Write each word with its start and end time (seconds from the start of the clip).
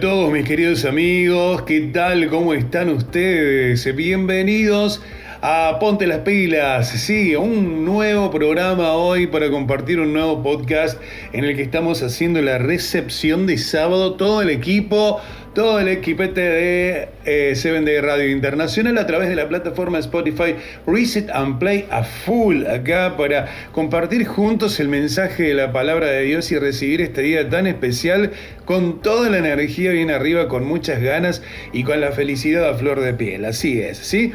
Todos 0.00 0.32
mis 0.32 0.46
queridos 0.46 0.86
amigos, 0.86 1.62
¿qué 1.62 1.82
tal? 1.92 2.26
¿Cómo 2.28 2.54
están 2.54 2.88
ustedes? 2.88 3.94
Bienvenidos 3.94 5.02
a 5.42 5.76
Ponte 5.78 6.06
las 6.06 6.20
Pilas, 6.20 6.88
sí, 6.88 7.36
un 7.36 7.84
nuevo 7.84 8.30
programa 8.30 8.94
hoy 8.94 9.26
para 9.26 9.50
compartir 9.50 10.00
un 10.00 10.14
nuevo 10.14 10.42
podcast 10.42 10.98
en 11.34 11.44
el 11.44 11.54
que 11.54 11.62
estamos 11.62 12.02
haciendo 12.02 12.40
la 12.40 12.56
recepción 12.56 13.46
de 13.46 13.58
sábado, 13.58 14.14
todo 14.14 14.40
el 14.40 14.48
equipo, 14.48 15.20
todo 15.54 15.80
el 15.80 15.88
equipete 15.88 16.40
de 16.40 17.08
eh, 17.24 17.54
Seven 17.56 17.84
Day 17.84 17.98
Radio 18.00 18.30
Internacional 18.30 18.96
a 18.98 19.06
través 19.06 19.28
de 19.28 19.34
la 19.34 19.48
plataforma 19.48 19.98
Spotify 19.98 20.54
Reset 20.86 21.28
and 21.30 21.58
Play 21.58 21.86
a 21.90 22.04
full 22.04 22.66
acá 22.66 23.16
para 23.16 23.48
compartir 23.72 24.26
juntos 24.26 24.78
el 24.78 24.88
mensaje 24.88 25.44
de 25.44 25.54
la 25.54 25.72
palabra 25.72 26.06
de 26.06 26.22
Dios 26.22 26.52
y 26.52 26.58
recibir 26.58 27.00
este 27.00 27.22
día 27.22 27.48
tan 27.48 27.66
especial 27.66 28.30
con 28.64 29.02
toda 29.02 29.28
la 29.28 29.38
energía 29.38 29.90
bien 29.90 30.10
arriba, 30.10 30.46
con 30.46 30.64
muchas 30.64 31.00
ganas 31.02 31.42
y 31.72 31.82
con 31.82 32.00
la 32.00 32.12
felicidad 32.12 32.68
a 32.68 32.74
flor 32.74 33.00
de 33.00 33.14
piel. 33.14 33.44
Así 33.44 33.80
es, 33.80 33.98
¿sí? 33.98 34.32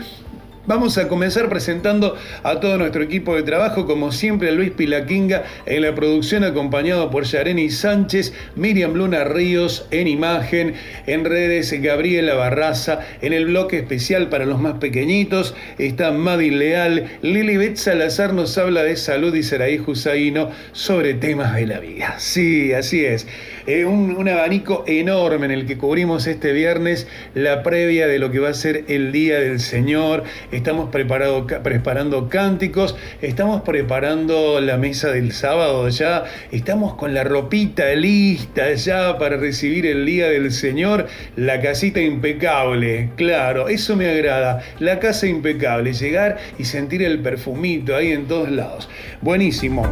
Vamos 0.67 0.97
a 0.97 1.07
comenzar 1.07 1.47
presentando 1.47 2.15
a 2.41 2.59
todo 2.59 2.77
nuestro 2.77 3.03
equipo 3.03 3.35
de 3.35 3.43
trabajo, 3.43 3.85
como 3.85 4.11
siempre 4.11 4.51
Luis 4.51 4.71
Pilaquinga 4.71 5.43
en 5.67 5.83
la 5.83 5.93
producción, 5.93 6.43
acompañado 6.43 7.11
por 7.11 7.23
Yareni 7.23 7.69
Sánchez, 7.69 8.33
Miriam 8.55 8.93
Luna 8.93 9.25
Ríos 9.25 9.85
en 9.91 10.07
imagen, 10.07 10.73
en 11.05 11.23
redes 11.23 11.71
Gabriela 11.81 12.33
Barraza, 12.33 13.01
en 13.21 13.33
el 13.33 13.45
bloque 13.45 13.77
especial 13.77 14.29
para 14.29 14.45
los 14.45 14.59
más 14.59 14.79
pequeñitos 14.79 15.53
está 15.77 16.11
Madi 16.11 16.49
Leal, 16.49 17.19
Lilibet 17.21 17.75
Salazar 17.75 18.33
nos 18.33 18.57
habla 18.57 18.83
de 18.83 18.95
salud 18.95 19.35
y 19.35 19.43
Saraí 19.43 19.79
Husaino 19.85 20.49
sobre 20.71 21.13
temas 21.13 21.55
de 21.55 21.67
la 21.67 21.79
vida. 21.79 22.15
Sí, 22.17 22.73
así 22.73 23.05
es. 23.05 23.27
Eh, 23.67 23.85
un, 23.85 24.15
un 24.15 24.29
abanico 24.29 24.83
enorme 24.87 25.45
en 25.45 25.51
el 25.51 25.65
que 25.65 25.77
cubrimos 25.77 26.27
este 26.27 26.51
viernes 26.51 27.07
la 27.33 27.63
previa 27.63 28.07
de 28.07 28.19
lo 28.19 28.31
que 28.31 28.39
va 28.39 28.49
a 28.49 28.53
ser 28.53 28.85
el 28.87 29.11
Día 29.11 29.39
del 29.39 29.59
Señor. 29.59 30.23
Estamos 30.51 30.89
preparado, 30.91 31.47
preparando 31.47 32.29
cánticos, 32.29 32.95
estamos 33.21 33.61
preparando 33.61 34.61
la 34.61 34.77
mesa 34.77 35.09
del 35.09 35.31
sábado 35.31 35.89
ya, 35.89 36.25
estamos 36.51 36.95
con 36.95 37.13
la 37.13 37.23
ropita 37.23 37.93
lista 37.95 38.73
ya 38.73 39.17
para 39.17 39.37
recibir 39.37 39.85
el 39.85 40.05
Día 40.05 40.29
del 40.29 40.51
Señor, 40.51 41.07
la 41.35 41.61
casita 41.61 42.01
impecable, 42.01 43.09
claro, 43.15 43.67
eso 43.67 43.95
me 43.95 44.09
agrada, 44.09 44.63
la 44.79 44.99
casa 44.99 45.27
impecable, 45.27 45.93
llegar 45.93 46.37
y 46.59 46.65
sentir 46.65 47.01
el 47.03 47.19
perfumito 47.19 47.95
ahí 47.95 48.11
en 48.11 48.27
todos 48.27 48.51
lados. 48.51 48.89
Buenísimo. 49.21 49.85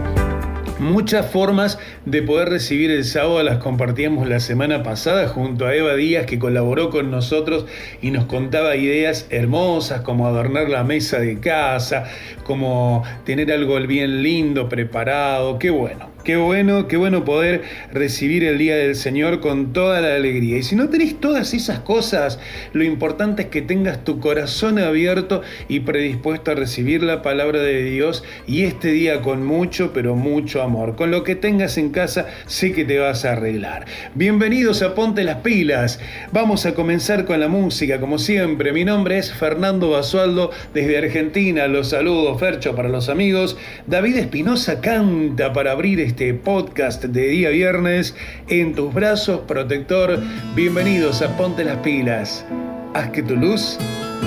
Muchas 0.80 1.28
formas 1.28 1.78
de 2.06 2.24
poder 2.24 2.50
recibir 2.50 2.90
el 2.90 3.06
sábado 3.06 3.42
las 3.44 3.60
compartíamos 3.60 4.28
la 4.28 4.40
semana 4.40 4.82
pasada 4.82 5.28
junto 5.28 5.68
a 5.68 5.76
Eva 5.76 5.94
Díaz 5.94 6.26
que 6.26 6.40
colaboró 6.40 6.90
con 6.90 7.12
nosotros 7.12 7.68
y 8.02 8.10
nos 8.10 8.26
contaba 8.26 8.76
ideas 8.76 9.28
hermosas 9.30 10.02
como 10.02 10.28
adornar 10.28 10.70
la 10.70 10.84
mesa 10.84 11.20
de 11.20 11.40
casa, 11.40 12.06
como 12.44 13.04
tener 13.24 13.52
algo 13.52 13.80
bien 13.82 14.24
lindo 14.24 14.68
preparado, 14.68 15.60
qué 15.60 15.70
bueno. 15.70 16.13
Qué 16.24 16.38
bueno, 16.38 16.88
qué 16.88 16.96
bueno 16.96 17.26
poder 17.26 17.64
recibir 17.92 18.46
el 18.46 18.58
Día 18.58 18.78
del 18.78 18.96
Señor 18.96 19.42
con 19.42 19.74
toda 19.74 20.00
la 20.00 20.16
alegría. 20.16 20.58
Y 20.58 20.64
si 20.64 20.74
no 20.74 20.88
tenés 20.88 21.20
todas 21.20 21.54
esas 21.54 21.80
cosas, 21.80 22.40
lo 22.72 22.86
importante 22.86 23.42
es 23.42 23.48
que 23.50 23.62
tengas 23.62 24.06
tu 24.06 24.22
corazón 24.22 24.80
abierto 24.80 25.42
y 25.68 25.82
predispuesto 25.82 26.52
a 26.52 26.56
recibir 26.56 27.04
la 27.04 27.22
palabra 27.22 27.60
de 27.60 27.84
Dios 27.84 28.24
y 28.48 28.64
este 28.64 28.88
día 28.88 29.22
con 29.22 29.46
mucho, 29.46 29.92
pero 29.92 30.16
mucho 30.16 30.62
amor. 30.62 30.96
Con 30.96 31.12
lo 31.12 31.26
que 31.26 31.36
tengas 31.36 31.78
en 31.78 31.90
casa, 31.90 32.28
sé 32.46 32.72
que 32.72 32.86
te 32.86 33.00
vas 33.00 33.26
a 33.26 33.34
arreglar. 33.34 33.84
Bienvenidos 34.16 34.82
a 34.82 34.96
Ponte 34.96 35.26
las 35.26 35.40
Pilas. 35.40 36.00
Vamos 36.32 36.66
a 36.66 36.74
comenzar 36.74 37.26
con 37.26 37.42
la 37.42 37.50
música, 37.50 38.00
como 38.00 38.18
siempre. 38.18 38.72
Mi 38.72 38.86
nombre 38.86 39.18
es 39.18 39.34
Fernando 39.34 39.90
Basualdo, 39.90 40.52
desde 40.74 40.98
Argentina. 40.98 41.68
Los 41.68 41.90
saludo, 41.90 42.38
Fercho, 42.38 42.78
para 42.78 42.88
los 42.88 43.10
amigos. 43.10 43.58
David 43.88 44.16
Espinosa 44.16 44.80
canta 44.80 45.52
para 45.52 45.74
abrir 45.74 46.00
este 46.00 46.13
podcast 46.14 47.04
de 47.04 47.28
día 47.28 47.50
viernes. 47.50 48.16
En 48.48 48.76
tus 48.76 48.94
brazos, 48.94 49.42
protector. 49.48 50.20
Bienvenidos 50.56 51.22
a 51.22 51.36
Ponte 51.36 51.64
las 51.64 51.78
Pilas. 51.78 52.46
Haz 52.94 53.10
que 53.10 53.24
tu 53.24 53.36
luz 53.36 53.80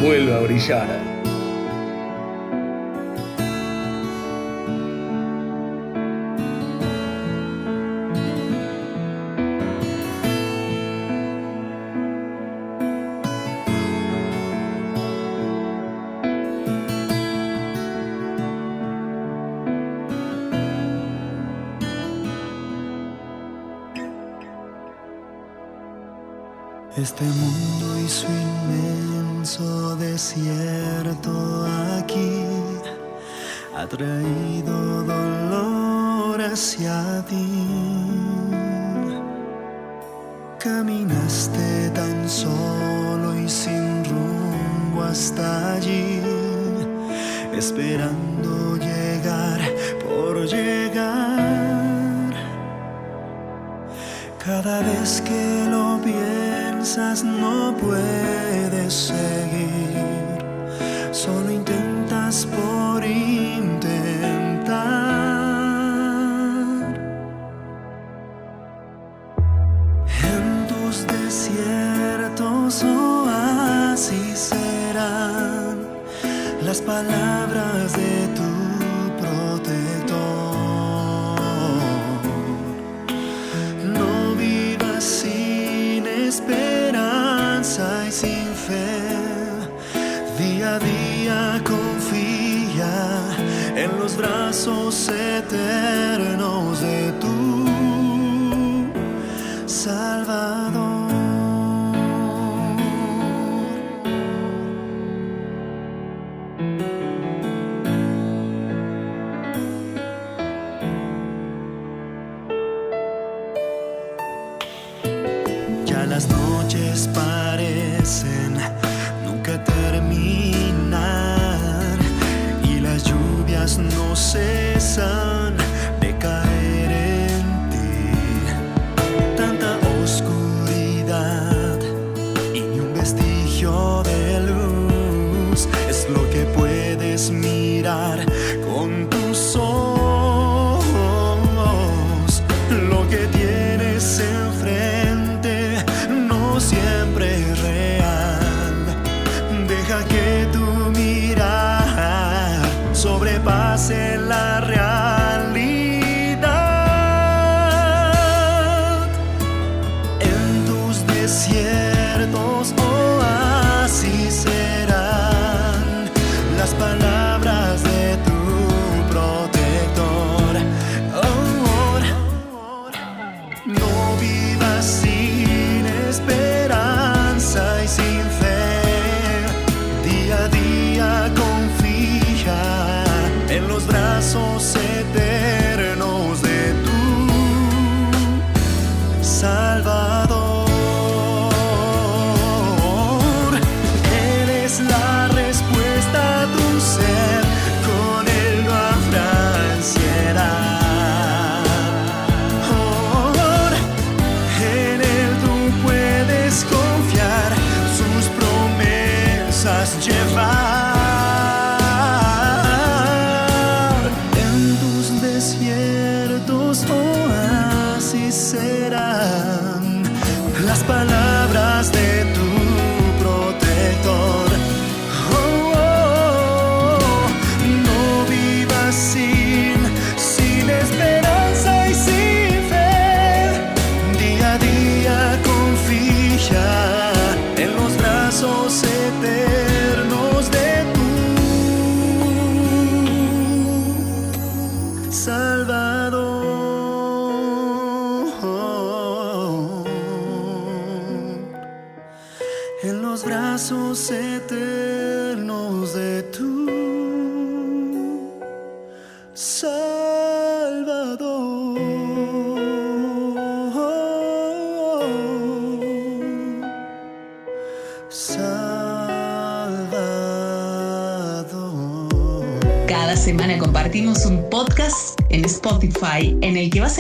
vuelva 0.03 0.39
a 0.39 0.41
brillar. 0.41 1.16
Este 27.09 27.23
mundo 27.23 28.01
y 28.05 28.09
su 28.09 28.27
inmenso 28.27 29.95
desierto 29.95 31.65
aquí 31.97 32.43
ha 33.77 33.87
traído 33.87 35.05
dolor 35.05 36.43
hacia 36.43 37.25
ti. 37.29 37.47
Caminaste 40.59 41.91
tan 41.95 42.29
solo 42.29 43.39
y 43.39 43.49
sin 43.49 44.05
rumbo 44.05 45.05
hasta 45.05 45.75
allí, 45.75 46.21
esperando 47.57 48.77
llegar 48.79 49.61
por 50.05 50.45
llegar. 50.45 52.35
Cada 54.45 54.81
vez 54.81 55.21
que 55.21 55.69
lo 55.71 56.01
piensas 56.03 56.66
no 57.25 57.75
puedes 57.81 58.95
seguir, 58.95 60.39
solo 61.11 61.51
intentas 61.51 62.47
por 62.47 63.05
intentar. 63.05 63.86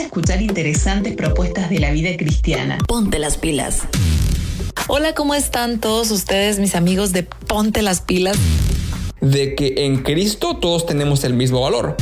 Escuchar 0.06 0.43
interesantes 0.43 1.14
propuestas 1.14 1.70
de 1.70 1.79
la 1.79 1.91
vida 1.91 2.17
cristiana. 2.17 2.79
Ponte 2.87 3.19
las 3.19 3.37
pilas. 3.37 3.82
Hola, 4.88 5.14
¿cómo 5.14 5.35
están 5.35 5.81
todos 5.81 6.11
ustedes, 6.11 6.58
mis 6.58 6.75
amigos 6.75 7.12
de 7.12 7.25
Ponte 7.25 7.82
las 7.82 8.00
pilas? 8.00 8.37
de 9.20 9.55
que 9.55 9.87
en 9.87 10.03
Cristo 10.03 10.56
todos 10.56 10.87
tenemos 10.87 11.25
el 11.25 11.35
mismo 11.35 11.61
valor. 11.62 11.97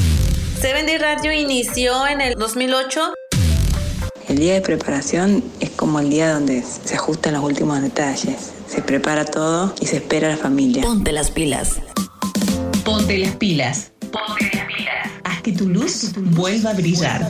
Seven 0.60 0.86
Day 0.86 0.98
Radio 0.98 1.32
inició 1.32 2.06
en 2.06 2.20
el 2.20 2.34
2008. 2.34 3.14
El 4.28 4.38
día 4.38 4.54
de 4.54 4.60
preparación 4.60 5.44
es 5.60 5.70
como 5.70 6.00
el 6.00 6.10
día 6.10 6.32
donde 6.32 6.62
se 6.62 6.94
ajustan 6.94 7.34
los 7.34 7.44
últimos 7.44 7.80
detalles. 7.82 8.52
Se 8.68 8.82
prepara 8.82 9.24
todo 9.24 9.74
y 9.80 9.86
se 9.86 9.96
espera 9.96 10.28
a 10.28 10.30
la 10.32 10.36
familia. 10.36 10.82
Ponte 10.82 11.12
las 11.12 11.30
pilas. 11.30 11.78
Ponte 12.84 13.18
las 13.18 13.36
pilas. 13.36 13.92
Ponte 14.10 14.38
las 14.38 14.50
pilas. 14.50 14.53
Que 15.44 15.52
tu 15.52 15.68
luz 15.68 16.10
vuelva 16.16 16.70
a 16.70 16.72
brillar. 16.72 17.20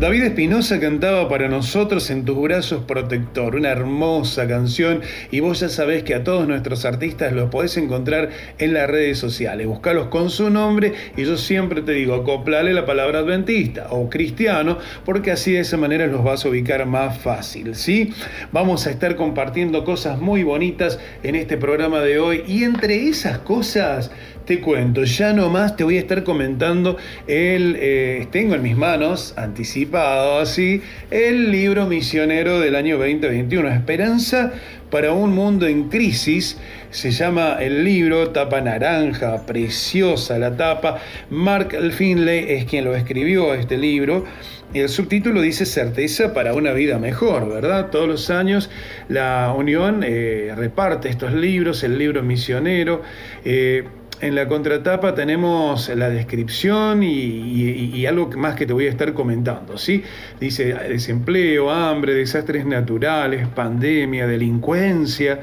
David 0.00 0.22
Espinosa 0.22 0.80
cantaba 0.80 1.28
para 1.28 1.46
nosotros 1.46 2.08
en 2.08 2.24
tus 2.24 2.40
brazos 2.40 2.84
protector, 2.84 3.54
una 3.54 3.68
hermosa 3.68 4.48
canción. 4.48 5.02
Y 5.30 5.40
vos 5.40 5.60
ya 5.60 5.68
sabés 5.68 6.04
que 6.04 6.14
a 6.14 6.24
todos 6.24 6.48
nuestros 6.48 6.86
artistas 6.86 7.34
los 7.34 7.50
podés 7.50 7.76
encontrar 7.76 8.30
en 8.56 8.72
las 8.72 8.88
redes 8.88 9.18
sociales, 9.18 9.66
buscalos 9.66 10.06
con 10.06 10.30
su 10.30 10.48
nombre 10.48 10.94
y 11.18 11.24
yo 11.24 11.36
siempre 11.36 11.82
te 11.82 11.92
digo, 11.92 12.14
acoplale 12.14 12.72
la 12.72 12.86
palabra 12.86 13.18
adventista 13.18 13.88
o 13.90 14.08
cristiano 14.08 14.78
porque 15.04 15.32
así 15.32 15.52
de 15.52 15.60
esa 15.60 15.76
manera 15.76 16.06
los 16.06 16.24
vas 16.24 16.46
a 16.46 16.48
ubicar 16.48 16.86
más 16.86 17.18
fácil, 17.18 17.74
¿sí? 17.74 18.14
Vamos 18.52 18.86
a 18.86 18.92
estar 18.92 19.16
compartiendo 19.16 19.84
cosas 19.84 20.18
muy 20.18 20.44
bonitas 20.44 20.98
en 21.22 21.34
este 21.34 21.58
programa 21.58 22.00
de 22.00 22.18
hoy. 22.18 22.42
Y 22.46 22.64
entre 22.64 23.06
esas 23.06 23.40
cosas 23.40 24.10
te 24.44 24.60
cuento, 24.60 25.04
ya 25.04 25.32
nomás 25.32 25.76
te 25.76 25.84
voy 25.84 25.96
a 25.96 26.00
estar 26.00 26.24
comentando 26.24 26.96
el, 27.26 27.76
eh, 27.78 28.26
tengo 28.30 28.54
en 28.54 28.62
mis 28.62 28.76
manos, 28.76 29.34
anticipado 29.36 30.38
así, 30.38 30.82
el 31.10 31.50
libro 31.50 31.86
misionero 31.86 32.60
del 32.60 32.76
año 32.76 32.98
2021, 32.98 33.68
Esperanza 33.68 34.52
para 34.90 35.12
un 35.12 35.32
mundo 35.34 35.66
en 35.66 35.88
crisis, 35.88 36.58
se 36.90 37.12
llama 37.12 37.58
el 37.60 37.84
libro, 37.84 38.30
tapa 38.30 38.60
naranja, 38.60 39.46
preciosa 39.46 40.38
la 40.38 40.56
tapa, 40.56 40.98
Mark 41.30 41.76
Finley 41.92 42.46
es 42.48 42.64
quien 42.64 42.84
lo 42.84 42.96
escribió 42.96 43.54
este 43.54 43.78
libro, 43.78 44.24
el 44.72 44.88
subtítulo 44.88 45.40
dice 45.40 45.66
certeza 45.66 46.32
para 46.32 46.54
una 46.54 46.72
vida 46.72 46.98
mejor, 46.98 47.48
¿verdad? 47.48 47.90
Todos 47.90 48.06
los 48.06 48.30
años 48.30 48.70
la 49.08 49.52
Unión 49.56 50.04
eh, 50.06 50.52
reparte 50.56 51.08
estos 51.08 51.32
libros, 51.32 51.82
el 51.82 51.98
libro 51.98 52.22
misionero, 52.22 53.02
eh, 53.44 53.84
en 54.20 54.34
la 54.34 54.46
contratapa 54.48 55.14
tenemos 55.14 55.88
la 55.88 56.10
descripción 56.10 57.02
y, 57.02 58.04
algo 58.06 58.30
más 58.36 58.54
que 58.54 58.66
te 58.66 58.72
voy 58.72 58.86
a 58.86 58.90
estar 58.90 59.14
comentando, 59.14 59.78
¿sí? 59.78 60.02
Dice 60.38 60.74
desempleo, 60.74 61.70
hambre, 61.70 62.14
desastres 62.14 62.66
naturales, 62.66 63.46
pandemia, 63.48 64.26
delincuencia. 64.26 65.40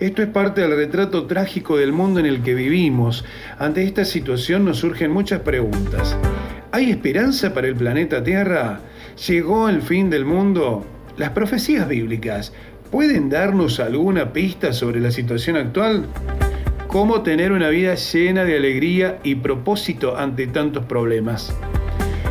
Esto 0.00 0.22
es 0.22 0.28
parte 0.28 0.60
del 0.60 0.76
retrato 0.76 1.26
trágico 1.26 1.76
del 1.76 1.92
mundo 1.92 2.20
en 2.20 2.26
el 2.26 2.42
que 2.42 2.54
vivimos. 2.54 3.24
Ante 3.58 3.82
esta 3.84 4.04
situación 4.04 4.64
nos 4.64 4.78
surgen 4.78 5.10
muchas 5.10 5.40
preguntas. 5.40 6.16
¿Hay 6.72 6.90
esperanza 6.90 7.54
para 7.54 7.68
el 7.68 7.76
planeta 7.76 8.22
Tierra? 8.22 8.80
¿Llegó 9.26 9.68
el 9.68 9.82
fin 9.82 10.10
del 10.10 10.24
mundo? 10.24 10.86
¿Las 11.16 11.30
profecías 11.30 11.88
bíblicas 11.88 12.52
pueden 12.90 13.28
darnos 13.28 13.80
alguna 13.80 14.32
pista 14.32 14.72
sobre 14.72 15.00
la 15.00 15.10
situación 15.10 15.56
actual? 15.56 16.06
Cómo 16.88 17.22
tener 17.22 17.52
una 17.52 17.68
vida 17.68 17.94
llena 17.94 18.44
de 18.44 18.56
alegría 18.56 19.18
y 19.22 19.34
propósito 19.36 20.16
ante 20.16 20.46
tantos 20.46 20.86
problemas. 20.86 21.54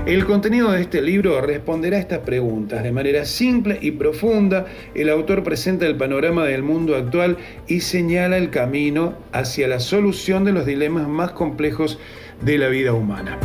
El 0.08 0.26
contenido 0.26 0.72
de 0.72 0.82
este 0.82 1.02
libro 1.02 1.40
responderá 1.42 1.98
a 1.98 2.00
estas 2.00 2.20
preguntas 2.20 2.82
de 2.82 2.92
manera 2.92 3.26
simple 3.26 3.78
y 3.80 3.92
profunda. 3.92 4.66
El 4.96 5.10
autor 5.10 5.44
presenta 5.44 5.86
el 5.86 5.96
panorama 5.96 6.46
del 6.46 6.64
mundo 6.64 6.96
actual 6.96 7.38
y 7.68 7.82
señala 7.82 8.38
el 8.38 8.50
camino 8.50 9.14
hacia 9.32 9.68
la 9.68 9.80
solución 9.80 10.44
de 10.44 10.54
los 10.54 10.66
dilemas 10.66 11.08
más 11.08 11.32
complejos 11.32 12.00
de 12.42 12.58
la 12.58 12.68
vida 12.68 12.94
humana. 12.94 13.38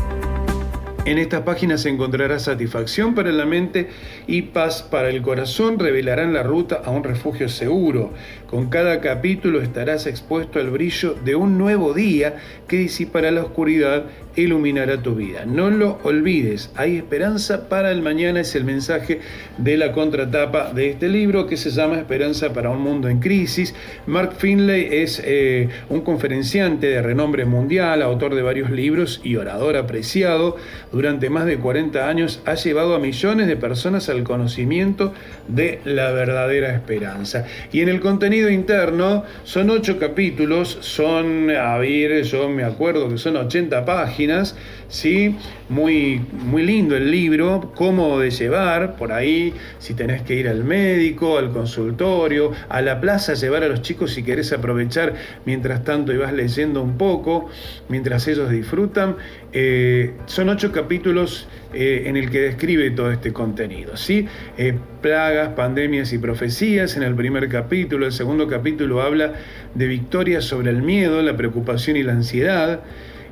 En 1.05 1.19
estas 1.19 1.41
páginas 1.41 1.85
encontrarás 1.85 2.45
satisfacción 2.45 3.17
para 3.17 3.33
la 3.33 3.45
mente 3.45 3.89
y 4.29 4.43
paz 4.43 4.85
para 4.85 5.09
el 5.11 5.21
corazón. 5.21 5.81
Revelarán 5.81 6.33
la 6.33 6.45
ruta 6.45 6.81
a 6.85 6.91
un 6.91 7.03
refugio 7.03 7.49
seguro. 7.49 8.13
Con 8.53 8.69
cada 8.69 9.01
capítulo 9.01 9.63
estarás 9.63 10.07
expuesto 10.07 10.59
al 10.59 10.69
brillo 10.69 11.17
de 11.25 11.35
un 11.35 11.57
nuevo 11.57 11.95
día 11.95 12.37
que 12.69 12.77
disipará 12.77 13.31
la 13.31 13.45
oscuridad 13.45 14.05
e 14.37 14.43
iluminará 14.43 15.03
tu 15.03 15.15
vida. 15.15 15.47
No 15.47 15.71
lo 15.71 15.99
olvides, 16.03 16.71
hay 16.77 16.99
esperanza 16.99 17.71
para 17.71 17.91
el 17.91 18.03
mañana. 18.03 18.41
Es 18.41 18.55
el 18.55 18.65
mensaje 18.65 19.21
de 19.57 19.79
la 19.79 19.93
contratapa 19.93 20.71
de 20.75 20.91
este 20.91 21.09
libro 21.09 21.47
que 21.47 21.57
se 21.57 21.71
llama 21.71 21.97
Esperanza 21.97 22.53
para 22.53 22.69
un 22.69 22.83
mundo 22.83 23.09
en 23.09 23.21
crisis. 23.21 23.75
Mark 24.07 24.35
Finlay 24.37 24.87
es 24.91 25.23
eh, 25.25 25.71
un 25.89 26.03
conferenciante 26.03 26.89
de 26.89 27.01
renombre 27.01 27.47
mundial, 27.47 28.03
autor 28.03 28.35
de 28.35 28.43
varios 28.43 28.71
libros 28.71 29.23
y 29.25 29.37
orador 29.37 29.79
apreciado 29.79 30.57
durante 30.93 31.31
más 31.31 31.47
de 31.47 31.57
40 31.57 32.07
años 32.07 32.43
ha 32.45 32.55
llevado 32.55 32.95
a 32.95 32.99
millones 32.99 33.47
de 33.47 33.57
personas 33.57 34.11
al 34.11 34.25
conocimiento 34.25 35.15
de 35.49 35.81
la 35.87 36.11
verdadera 36.13 36.75
esperanza. 36.75 37.47
Y 37.73 37.81
en 37.81 37.89
el 37.89 38.01
contenido 38.01 38.42
interno 38.51 39.25
son 39.45 39.71
ocho 39.71 39.99
capítulos, 39.99 40.79
son, 40.81 41.51
a 41.51 41.79
ver, 41.79 42.23
yo 42.25 42.49
me 42.49 42.65
acuerdo 42.65 43.09
que 43.09 43.19
son 43.19 43.37
80 43.37 43.85
páginas, 43.85 44.57
¿sí? 44.89 45.37
Muy, 45.73 46.21
muy 46.45 46.65
lindo 46.65 46.95
el 46.97 47.11
libro, 47.11 47.73
cómo 47.75 48.21
de 48.21 48.31
llevar, 48.31 48.97
por 48.97 49.11
ahí, 49.11 49.55
si 49.79 49.95
tenés 49.95 50.21
que 50.21 50.35
ir 50.35 50.47
al 50.47 50.65
médico, 50.65 51.39
al 51.39 51.51
consultorio, 51.51 52.53
a 52.69 52.83
la 52.83 53.01
plaza, 53.01 53.33
llevar 53.33 53.65
a 53.65 53.69
los 53.69 53.81
chicos 53.81 54.13
si 54.13 54.23
querés 54.23 54.53
aprovechar 54.53 55.15
mientras 55.47 55.83
tanto 55.83 56.13
y 56.13 56.19
vas 56.19 56.35
leyendo 56.35 56.83
un 56.83 56.99
poco, 56.99 57.49
mientras 57.89 58.29
ellos 58.29 58.51
disfrutan. 58.51 59.17
Eh, 59.55 60.13
son 60.27 60.51
ocho 60.51 60.73
capítulos 60.73 61.49
eh, 61.73 62.03
en 62.05 62.19
el 62.19 62.29
que 62.29 62.41
describe 62.41 62.91
todo 62.91 63.11
este 63.11 63.33
contenido. 63.33 63.97
¿sí? 63.97 64.27
Eh, 64.59 64.75
plagas, 65.01 65.55
pandemias 65.55 66.13
y 66.13 66.19
profecías 66.19 66.99
en 66.99 67.03
el 67.03 67.15
primer 67.15 67.49
capítulo. 67.49 68.05
El 68.05 68.13
segundo 68.13 68.47
capítulo 68.47 69.01
habla 69.01 69.33
de 69.75 69.87
victorias 69.87 70.45
sobre 70.45 70.69
el 70.69 70.83
miedo, 70.83 71.23
la 71.23 71.35
preocupación 71.35 71.97
y 71.97 72.03
la 72.03 72.13
ansiedad. 72.13 72.81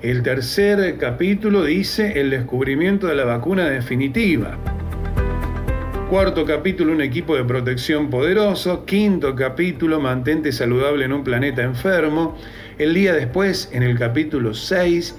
El 0.02 0.22
tercer 0.22 0.96
capítulo 0.96 1.64
dice 1.64 2.18
el 2.18 2.30
descubrimiento 2.30 3.06
de 3.06 3.14
la 3.14 3.26
vacuna 3.26 3.68
definitiva. 3.68 4.56
Cuarto 6.08 6.46
capítulo, 6.46 6.94
un 6.94 7.02
equipo 7.02 7.36
de 7.36 7.44
protección 7.44 8.08
poderoso. 8.08 8.86
Quinto 8.86 9.36
capítulo, 9.36 10.00
mantente 10.00 10.52
saludable 10.52 11.04
en 11.04 11.12
un 11.12 11.22
planeta 11.22 11.62
enfermo. 11.62 12.38
El 12.78 12.94
día 12.94 13.12
después, 13.12 13.68
en 13.72 13.82
el 13.82 13.98
capítulo 13.98 14.54
6, 14.54 15.16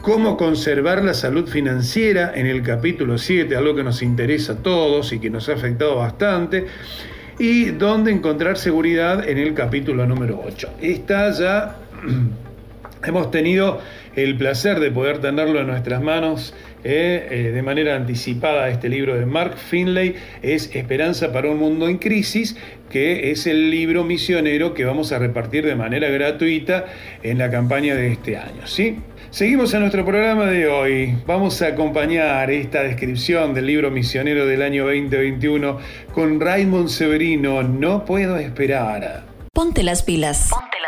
cómo 0.00 0.36
conservar 0.36 1.02
la 1.02 1.14
salud 1.14 1.48
financiera 1.48 2.30
en 2.36 2.46
el 2.46 2.62
capítulo 2.62 3.18
7, 3.18 3.56
algo 3.56 3.74
que 3.74 3.82
nos 3.82 4.00
interesa 4.00 4.52
a 4.52 4.56
todos 4.58 5.12
y 5.12 5.18
que 5.18 5.28
nos 5.28 5.48
ha 5.48 5.54
afectado 5.54 5.96
bastante. 5.96 6.66
Y 7.40 7.72
dónde 7.72 8.12
encontrar 8.12 8.58
seguridad 8.58 9.28
en 9.28 9.38
el 9.38 9.54
capítulo 9.54 10.06
número 10.06 10.40
8. 10.46 10.74
Está 10.80 11.32
ya, 11.32 11.78
hemos 13.06 13.30
tenido 13.30 13.80
el 14.16 14.36
placer 14.36 14.80
de 14.80 14.90
poder 14.90 15.18
tenerlo 15.18 15.60
en 15.60 15.66
nuestras 15.66 16.02
manos 16.02 16.54
eh, 16.84 17.28
eh, 17.30 17.50
de 17.52 17.62
manera 17.62 17.96
anticipada. 17.96 18.68
Este 18.68 18.88
libro 18.88 19.14
de 19.16 19.26
Mark 19.26 19.56
Finlay 19.56 20.16
es 20.42 20.74
Esperanza 20.74 21.32
para 21.32 21.50
un 21.50 21.58
Mundo 21.58 21.88
en 21.88 21.98
Crisis, 21.98 22.56
que 22.90 23.30
es 23.30 23.46
el 23.46 23.70
libro 23.70 24.04
misionero 24.04 24.74
que 24.74 24.84
vamos 24.84 25.10
a 25.12 25.18
repartir 25.18 25.64
de 25.64 25.74
manera 25.74 26.08
gratuita 26.08 26.84
en 27.22 27.38
la 27.38 27.50
campaña 27.50 27.94
de 27.94 28.12
este 28.12 28.36
año. 28.36 28.66
¿sí? 28.66 28.98
Seguimos 29.30 29.74
en 29.74 29.80
nuestro 29.80 30.04
programa 30.04 30.46
de 30.46 30.68
hoy. 30.68 31.16
Vamos 31.26 31.60
a 31.62 31.68
acompañar 31.68 32.50
esta 32.50 32.82
descripción 32.82 33.54
del 33.54 33.66
libro 33.66 33.90
misionero 33.90 34.46
del 34.46 34.62
año 34.62 34.84
2021 34.84 35.78
con 36.12 36.38
Raymond 36.38 36.88
Severino. 36.88 37.62
No 37.62 38.04
puedo 38.04 38.36
esperar. 38.36 39.24
Ponte 39.52 39.82
las 39.82 40.02
pilas. 40.02 40.50
Ponte 40.50 40.66
las 40.66 40.70
pilas. 40.70 40.83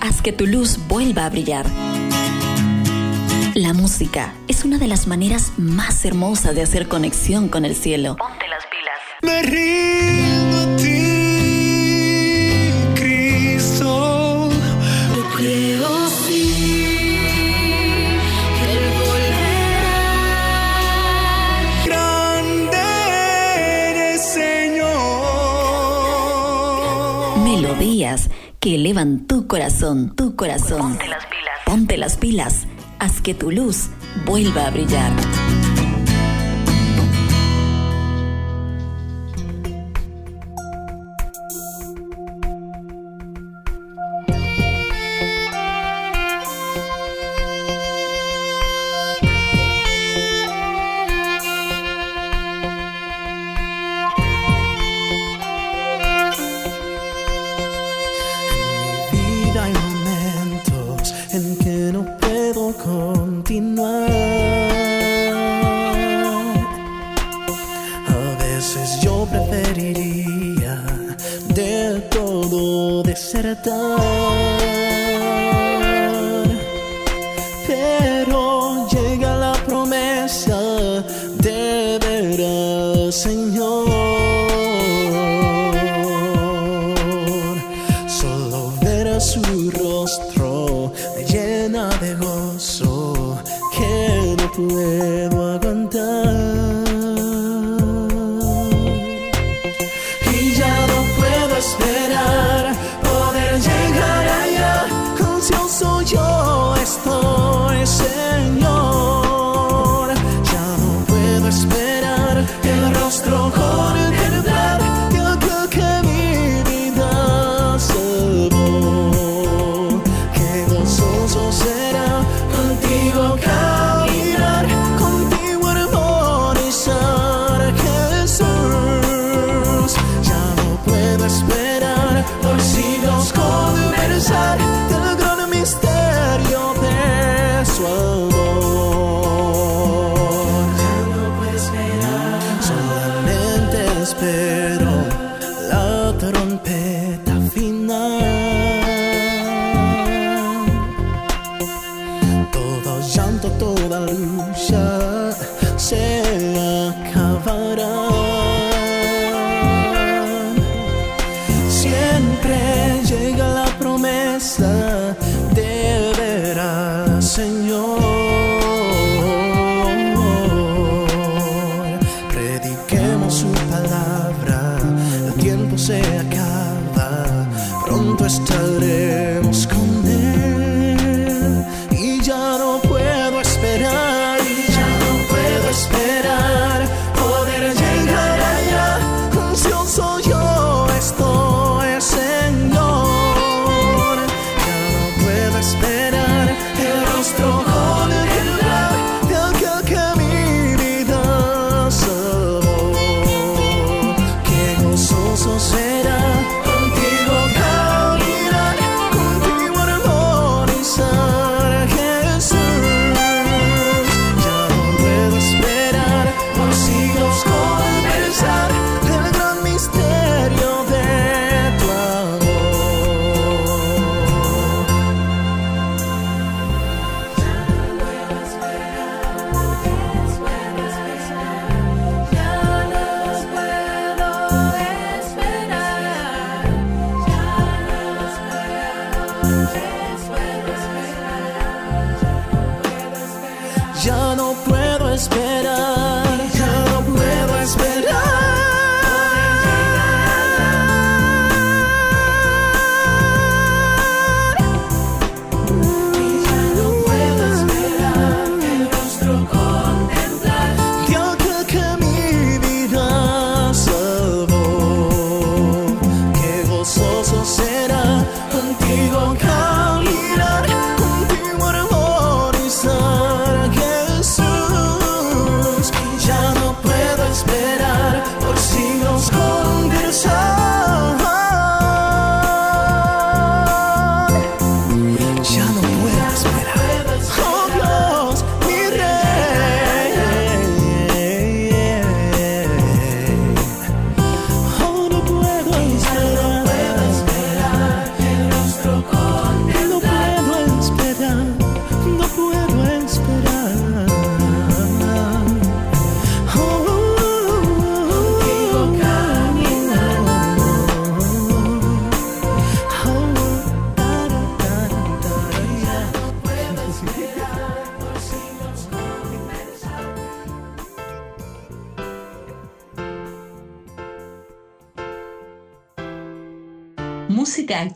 Haz 0.00 0.22
que 0.22 0.32
tu 0.32 0.46
luz 0.46 0.78
vuelva 0.88 1.26
a 1.26 1.30
brillar. 1.30 1.66
La 3.54 3.72
música 3.74 4.32
es 4.48 4.64
una 4.64 4.78
de 4.78 4.86
las 4.86 5.06
maneras 5.06 5.52
más 5.58 6.04
hermosas 6.04 6.54
de 6.54 6.62
hacer 6.62 6.88
conexión 6.88 7.48
con 7.48 7.64
el 7.64 7.74
cielo. 7.74 8.16
Ponte 8.16 8.46
las 8.48 8.64
pilas. 8.66 8.98
Me 9.22 9.42
rindo 9.42 10.56
a 10.58 10.76
ti, 10.76 10.92
Cristo. 12.94 14.48
Yo 15.16 15.22
creo 15.36 16.08
sí 16.26 16.54
que 18.56 18.72
Él 18.72 18.84
volverá. 19.04 20.00
Grande 21.86 22.78
eres, 23.90 24.22
Señor. 24.22 24.88
Melodías 27.44 28.30
que 28.60 28.74
elevan 28.74 29.26
tu 29.26 29.46
corazón, 29.46 30.14
tu 30.14 30.36
corazón. 30.36 30.82
Ponte 30.82 31.08
las 31.08 31.24
pilas. 31.24 31.54
Ponte 31.64 31.96
las 31.96 32.16
pilas. 32.18 32.66
Haz 32.98 33.22
que 33.22 33.32
tu 33.32 33.50
luz 33.50 33.88
vuelva 34.26 34.66
a 34.66 34.70
brillar. 34.70 35.12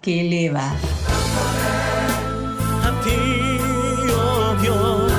Que 0.04 0.20
eleva. 0.20 0.66
A 2.88 2.90
ti, 3.02 3.20
oh 4.12 4.54
Dios. 4.60 5.12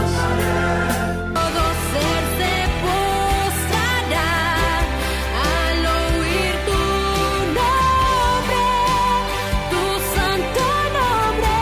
Todo 1.34 1.64
ser 1.92 2.22
se 2.38 2.54
postrará 2.84 4.34
al 5.50 5.80
oír 5.98 6.56
tu 6.68 6.84
nombre, 7.58 8.64
tu 9.72 9.84
santo 10.14 10.66
nombre. 10.98 11.58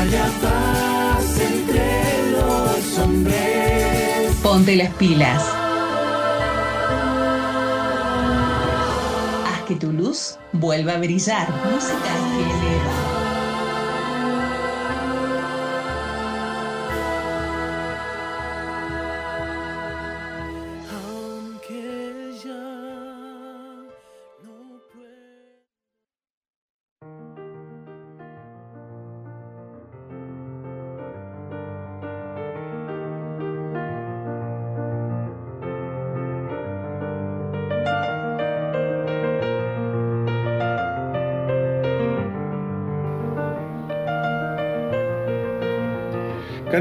Allá 0.00 0.26
vas 0.42 1.40
entre 1.52 1.86
los 2.34 2.98
hombres. 2.98 4.34
Ponte 4.42 4.74
las 4.74 4.92
pilas. 4.94 5.55
Vuelva 10.76 10.94
a 10.94 10.98
brillar. 10.98 11.48
Música 11.64 12.12
que 12.36 12.42
eleva. 12.42 13.15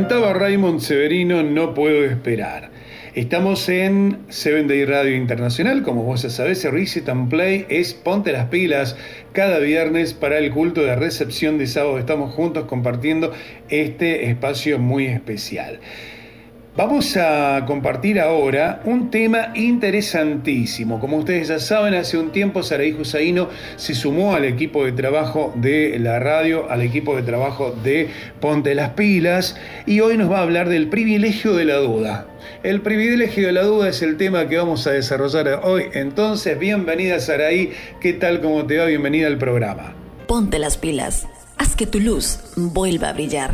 Cantaba 0.07 0.33
Raymond 0.33 0.81
Severino, 0.81 1.41
No 1.41 1.73
puedo 1.73 2.05
esperar. 2.05 2.69
Estamos 3.15 3.67
en 3.69 4.19
Seven 4.29 4.67
Day 4.67 4.85
Radio 4.85 5.15
Internacional, 5.15 5.81
como 5.81 6.03
vos 6.03 6.21
ya 6.21 6.29
sabés, 6.29 6.63
el 6.63 6.73
Reset 6.73 7.09
and 7.09 7.27
Play 7.27 7.65
es 7.69 7.95
Ponte 7.95 8.31
las 8.31 8.49
pilas 8.49 8.95
cada 9.33 9.57
viernes 9.57 10.13
para 10.13 10.37
el 10.37 10.51
culto 10.51 10.83
de 10.83 10.95
recepción 10.95 11.57
de 11.57 11.65
sábado. 11.65 11.97
Estamos 11.97 12.35
juntos 12.35 12.65
compartiendo 12.65 13.33
este 13.69 14.29
espacio 14.29 14.77
muy 14.77 15.07
especial. 15.07 15.79
Vamos 16.77 17.15
a 17.15 17.63
compartir 17.65 18.19
ahora 18.19 18.81
un 18.83 19.09
tema 19.09 19.53
interesantísimo. 19.55 20.99
Como 20.99 21.15
ustedes 21.15 21.47
ya 21.47 21.57
saben, 21.57 21.93
hace 21.93 22.17
un 22.17 22.33
tiempo 22.33 22.63
Saraí 22.63 22.91
Husaino 22.91 23.47
se 23.77 23.95
sumó 23.95 24.35
al 24.35 24.43
equipo 24.43 24.83
de 24.83 24.91
trabajo 24.91 25.53
de 25.55 25.97
la 25.99 26.19
radio, 26.19 26.69
al 26.69 26.81
equipo 26.81 27.15
de 27.15 27.23
trabajo 27.23 27.73
de 27.81 28.09
Ponte 28.41 28.75
las 28.75 28.89
Pilas, 28.89 29.55
y 29.85 30.01
hoy 30.01 30.17
nos 30.17 30.29
va 30.29 30.39
a 30.39 30.41
hablar 30.41 30.67
del 30.67 30.89
privilegio 30.89 31.53
de 31.53 31.63
la 31.63 31.77
duda. 31.77 32.27
El 32.61 32.81
privilegio 32.81 33.47
de 33.47 33.53
la 33.53 33.63
duda 33.63 33.87
es 33.87 34.01
el 34.01 34.17
tema 34.17 34.49
que 34.49 34.57
vamos 34.57 34.85
a 34.85 34.91
desarrollar 34.91 35.61
hoy. 35.63 35.85
Entonces, 35.93 36.59
bienvenida 36.59 37.21
Saraí, 37.21 37.71
¿qué 38.01 38.11
tal? 38.11 38.41
¿Cómo 38.41 38.65
te 38.65 38.79
va? 38.79 38.85
Bienvenida 38.87 39.27
al 39.27 39.37
programa. 39.37 39.93
Ponte 40.27 40.59
las 40.59 40.75
pilas. 40.75 41.25
Haz 41.57 41.73
que 41.77 41.87
tu 41.87 42.01
luz 42.01 42.41
vuelva 42.57 43.11
a 43.11 43.13
brillar. 43.13 43.51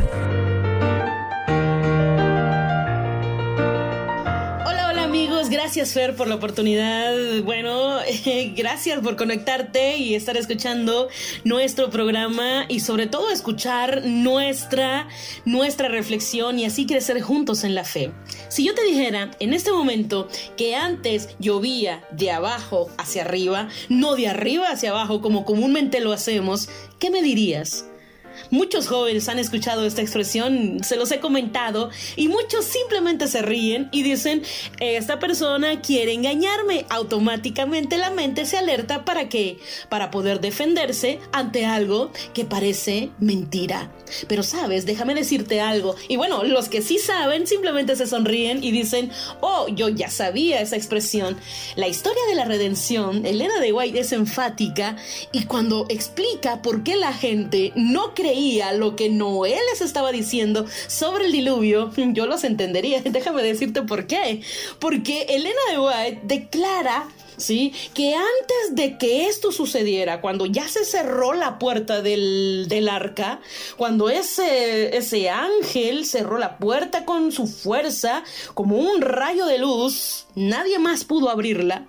Gracias 5.72 5.94
Fer 5.94 6.14
por 6.14 6.28
la 6.28 6.34
oportunidad. 6.34 7.14
Bueno, 7.44 7.96
gracias 8.54 9.00
por 9.00 9.16
conectarte 9.16 9.96
y 9.96 10.14
estar 10.14 10.36
escuchando 10.36 11.08
nuestro 11.44 11.88
programa 11.88 12.66
y 12.68 12.80
sobre 12.80 13.06
todo 13.06 13.30
escuchar 13.30 14.02
nuestra, 14.04 15.08
nuestra 15.46 15.88
reflexión 15.88 16.58
y 16.58 16.66
así 16.66 16.84
crecer 16.84 17.22
juntos 17.22 17.64
en 17.64 17.74
la 17.74 17.84
fe. 17.84 18.12
Si 18.50 18.66
yo 18.66 18.74
te 18.74 18.84
dijera 18.84 19.30
en 19.40 19.54
este 19.54 19.72
momento 19.72 20.28
que 20.58 20.74
antes 20.74 21.30
llovía 21.38 22.04
de 22.10 22.32
abajo 22.32 22.90
hacia 22.98 23.22
arriba, 23.22 23.70
no 23.88 24.14
de 24.14 24.28
arriba 24.28 24.68
hacia 24.68 24.90
abajo 24.90 25.22
como 25.22 25.46
comúnmente 25.46 26.00
lo 26.00 26.12
hacemos, 26.12 26.68
¿qué 26.98 27.08
me 27.08 27.22
dirías? 27.22 27.86
Muchos 28.52 28.86
jóvenes 28.86 29.30
han 29.30 29.38
escuchado 29.38 29.86
esta 29.86 30.02
expresión, 30.02 30.84
se 30.84 30.96
los 30.96 31.10
he 31.10 31.20
comentado, 31.20 31.88
y 32.16 32.28
muchos 32.28 32.66
simplemente 32.66 33.26
se 33.26 33.40
ríen 33.40 33.88
y 33.92 34.02
dicen, 34.02 34.42
esta 34.78 35.18
persona 35.18 35.80
quiere 35.80 36.12
engañarme. 36.12 36.84
Automáticamente 36.90 37.96
la 37.96 38.10
mente 38.10 38.44
se 38.44 38.58
alerta 38.58 39.06
para 39.06 39.30
qué? 39.30 39.56
Para 39.88 40.10
poder 40.10 40.42
defenderse 40.42 41.18
ante 41.32 41.64
algo 41.64 42.10
que 42.34 42.44
parece 42.44 43.08
mentira. 43.18 43.90
Pero 44.28 44.42
sabes, 44.42 44.84
déjame 44.84 45.14
decirte 45.14 45.62
algo. 45.62 45.96
Y 46.08 46.16
bueno, 46.16 46.44
los 46.44 46.68
que 46.68 46.82
sí 46.82 46.98
saben 46.98 47.46
simplemente 47.46 47.96
se 47.96 48.06
sonríen 48.06 48.62
y 48.62 48.70
dicen, 48.70 49.10
oh, 49.40 49.66
yo 49.68 49.88
ya 49.88 50.10
sabía 50.10 50.60
esa 50.60 50.76
expresión. 50.76 51.38
La 51.76 51.88
historia 51.88 52.22
de 52.28 52.34
la 52.34 52.44
redención, 52.44 53.24
Elena 53.24 53.60
de 53.60 53.72
White 53.72 53.98
es 53.98 54.12
enfática 54.12 54.96
y 55.32 55.44
cuando 55.44 55.86
explica 55.88 56.60
por 56.60 56.82
qué 56.82 56.96
la 56.96 57.14
gente 57.14 57.72
no 57.76 58.12
creía 58.14 58.41
lo 58.74 58.96
que 58.96 59.08
Noé 59.08 59.56
les 59.70 59.80
estaba 59.80 60.12
diciendo 60.12 60.66
sobre 60.88 61.26
el 61.26 61.32
diluvio, 61.32 61.90
yo 61.96 62.26
los 62.26 62.44
entendería. 62.44 63.00
Déjame 63.04 63.42
decirte 63.42 63.82
por 63.82 64.06
qué. 64.06 64.40
Porque 64.78 65.22
Elena 65.28 65.60
de 65.70 65.78
White 65.78 66.20
declara 66.24 67.08
¿sí? 67.36 67.72
Que 67.94 68.14
antes 68.14 68.76
de 68.76 68.98
que 68.98 69.26
esto 69.26 69.50
sucediera, 69.52 70.20
cuando 70.20 70.46
ya 70.46 70.68
se 70.68 70.84
cerró 70.84 71.32
la 71.32 71.58
puerta 71.58 72.02
del, 72.02 72.66
del 72.68 72.88
arca, 72.88 73.40
cuando 73.76 74.10
ese, 74.10 74.96
ese 74.96 75.28
ángel 75.30 76.04
cerró 76.06 76.38
la 76.38 76.58
puerta 76.58 77.04
con 77.04 77.32
su 77.32 77.46
fuerza, 77.46 78.22
como 78.54 78.76
un 78.76 79.00
rayo 79.00 79.46
de 79.46 79.58
luz, 79.58 80.26
nadie 80.34 80.78
más 80.78 81.04
pudo 81.04 81.30
abrirla 81.30 81.86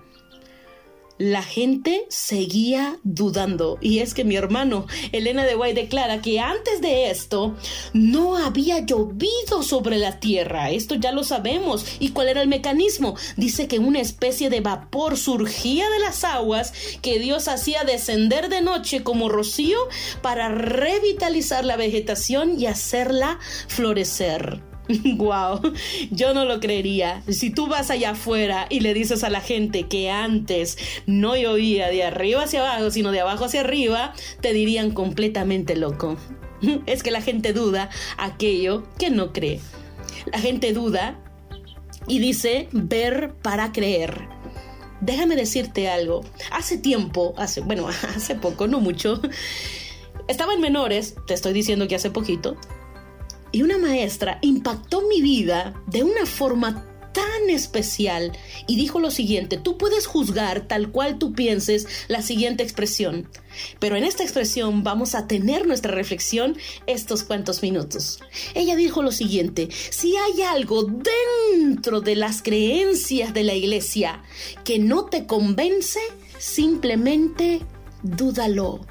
la 1.18 1.44
gente 1.44 2.06
seguía 2.10 3.00
dudando. 3.04 3.78
Y 3.82 4.00
es 4.00 4.14
que 4.14 4.24
mi 4.24 4.36
hermano 4.36 4.88
Elena 5.12 5.46
de 5.46 5.56
White 5.56 5.82
declara 5.82 6.22
que 6.22 6.40
antes 6.40 6.82
de 6.82 7.10
esto 7.10 7.56
no 7.94 8.38
había 8.38 8.80
llovido 8.80 9.64
sobre 9.64 9.98
la 9.98 10.20
tierra. 10.20 10.72
Esto 10.72 10.96
ya 10.96 11.12
lo 11.12 11.24
sabemos. 11.24 11.86
¿Y 12.00 12.10
cuál 12.10 12.30
era 12.30 12.42
el 12.42 12.48
mecanismo? 12.48 13.16
Dice 13.38 13.68
que 13.68 13.80
una 13.80 14.02
especie 14.02 14.50
de 14.50 14.62
vapor 14.62 15.18
surgía 15.18 15.90
de 15.90 16.00
las 16.00 16.24
aguas 16.24 16.74
que 17.02 17.20
Dios 17.20 17.48
hacía 17.48 17.84
descender 17.84 18.50
de 18.50 18.62
noche 18.62 19.04
como 19.04 19.30
rocío 19.30 19.78
para 20.22 20.50
revitalizar 20.50 21.66
la 21.66 21.78
vegetación 21.78 22.60
y 22.60 22.66
hacerla 22.66 23.40
florecer. 23.68 24.73
Wow, 25.18 25.62
yo 26.12 26.34
no 26.34 26.46
lo 26.46 26.60
creería. 26.60 27.24
Si 27.28 27.50
tú 27.50 27.68
vas 27.68 27.90
allá 27.90 28.12
afuera 28.12 28.68
y 28.70 28.82
le 28.82 28.94
dices 28.94 29.24
a 29.24 29.30
la 29.30 29.42
gente 29.42 29.88
que 29.88 30.10
antes 30.10 30.78
no 31.06 31.36
llovía 31.36 31.90
de 31.90 32.04
arriba 32.04 32.44
hacia 32.44 32.62
abajo, 32.62 32.92
sino 32.92 33.12
de 33.12 33.22
abajo 33.22 33.46
hacia 33.46 33.62
arriba, 33.62 34.14
te 34.42 34.54
dirían 34.54 34.92
completamente 34.92 35.76
loco. 35.76 36.18
Es 36.86 37.04
que 37.04 37.12
la 37.12 37.22
gente 37.22 37.54
duda 37.54 37.90
aquello 38.18 38.84
que 38.98 39.10
no 39.10 39.34
cree. 39.34 39.60
La 40.32 40.40
gente 40.40 40.74
duda 40.74 41.20
y 42.08 42.20
dice 42.20 42.70
ver 42.72 43.34
para 43.42 43.72
creer. 43.72 44.28
Déjame 45.02 45.36
decirte 45.36 45.90
algo. 45.90 46.22
Hace 46.52 46.78
tiempo, 46.78 47.34
hace, 47.38 47.62
bueno, 47.62 47.88
hace 48.16 48.36
poco, 48.36 48.68
no 48.68 48.80
mucho, 48.80 49.22
estaba 50.28 50.54
en 50.54 50.62
menores, 50.62 51.16
te 51.28 51.34
estoy 51.34 51.54
diciendo 51.54 51.88
que 51.88 51.96
hace 51.96 52.10
poquito, 52.10 52.56
y 53.54 53.62
una 53.62 53.78
maestra 53.78 54.40
impactó 54.42 55.08
mi 55.08 55.22
vida 55.22 55.82
de 55.88 56.04
una 56.04 56.26
forma 56.26 56.86
tan 57.14 57.50
especial 57.50 58.34
y 58.68 58.76
dijo 58.76 59.00
lo 59.00 59.12
siguiente, 59.12 59.58
tú 59.58 59.78
puedes 59.78 60.08
juzgar 60.08 60.68
tal 60.68 60.92
cual 60.92 61.20
tú 61.20 61.34
pienses 61.34 61.88
la 62.08 62.22
siguiente 62.22 62.64
expresión, 62.64 63.30
pero 63.80 63.96
en 63.96 64.04
esta 64.04 64.24
expresión 64.24 64.84
vamos 64.84 65.16
a 65.16 65.28
tener 65.28 65.66
nuestra 65.66 65.94
reflexión 65.94 66.58
estos 66.88 67.24
cuantos 67.24 67.62
minutos. 67.62 68.20
Ella 68.56 68.76
dijo 68.76 69.02
lo 69.04 69.12
siguiente, 69.12 69.70
si 69.92 70.16
hay 70.18 70.42
algo 70.42 70.84
dentro 70.84 72.02
de 72.02 72.16
las 72.16 72.42
creencias 72.42 73.34
de 73.34 73.44
la 73.44 73.54
iglesia 73.54 74.24
que 74.64 74.80
no 74.80 75.06
te 75.06 75.26
convence, 75.28 76.00
simplemente 76.40 77.62
dúdalo. 78.02 78.82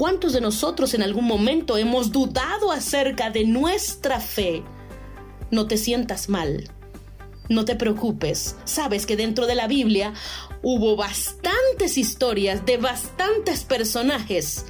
¿Cuántos 0.00 0.32
de 0.32 0.40
nosotros 0.40 0.94
en 0.94 1.02
algún 1.02 1.26
momento 1.26 1.76
hemos 1.76 2.10
dudado 2.10 2.72
acerca 2.72 3.28
de 3.28 3.44
nuestra 3.44 4.18
fe? 4.18 4.62
No 5.50 5.66
te 5.66 5.76
sientas 5.76 6.30
mal. 6.30 6.70
No 7.50 7.66
te 7.66 7.76
preocupes. 7.76 8.56
Sabes 8.64 9.04
que 9.04 9.18
dentro 9.18 9.46
de 9.46 9.54
la 9.54 9.66
Biblia 9.68 10.14
hubo 10.62 10.96
bastantes 10.96 11.98
historias 11.98 12.64
de 12.64 12.78
bastantes 12.78 13.64
personajes 13.64 14.64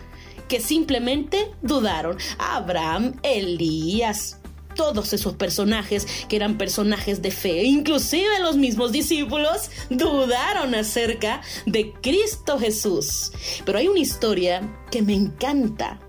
que 0.48 0.58
simplemente 0.58 1.52
dudaron. 1.62 2.18
Abraham, 2.38 3.20
Elías, 3.22 4.39
todos 4.74 5.12
esos 5.12 5.34
personajes 5.34 6.06
que 6.28 6.36
eran 6.36 6.58
personajes 6.58 7.22
de 7.22 7.30
fe, 7.30 7.64
inclusive 7.64 8.40
los 8.40 8.56
mismos 8.56 8.92
discípulos 8.92 9.70
dudaron 9.90 10.74
acerca 10.74 11.40
de 11.66 11.92
Cristo 12.00 12.58
Jesús. 12.58 13.32
Pero 13.64 13.78
hay 13.78 13.88
una 13.88 14.00
historia 14.00 14.62
que 14.90 15.02
me 15.02 15.14
encanta. 15.14 16.00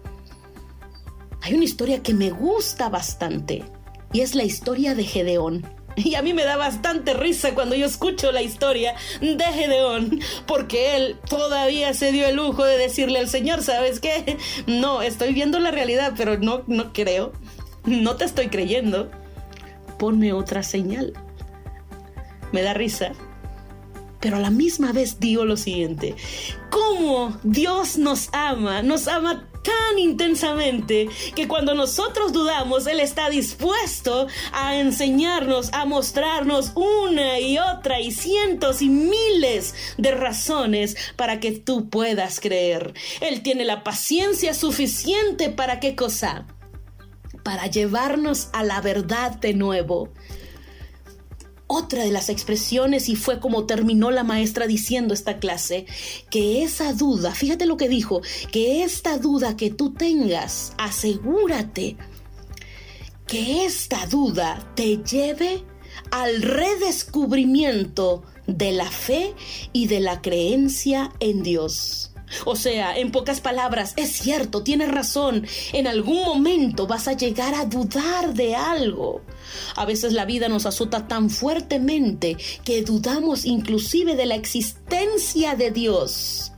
Hay 1.41 1.54
una 1.56 1.63
historia 1.63 2.04
que 2.04 2.13
me 2.13 2.30
gusta 2.30 2.89
bastante 2.89 3.63
y 4.13 4.21
es 4.21 4.36
la 4.36 4.43
historia 4.43 4.95
de 4.95 5.04
Gedeón. 5.04 5.65
Y 5.95 6.15
a 6.15 6.21
mí 6.21 6.34
me 6.34 6.43
da 6.43 6.56
bastante 6.56 7.13
risa 7.13 7.54
cuando 7.54 7.76
yo 7.76 7.86
escucho 7.86 8.32
la 8.32 8.41
historia 8.41 8.95
de 9.19 9.43
Gedeón, 9.43 10.21
porque 10.47 10.95
él 10.95 11.17
todavía 11.30 11.93
se 11.93 12.12
dio 12.12 12.28
el 12.28 12.38
lujo 12.38 12.63
de 12.63 12.78
decirle 12.78 13.19
al 13.19 13.28
Señor, 13.28 13.62
¿sabes 13.62 14.00
qué? 14.00 14.38
No, 14.67 15.02
estoy 15.02 15.34
viendo 15.34 15.60
la 15.60 15.71
realidad, 15.71 16.13
pero 16.15 16.38
no, 16.38 16.63
no 16.67 16.93
creo. 16.93 17.34
No 17.86 18.15
te 18.15 18.26
estoy 18.26 18.48
creyendo. 18.48 19.10
Ponme 19.98 20.34
otra 20.34 20.63
señal. 20.63 21.13
Me 22.52 22.62
da 22.62 22.74
risa. 22.74 23.12
Pero 24.20 24.38
a 24.38 24.39
la 24.39 24.52
misma 24.52 24.91
vez 24.91 25.20
digo 25.20 25.46
lo 25.46 25.58
siguiente. 25.58 26.15
¿Cómo 26.70 27.38
Dios 27.44 27.98
nos 27.98 28.30
ama? 28.34 28.84
Nos 28.84 29.08
ama 29.08 29.48
tan 29.63 30.00
intensamente 30.00 31.10
que 31.36 31.48
cuando 31.48 31.74
nosotros 31.74 32.32
dudamos, 32.32 32.88
Él 32.88 33.00
está 33.00 33.30
dispuesto 33.30 34.28
a 34.52 34.78
enseñarnos, 34.78 35.72
a 35.74 35.86
mostrarnos 35.86 36.72
una 36.76 37.39
y 37.39 37.58
otra 37.58 38.00
y 38.00 38.12
cientos 38.12 38.82
y 38.82 38.89
miles 38.89 39.74
de 39.98 40.12
razones 40.12 40.96
para 41.15 41.39
que 41.39 41.52
tú 41.52 41.89
puedas 41.89 42.39
creer. 42.39 42.94
Él 43.22 43.41
tiene 43.41 43.65
la 43.65 43.84
paciencia 43.84 44.54
suficiente 44.54 45.50
para 45.50 45.80
qué 45.80 45.96
cosa? 45.96 46.46
Para 47.43 47.67
llevarnos 47.67 48.49
a 48.54 48.63
la 48.63 48.82
verdad 48.82 49.39
de 49.39 49.54
nuevo 49.54 50.10
otra 51.73 52.04
de 52.04 52.12
las 52.12 52.27
expresiones 52.27 53.08
y 53.08 53.15
fue 53.15 53.39
como 53.39 53.65
terminó 53.65 54.12
la 54.12 54.25
maestra 54.25 54.67
diciendo 54.67 55.13
esta 55.13 55.39
clase, 55.39 55.86
que 56.30 56.63
esa 56.63 56.91
duda, 56.91 57.34
fíjate 57.34 57.65
lo 57.65 57.77
que 57.77 57.88
dijo, 57.88 58.21
que 58.51 58.84
esta 58.84 59.17
duda 59.17 59.56
que 59.56 59.69
tú 59.69 59.93
tengas, 59.93 60.73
asegúrate 60.77 61.95
que 63.25 63.63
esta 63.63 64.06
duda 64.08 64.73
te 64.75 64.97
lleve 64.97 65.63
al 66.12 66.41
redescubrimiento 66.41 68.23
de 68.47 68.73
la 68.73 68.91
fe 68.91 69.34
y 69.71 69.88
de 69.88 70.01
la 70.01 70.21
creencia 70.21 71.13
en 71.21 71.41
Dios. 71.41 72.11
O 72.46 72.56
sea, 72.56 72.98
en 72.98 73.12
pocas 73.12 73.41
palabras, 73.41 73.94
es 73.98 74.12
cierto, 74.12 74.63
tienes 74.63 74.89
razón, 74.89 75.46
en 75.74 75.88
algún 75.88 76.24
momento 76.24 76.88
vas 76.88 77.08
a 77.08 77.13
llegar 77.13 77.54
a 77.56 77.65
dudar 77.65 78.34
de 78.34 78.56
algo. 78.56 79.22
A 79.76 79.86
veces 79.86 80.13
la 80.13 80.26
vida 80.26 80.48
nos 80.50 80.65
azota 80.65 81.08
tan 81.08 81.30
fuertemente 81.30 82.38
que 82.63 82.84
dudamos 82.84 83.46
inclusive 83.46 84.15
de 84.15 84.26
la 84.26 84.36
existencia 84.36 85.56
de 85.56 85.72
Dios. 85.72 86.52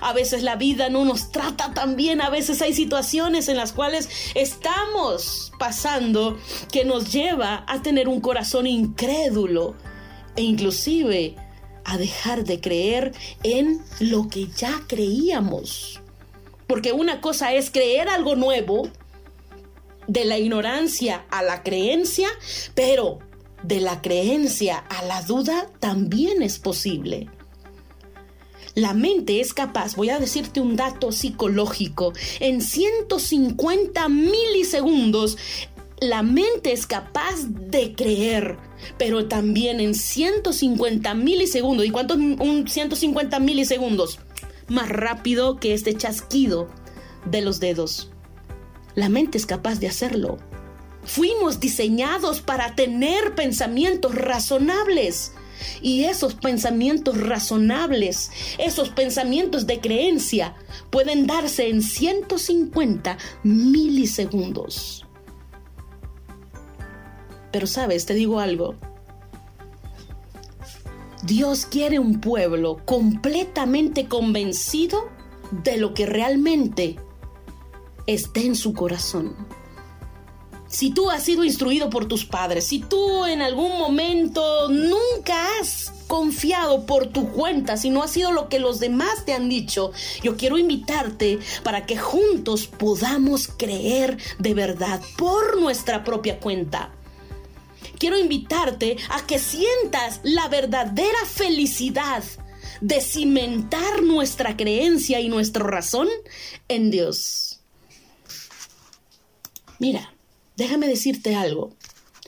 A 0.00 0.12
veces 0.12 0.42
la 0.42 0.56
vida 0.56 0.88
no 0.88 1.04
nos 1.04 1.30
trata 1.30 1.72
tan 1.72 1.96
bien, 1.96 2.20
a 2.20 2.30
veces 2.30 2.60
hay 2.62 2.74
situaciones 2.74 3.48
en 3.48 3.56
las 3.56 3.72
cuales 3.72 4.08
estamos 4.34 5.52
pasando 5.58 6.36
que 6.72 6.84
nos 6.84 7.12
lleva 7.12 7.64
a 7.66 7.80
tener 7.82 8.08
un 8.08 8.20
corazón 8.20 8.66
incrédulo 8.66 9.76
e 10.36 10.42
inclusive 10.42 11.36
a 11.88 11.96
dejar 11.96 12.44
de 12.44 12.60
creer 12.60 13.12
en 13.42 13.82
lo 13.98 14.28
que 14.28 14.46
ya 14.48 14.82
creíamos. 14.86 16.00
Porque 16.66 16.92
una 16.92 17.20
cosa 17.20 17.54
es 17.54 17.70
creer 17.70 18.08
algo 18.08 18.36
nuevo, 18.36 18.90
de 20.06 20.24
la 20.24 20.38
ignorancia 20.38 21.24
a 21.30 21.42
la 21.42 21.62
creencia, 21.62 22.28
pero 22.74 23.18
de 23.62 23.80
la 23.80 24.00
creencia 24.02 24.78
a 24.78 25.02
la 25.04 25.22
duda 25.22 25.70
también 25.80 26.42
es 26.42 26.58
posible. 26.58 27.28
La 28.74 28.94
mente 28.94 29.40
es 29.40 29.54
capaz, 29.54 29.96
voy 29.96 30.10
a 30.10 30.18
decirte 30.18 30.60
un 30.60 30.76
dato 30.76 31.10
psicológico, 31.10 32.12
en 32.38 32.60
150 32.60 34.08
milisegundos 34.08 35.36
la 36.00 36.22
mente 36.22 36.72
es 36.72 36.86
capaz 36.86 37.36
de 37.48 37.94
creer, 37.94 38.56
pero 38.98 39.26
también 39.26 39.80
en 39.80 39.94
150 39.94 41.14
milisegundos. 41.14 41.86
¿Y 41.86 41.90
cuánto 41.90 42.14
es 42.14 42.20
un 42.20 42.68
150 42.68 43.40
milisegundos? 43.40 44.18
Más 44.68 44.88
rápido 44.88 45.56
que 45.56 45.74
este 45.74 45.94
chasquido 45.94 46.68
de 47.24 47.40
los 47.40 47.60
dedos. 47.60 48.10
La 48.94 49.08
mente 49.08 49.38
es 49.38 49.46
capaz 49.46 49.80
de 49.80 49.88
hacerlo. 49.88 50.38
Fuimos 51.04 51.60
diseñados 51.60 52.40
para 52.40 52.74
tener 52.74 53.34
pensamientos 53.34 54.14
razonables. 54.14 55.32
Y 55.82 56.04
esos 56.04 56.34
pensamientos 56.34 57.20
razonables, 57.20 58.30
esos 58.58 58.90
pensamientos 58.90 59.66
de 59.66 59.80
creencia, 59.80 60.54
pueden 60.90 61.26
darse 61.26 61.68
en 61.68 61.82
150 61.82 63.18
milisegundos. 63.42 65.07
Pero 67.58 67.66
sabes, 67.66 68.06
te 68.06 68.14
digo 68.14 68.38
algo. 68.38 68.76
Dios 71.24 71.66
quiere 71.66 71.98
un 71.98 72.20
pueblo 72.20 72.76
completamente 72.84 74.06
convencido 74.06 75.08
de 75.50 75.76
lo 75.76 75.92
que 75.92 76.06
realmente 76.06 76.94
está 78.06 78.42
en 78.42 78.54
su 78.54 78.74
corazón. 78.74 79.34
Si 80.68 80.90
tú 80.90 81.10
has 81.10 81.24
sido 81.24 81.42
instruido 81.42 81.90
por 81.90 82.06
tus 82.06 82.24
padres, 82.24 82.64
si 82.68 82.78
tú 82.78 83.26
en 83.26 83.42
algún 83.42 83.76
momento 83.76 84.68
nunca 84.68 85.58
has 85.60 85.92
confiado 86.06 86.86
por 86.86 87.08
tu 87.08 87.28
cuenta, 87.32 87.76
si 87.76 87.90
no 87.90 88.04
ha 88.04 88.08
sido 88.08 88.30
lo 88.30 88.48
que 88.48 88.60
los 88.60 88.78
demás 88.78 89.24
te 89.24 89.32
han 89.32 89.48
dicho, 89.48 89.90
yo 90.22 90.36
quiero 90.36 90.58
invitarte 90.58 91.40
para 91.64 91.86
que 91.86 91.96
juntos 91.96 92.68
podamos 92.68 93.48
creer 93.48 94.16
de 94.38 94.54
verdad 94.54 95.00
por 95.16 95.60
nuestra 95.60 96.04
propia 96.04 96.38
cuenta. 96.38 96.92
Quiero 97.98 98.18
invitarte 98.18 98.96
a 99.10 99.26
que 99.26 99.38
sientas 99.38 100.20
la 100.22 100.48
verdadera 100.48 101.24
felicidad 101.26 102.22
de 102.80 103.00
cimentar 103.00 104.02
nuestra 104.02 104.56
creencia 104.56 105.20
y 105.20 105.28
nuestra 105.28 105.64
razón 105.64 106.08
en 106.68 106.90
Dios. 106.90 107.60
Mira, 109.78 110.12
déjame 110.56 110.88
decirte 110.88 111.34
algo. 111.34 111.74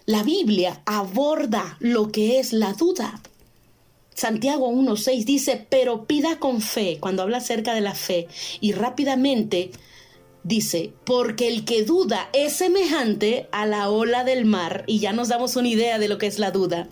La 0.06 0.22
Biblia 0.22 0.82
aborda 0.86 1.76
lo 1.80 2.10
que 2.10 2.40
es 2.40 2.52
la 2.52 2.72
duda. 2.72 3.20
Santiago 4.14 4.70
1.6 4.70 5.24
dice, 5.24 5.66
pero 5.68 6.06
pida 6.06 6.38
con 6.38 6.60
fe, 6.60 6.98
cuando 7.00 7.22
habla 7.22 7.38
acerca 7.38 7.74
de 7.74 7.80
la 7.80 7.94
fe, 7.94 8.28
y 8.60 8.72
rápidamente 8.72 9.70
dice, 10.42 10.92
porque 11.04 11.48
el 11.48 11.64
que 11.64 11.84
duda 11.84 12.28
es 12.32 12.54
semejante 12.54 13.48
a 13.52 13.66
la 13.66 13.90
ola 13.90 14.24
del 14.24 14.44
mar, 14.44 14.84
y 14.86 14.98
ya 14.98 15.12
nos 15.12 15.28
damos 15.28 15.56
una 15.56 15.68
idea 15.68 15.98
de 15.98 16.08
lo 16.08 16.18
que 16.18 16.26
es 16.26 16.38
la 16.38 16.50
duda, 16.50 16.88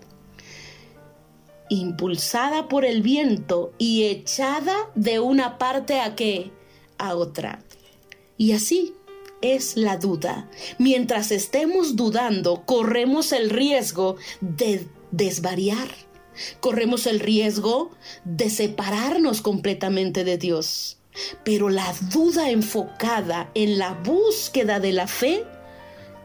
impulsada 1.68 2.68
por 2.68 2.84
el 2.84 3.02
viento 3.02 3.72
y 3.78 4.04
echada 4.04 4.74
de 4.94 5.20
una 5.20 5.58
parte 5.58 6.00
a 6.00 6.14
qué? 6.14 6.50
A 6.98 7.14
otra. 7.14 7.62
Y 8.36 8.52
así 8.52 8.94
es 9.42 9.76
la 9.76 9.96
duda. 9.96 10.50
Mientras 10.78 11.30
estemos 11.30 11.96
dudando, 11.96 12.64
corremos 12.64 13.32
el 13.32 13.50
riesgo 13.50 14.16
de 14.40 14.86
desvariar. 15.10 15.88
Corremos 16.60 17.06
el 17.06 17.20
riesgo 17.20 17.90
de 18.24 18.48
separarnos 18.50 19.40
completamente 19.40 20.24
de 20.24 20.38
Dios. 20.38 20.97
Pero 21.44 21.68
la 21.68 21.94
duda 22.12 22.50
enfocada 22.50 23.50
en 23.54 23.78
la 23.78 23.94
búsqueda 23.94 24.80
de 24.80 24.92
la 24.92 25.06
fe, 25.06 25.44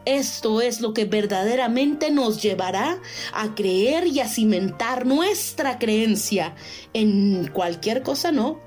esto 0.04 0.60
es 0.60 0.80
lo 0.80 0.92
que 0.92 1.06
verdaderamente 1.06 2.10
nos 2.10 2.42
llevará 2.42 2.98
a 3.32 3.54
creer 3.54 4.06
y 4.06 4.20
a 4.20 4.28
cimentar 4.28 5.06
nuestra 5.06 5.78
creencia 5.78 6.54
en 6.92 7.48
cualquier 7.48 8.02
cosa, 8.02 8.30
no, 8.30 8.60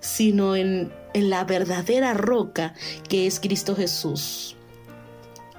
sino 0.00 0.54
en, 0.56 0.92
en 1.12 1.30
la 1.30 1.44
verdadera 1.44 2.14
roca 2.14 2.74
que 3.08 3.26
es 3.26 3.40
Cristo 3.40 3.74
Jesús. 3.74 4.56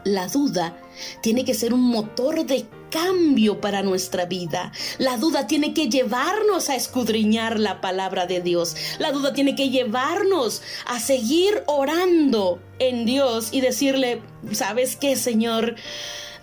La 0.03 0.27
duda 0.27 0.77
tiene 1.21 1.45
que 1.45 1.53
ser 1.53 1.73
un 1.73 1.81
motor 1.81 2.45
de 2.45 2.65
cambio 2.89 3.61
para 3.61 3.81
nuestra 3.81 4.25
vida. 4.25 4.71
La 4.97 5.17
duda 5.17 5.47
tiene 5.47 5.73
que 5.73 5.89
llevarnos 5.89 6.69
a 6.69 6.75
escudriñar 6.75 7.59
la 7.59 7.81
palabra 7.81 8.27
de 8.27 8.41
Dios. 8.41 8.75
La 8.99 9.11
duda 9.11 9.33
tiene 9.33 9.55
que 9.55 9.69
llevarnos 9.69 10.61
a 10.85 10.99
seguir 10.99 11.63
orando 11.67 12.59
en 12.79 13.05
Dios 13.05 13.49
y 13.51 13.61
decirle, 13.61 14.21
¿sabes 14.51 14.95
qué, 14.95 15.15
Señor? 15.15 15.75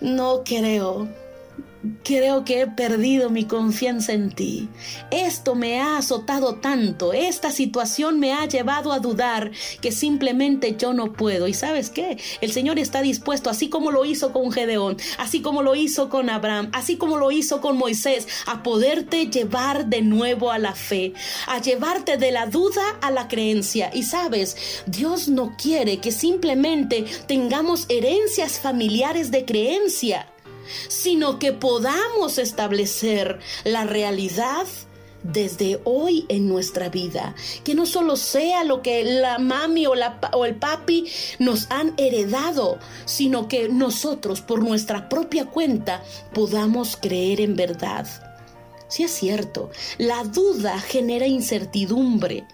No 0.01 0.43
creo. 0.43 1.07
Creo 2.03 2.43
que 2.43 2.61
he 2.61 2.67
perdido 2.67 3.29
mi 3.29 3.45
confianza 3.45 4.11
en 4.11 4.31
ti. 4.31 4.67
Esto 5.11 5.55
me 5.55 5.79
ha 5.79 5.97
azotado 5.97 6.55
tanto, 6.55 7.13
esta 7.13 7.51
situación 7.51 8.19
me 8.19 8.33
ha 8.33 8.45
llevado 8.47 8.91
a 8.91 8.99
dudar 8.99 9.51
que 9.79 9.93
simplemente 9.93 10.75
yo 10.77 10.93
no 10.93 11.13
puedo. 11.13 11.47
¿Y 11.47 11.53
sabes 11.53 11.89
qué? 11.89 12.17
El 12.41 12.51
Señor 12.51 12.79
está 12.79 13.01
dispuesto, 13.01 13.49
así 13.49 13.69
como 13.69 13.91
lo 13.91 14.03
hizo 14.03 14.33
con 14.33 14.51
Gedeón, 14.51 14.97
así 15.17 15.41
como 15.41 15.61
lo 15.61 15.73
hizo 15.73 16.09
con 16.09 16.29
Abraham, 16.29 16.69
así 16.73 16.97
como 16.97 17.17
lo 17.17 17.31
hizo 17.31 17.61
con 17.61 17.77
Moisés, 17.77 18.27
a 18.45 18.61
poderte 18.61 19.27
llevar 19.27 19.85
de 19.85 20.01
nuevo 20.01 20.51
a 20.51 20.59
la 20.59 20.75
fe, 20.75 21.13
a 21.47 21.61
llevarte 21.61 22.17
de 22.17 22.31
la 22.31 22.47
duda 22.47 22.97
a 23.01 23.09
la 23.09 23.29
creencia. 23.29 23.89
Y 23.93 24.03
sabes, 24.03 24.83
Dios 24.85 25.29
no 25.29 25.55
quiere 25.57 25.99
que 25.99 26.11
simplemente 26.11 27.05
tengamos 27.25 27.85
herencias 27.87 28.59
familiares 28.59 29.31
de 29.31 29.45
creencia 29.45 30.27
sino 30.87 31.39
que 31.39 31.53
podamos 31.53 32.37
establecer 32.37 33.39
la 33.63 33.83
realidad 33.85 34.65
desde 35.23 35.79
hoy 35.83 36.25
en 36.29 36.47
nuestra 36.47 36.89
vida. 36.89 37.35
Que 37.63 37.75
no 37.75 37.85
solo 37.85 38.15
sea 38.15 38.63
lo 38.63 38.81
que 38.81 39.03
la 39.03 39.39
mami 39.39 39.85
o, 39.85 39.93
el 40.45 40.55
papi 40.55 41.05
nos 41.39 41.69
han 41.69 41.93
heredado, 41.97 42.79
sino 43.05 43.47
que 43.47 43.69
nosotros 43.69 44.41
por 44.41 44.63
nuestra 44.63 45.09
propia 45.09 45.45
cuenta 45.45 46.03
podamos 46.33 46.97
creer 46.97 47.41
en 47.41 47.55
verdad. 47.55 48.07
Si 48.87 49.03
es 49.03 49.11
cierto, 49.11 49.69
la 49.97 50.23
duda 50.23 50.79
genera 50.79 51.27
incertidumbre, 51.27 52.47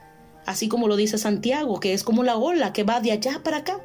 así 0.45 0.67
como 0.67 0.87
lo 0.87 0.97
dice 0.97 1.17
Santiago, 1.17 1.79
que 1.79 1.93
es 1.93 2.03
como 2.03 2.23
la 2.23 2.35
ola 2.35 2.73
que 2.73 2.83
va 2.83 2.99
de 2.99 3.13
allá 3.13 3.41
para 3.43 3.57
acá. 3.57 3.79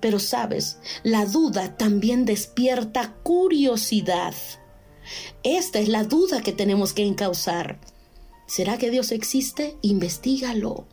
Pero 0.00 0.18
sabes, 0.18 0.78
la 1.02 1.26
duda 1.26 1.76
también 1.76 2.24
despierta 2.24 3.14
curiosidad. 3.22 4.34
Esta 5.42 5.78
es 5.78 5.88
la 5.88 6.04
duda 6.04 6.42
que 6.42 6.52
tenemos 6.52 6.92
que 6.92 7.04
encauzar. 7.04 7.80
¿Será 8.46 8.78
que 8.78 8.90
Dios 8.90 9.12
existe? 9.12 9.76
Investígalo. 9.82 10.86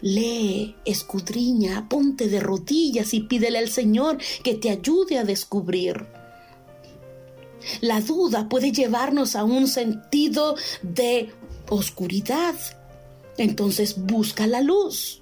Lee, 0.00 0.74
escudriña, 0.84 1.88
ponte 1.88 2.28
de 2.28 2.40
rodillas 2.40 3.14
y 3.14 3.20
pídele 3.20 3.58
al 3.58 3.68
Señor 3.68 4.18
que 4.42 4.54
te 4.54 4.70
ayude 4.70 5.18
a 5.18 5.24
descubrir. 5.24 6.06
La 7.80 8.00
duda 8.00 8.48
puede 8.48 8.72
llevarnos 8.72 9.36
a 9.36 9.44
un 9.44 9.68
sentido 9.68 10.56
de 10.82 11.32
oscuridad. 11.68 12.56
Entonces 13.36 13.96
busca 13.96 14.46
la 14.46 14.60
luz. 14.60 15.21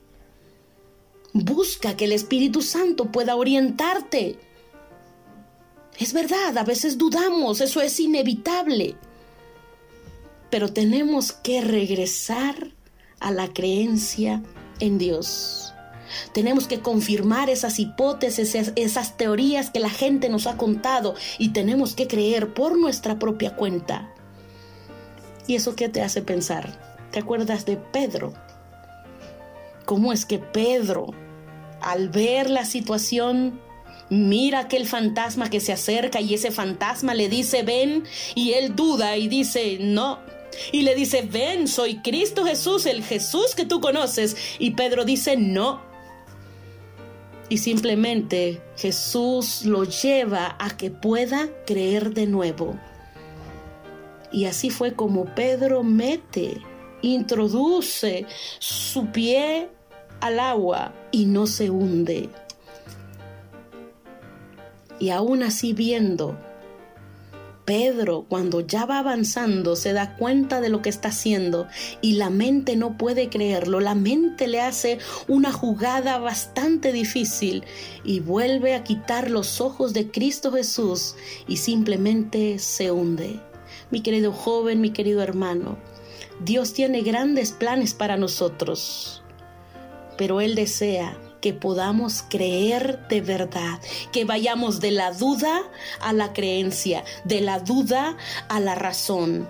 Busca 1.32 1.96
que 1.96 2.06
el 2.06 2.12
Espíritu 2.12 2.62
Santo 2.62 3.06
pueda 3.06 3.36
orientarte. 3.36 4.38
Es 5.98 6.12
verdad, 6.12 6.56
a 6.56 6.64
veces 6.64 6.98
dudamos, 6.98 7.60
eso 7.60 7.80
es 7.80 8.00
inevitable. 8.00 8.96
Pero 10.50 10.72
tenemos 10.72 11.32
que 11.32 11.60
regresar 11.60 12.72
a 13.20 13.30
la 13.30 13.52
creencia 13.52 14.42
en 14.80 14.98
Dios. 14.98 15.72
Tenemos 16.32 16.66
que 16.66 16.80
confirmar 16.80 17.50
esas 17.50 17.78
hipótesis, 17.78 18.54
esas, 18.54 19.16
teorías 19.16 19.70
que 19.70 19.80
la 19.80 19.90
gente 19.90 20.28
nos 20.28 20.46
ha 20.46 20.56
contado 20.56 21.14
y 21.38 21.50
tenemos 21.50 21.94
que 21.94 22.08
creer 22.08 22.52
por 22.52 22.76
nuestra 22.78 23.18
propia 23.18 23.56
cuenta. 23.56 24.12
¿Y 25.46 25.54
eso 25.54 25.76
qué 25.76 25.88
te 25.88 26.02
hace 26.02 26.22
pensar? 26.22 27.08
¿Te 27.12 27.20
acuerdas 27.20 27.66
de 27.66 27.76
Pedro? 27.76 28.32
¿Cómo 29.90 30.12
es 30.12 30.24
que 30.24 30.38
Pedro, 30.38 31.08
al 31.80 32.10
ver 32.10 32.48
la 32.48 32.64
situación, 32.64 33.60
mira 34.08 34.60
aquel 34.60 34.86
fantasma 34.86 35.50
que 35.50 35.58
se 35.58 35.72
acerca 35.72 36.20
y 36.20 36.32
ese 36.32 36.52
fantasma 36.52 37.12
le 37.12 37.28
dice, 37.28 37.64
ven, 37.64 38.04
y 38.36 38.52
él 38.52 38.76
duda 38.76 39.16
y 39.16 39.26
dice, 39.26 39.78
no. 39.80 40.20
Y 40.70 40.82
le 40.82 40.94
dice, 40.94 41.22
ven, 41.22 41.66
soy 41.66 41.96
Cristo 42.02 42.44
Jesús, 42.44 42.86
el 42.86 43.02
Jesús 43.02 43.56
que 43.56 43.66
tú 43.66 43.80
conoces. 43.80 44.36
Y 44.60 44.76
Pedro 44.76 45.04
dice, 45.04 45.36
no. 45.36 45.82
Y 47.48 47.58
simplemente 47.58 48.62
Jesús 48.76 49.64
lo 49.64 49.82
lleva 49.82 50.54
a 50.60 50.76
que 50.76 50.92
pueda 50.92 51.48
creer 51.66 52.14
de 52.14 52.28
nuevo. 52.28 52.78
Y 54.30 54.44
así 54.44 54.70
fue 54.70 54.94
como 54.94 55.34
Pedro 55.34 55.82
mete, 55.82 56.62
introduce 57.02 58.24
su 58.60 59.06
pie 59.06 59.68
al 60.20 60.40
agua 60.40 60.92
y 61.10 61.26
no 61.26 61.46
se 61.46 61.70
hunde. 61.70 62.28
Y 64.98 65.10
aún 65.10 65.42
así 65.42 65.72
viendo 65.72 66.36
Pedro, 67.70 68.26
cuando 68.28 68.62
ya 68.62 68.84
va 68.84 68.98
avanzando, 68.98 69.76
se 69.76 69.92
da 69.92 70.16
cuenta 70.16 70.60
de 70.60 70.70
lo 70.70 70.82
que 70.82 70.88
está 70.88 71.10
haciendo 71.10 71.68
y 72.00 72.14
la 72.14 72.28
mente 72.28 72.74
no 72.74 72.98
puede 72.98 73.28
creerlo. 73.28 73.78
La 73.78 73.94
mente 73.94 74.48
le 74.48 74.60
hace 74.60 74.98
una 75.28 75.52
jugada 75.52 76.18
bastante 76.18 76.92
difícil 76.92 77.62
y 78.02 78.18
vuelve 78.18 78.74
a 78.74 78.82
quitar 78.82 79.30
los 79.30 79.60
ojos 79.60 79.92
de 79.92 80.10
Cristo 80.10 80.50
Jesús 80.50 81.14
y 81.46 81.58
simplemente 81.58 82.58
se 82.58 82.90
hunde. 82.90 83.38
Mi 83.92 84.00
querido 84.00 84.32
joven, 84.32 84.80
mi 84.80 84.90
querido 84.90 85.22
hermano, 85.22 85.78
Dios 86.44 86.72
tiene 86.72 87.02
grandes 87.02 87.52
planes 87.52 87.94
para 87.94 88.16
nosotros, 88.16 89.19
pero 90.20 90.42
Él 90.42 90.54
desea 90.54 91.16
que 91.40 91.54
podamos 91.54 92.26
creer 92.28 93.08
de 93.08 93.22
verdad, 93.22 93.80
que 94.12 94.26
vayamos 94.26 94.78
de 94.78 94.90
la 94.90 95.12
duda 95.12 95.62
a 95.98 96.12
la 96.12 96.34
creencia, 96.34 97.04
de 97.24 97.40
la 97.40 97.58
duda 97.58 98.18
a 98.50 98.60
la 98.60 98.74
razón. 98.74 99.48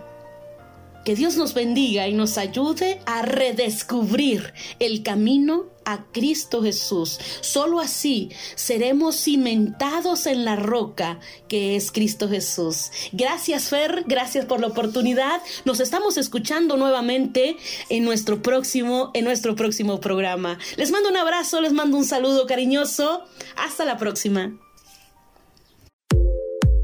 Que 1.04 1.14
Dios 1.14 1.36
nos 1.36 1.54
bendiga 1.54 2.08
y 2.08 2.12
nos 2.12 2.36
ayude 2.38 3.00
a 3.06 3.22
redescubrir 3.22 4.52
el 4.78 5.02
camino 5.02 5.66
a 5.84 6.04
Cristo 6.12 6.62
Jesús. 6.62 7.18
Solo 7.40 7.80
así 7.80 8.30
seremos 8.54 9.16
cimentados 9.16 10.26
en 10.26 10.44
la 10.44 10.56
roca 10.56 11.18
que 11.48 11.74
es 11.76 11.90
Cristo 11.90 12.28
Jesús. 12.28 12.90
Gracias 13.12 13.68
Fer, 13.68 14.04
gracias 14.06 14.44
por 14.44 14.60
la 14.60 14.68
oportunidad. 14.68 15.40
Nos 15.64 15.80
estamos 15.80 16.16
escuchando 16.16 16.76
nuevamente 16.76 17.56
en 17.88 18.04
nuestro 18.04 18.42
próximo 18.42 19.10
en 19.14 19.24
nuestro 19.24 19.56
próximo 19.56 20.00
programa. 20.00 20.58
Les 20.76 20.90
mando 20.90 21.08
un 21.08 21.16
abrazo, 21.16 21.60
les 21.60 21.72
mando 21.72 21.96
un 21.96 22.04
saludo 22.04 22.46
cariñoso. 22.46 23.24
Hasta 23.56 23.84
la 23.84 23.96
próxima. 23.96 24.52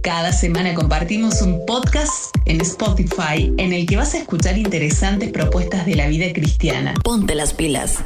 Cada 0.07 0.33
semana 0.33 0.73
compartimos 0.77 1.42
un 1.42 1.66
podcast 1.66 2.33
en 2.45 2.61
Spotify 2.61 3.53
en 3.59 3.73
el 3.73 3.87
que 3.87 3.97
vas 3.97 4.14
a 4.14 4.19
escuchar 4.19 4.57
interesantes 4.57 5.33
propuestas 5.33 5.85
de 5.85 5.97
la 5.97 6.07
vida 6.07 6.33
cristiana. 6.33 6.95
Ponte 7.03 7.35
las 7.35 7.55
pilas. 7.55 7.97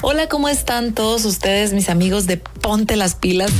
Hola, 0.00 0.30
¿cómo 0.30 0.48
están 0.48 0.94
todos 0.94 1.26
ustedes, 1.26 1.74
mis 1.74 1.90
amigos 1.90 2.26
de 2.26 2.38
Ponte 2.38 2.96
las 2.96 3.16
pilas? 3.16 3.50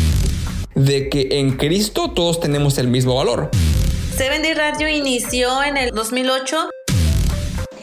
De 0.75 1.11
que 1.11 1.39
en 1.39 1.59
Cristo 1.59 2.13
todos 2.13 2.41
tenemos 2.41 2.79
el 2.79 2.89
mismo 2.89 3.15
valor. 3.15 3.51
Seven 4.17 4.41
Day 4.41 4.55
Radio 4.55 4.89
inició 4.89 5.63
en 5.63 5.77
el 5.77 5.91
2008. 5.91 6.71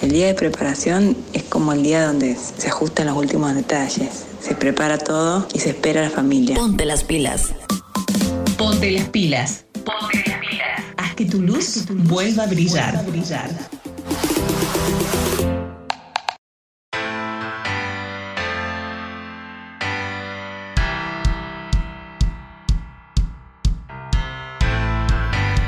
El 0.01 0.11
día 0.11 0.25
de 0.25 0.33
preparación 0.33 1.15
es 1.33 1.43
como 1.43 1.73
el 1.73 1.83
día 1.83 2.07
donde 2.07 2.35
se 2.35 2.67
ajustan 2.67 3.05
los 3.05 3.15
últimos 3.15 3.53
detalles. 3.53 4.25
Se 4.41 4.55
prepara 4.55 4.97
todo 4.97 5.47
y 5.53 5.59
se 5.59 5.69
espera 5.69 6.01
a 6.01 6.05
la 6.05 6.09
familia. 6.09 6.55
Ponte 6.55 6.83
las 6.85 7.03
pilas. 7.03 7.53
Ponte 8.61 8.91
las 8.91 9.09
pilas. 9.09 9.65
Ponte 9.83 10.23
las 10.27 10.37
pilas. 10.37 10.83
Haz 10.95 11.15
que 11.15 11.25
tu 11.25 11.41
luz 11.41 11.83
vuelva 11.89 12.43
a 12.43 12.45
brillar. 12.45 13.03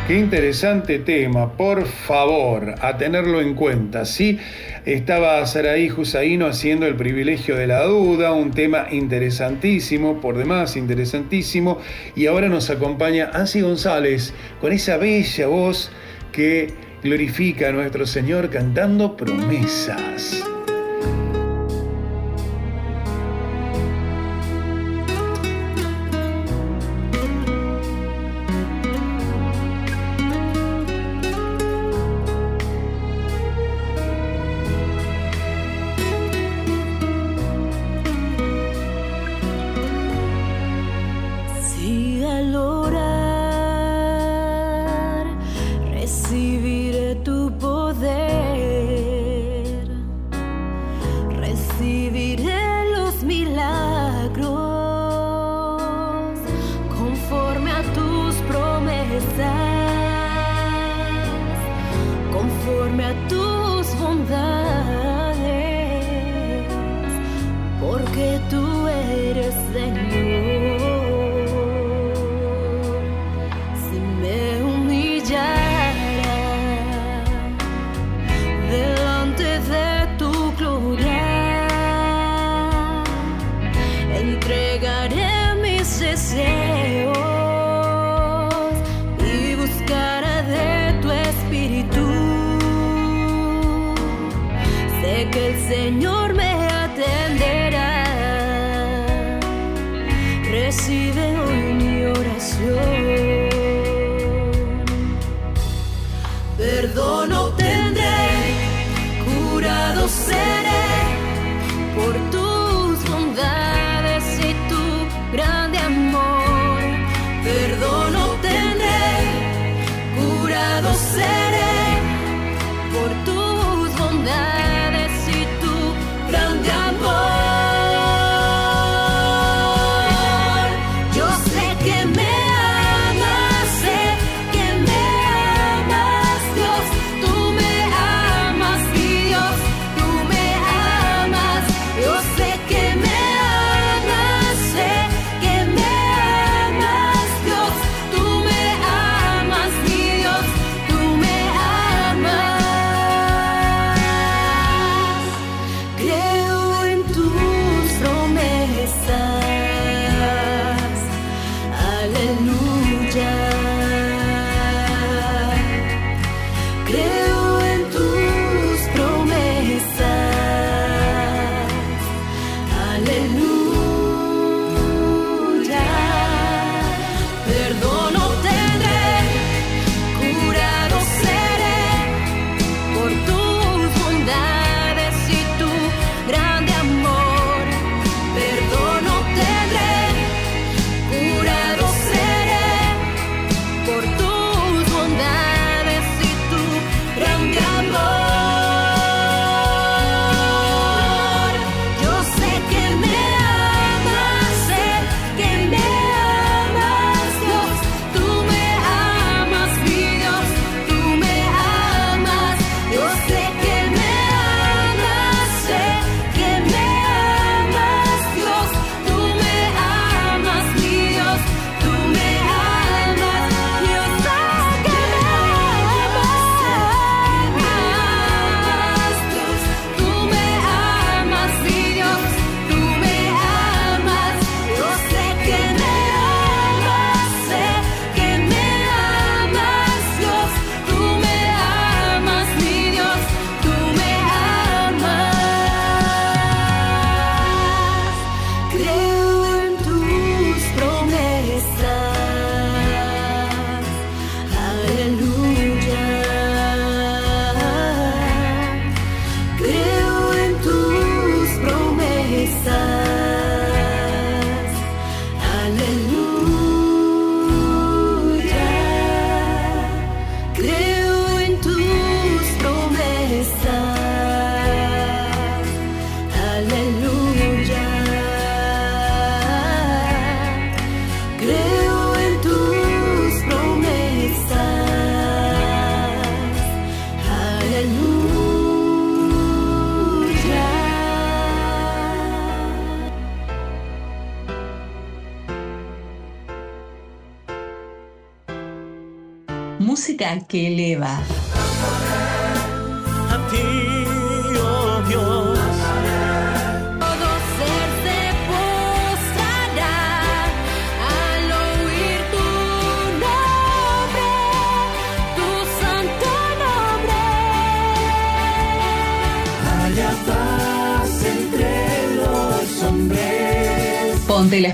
Qué 0.05 0.19
interesante 0.19 0.99
tema, 0.99 1.53
por 1.53 1.85
favor, 1.85 2.75
a 2.81 2.97
tenerlo 2.97 3.39
en 3.39 3.55
cuenta. 3.55 4.03
Sí, 4.03 4.37
estaba 4.83 5.45
Saraí 5.45 5.89
Husaino 5.89 6.45
haciendo 6.45 6.85
el 6.85 6.95
privilegio 6.95 7.55
de 7.55 7.67
la 7.67 7.85
duda, 7.85 8.33
un 8.33 8.51
tema 8.51 8.87
interesantísimo, 8.91 10.19
por 10.19 10.35
demás 10.35 10.75
interesantísimo, 10.75 11.77
y 12.17 12.25
ahora 12.25 12.49
nos 12.49 12.69
acompaña 12.69 13.31
Ansi 13.33 13.61
González 13.61 14.33
con 14.59 14.73
esa 14.73 14.97
bella 14.97 15.47
voz 15.47 15.89
que 16.33 16.73
glorifica 17.01 17.69
a 17.69 17.71
nuestro 17.71 18.05
Señor 18.05 18.49
cantando 18.49 19.15
promesas. 19.15 20.43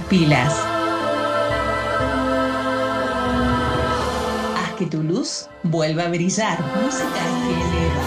Pilas. 0.10 0.54
Haz 4.58 4.74
que 4.78 4.88
tu 4.88 5.04
luz 5.04 5.48
vuelva 5.64 6.04
a 6.06 6.10
brillar. 6.10 6.58
Música 6.82 7.99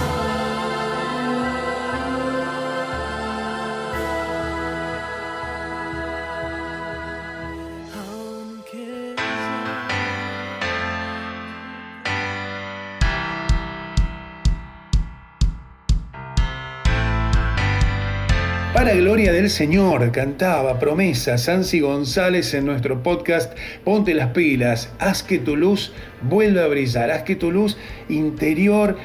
del 19.43 19.51
Señor, 19.51 20.13
cantaba 20.13 20.79
promesa 20.79 21.37
Sansi 21.37 21.81
González 21.81 22.55
en 22.55 22.65
nuestro 22.65 23.03
podcast 23.03 23.53
Ponte 23.83 24.15
las 24.15 24.29
pilas, 24.29 24.93
haz 25.01 25.25
que 25.25 25.41
tu 25.41 25.57
luz 25.57 25.93
vuelva 26.23 26.63
a 26.63 26.69
brillar, 26.69 27.11
haz 27.11 27.25
que 27.25 27.35
tu 27.35 27.51
luz 27.51 27.77
interior 28.09 28.97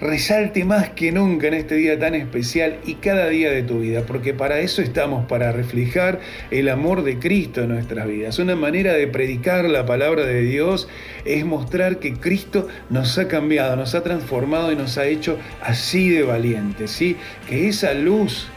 resalte 0.00 0.64
más 0.64 0.90
que 0.90 1.12
nunca 1.12 1.48
en 1.48 1.54
este 1.54 1.74
día 1.74 1.98
tan 1.98 2.14
especial 2.14 2.78
y 2.86 2.94
cada 2.94 3.28
día 3.28 3.50
de 3.50 3.62
tu 3.64 3.80
vida, 3.80 4.04
porque 4.06 4.32
para 4.32 4.60
eso 4.60 4.80
estamos, 4.80 5.26
para 5.26 5.52
reflejar 5.52 6.20
el 6.50 6.70
amor 6.70 7.02
de 7.04 7.18
Cristo 7.18 7.62
en 7.62 7.68
nuestras 7.68 8.08
vidas. 8.08 8.38
Una 8.38 8.56
manera 8.56 8.94
de 8.94 9.06
predicar 9.08 9.66
la 9.66 9.84
palabra 9.84 10.24
de 10.24 10.40
Dios 10.40 10.88
es 11.26 11.44
mostrar 11.44 11.98
que 11.98 12.14
Cristo 12.14 12.66
nos 12.88 13.18
ha 13.18 13.28
cambiado, 13.28 13.76
nos 13.76 13.94
ha 13.94 14.02
transformado 14.02 14.72
y 14.72 14.76
nos 14.76 14.96
ha 14.96 15.04
hecho 15.04 15.38
así 15.62 16.08
de 16.08 16.22
valientes, 16.22 16.90
¿sí? 16.90 17.16
Que 17.46 17.68
esa 17.68 17.92
luz 17.92 18.48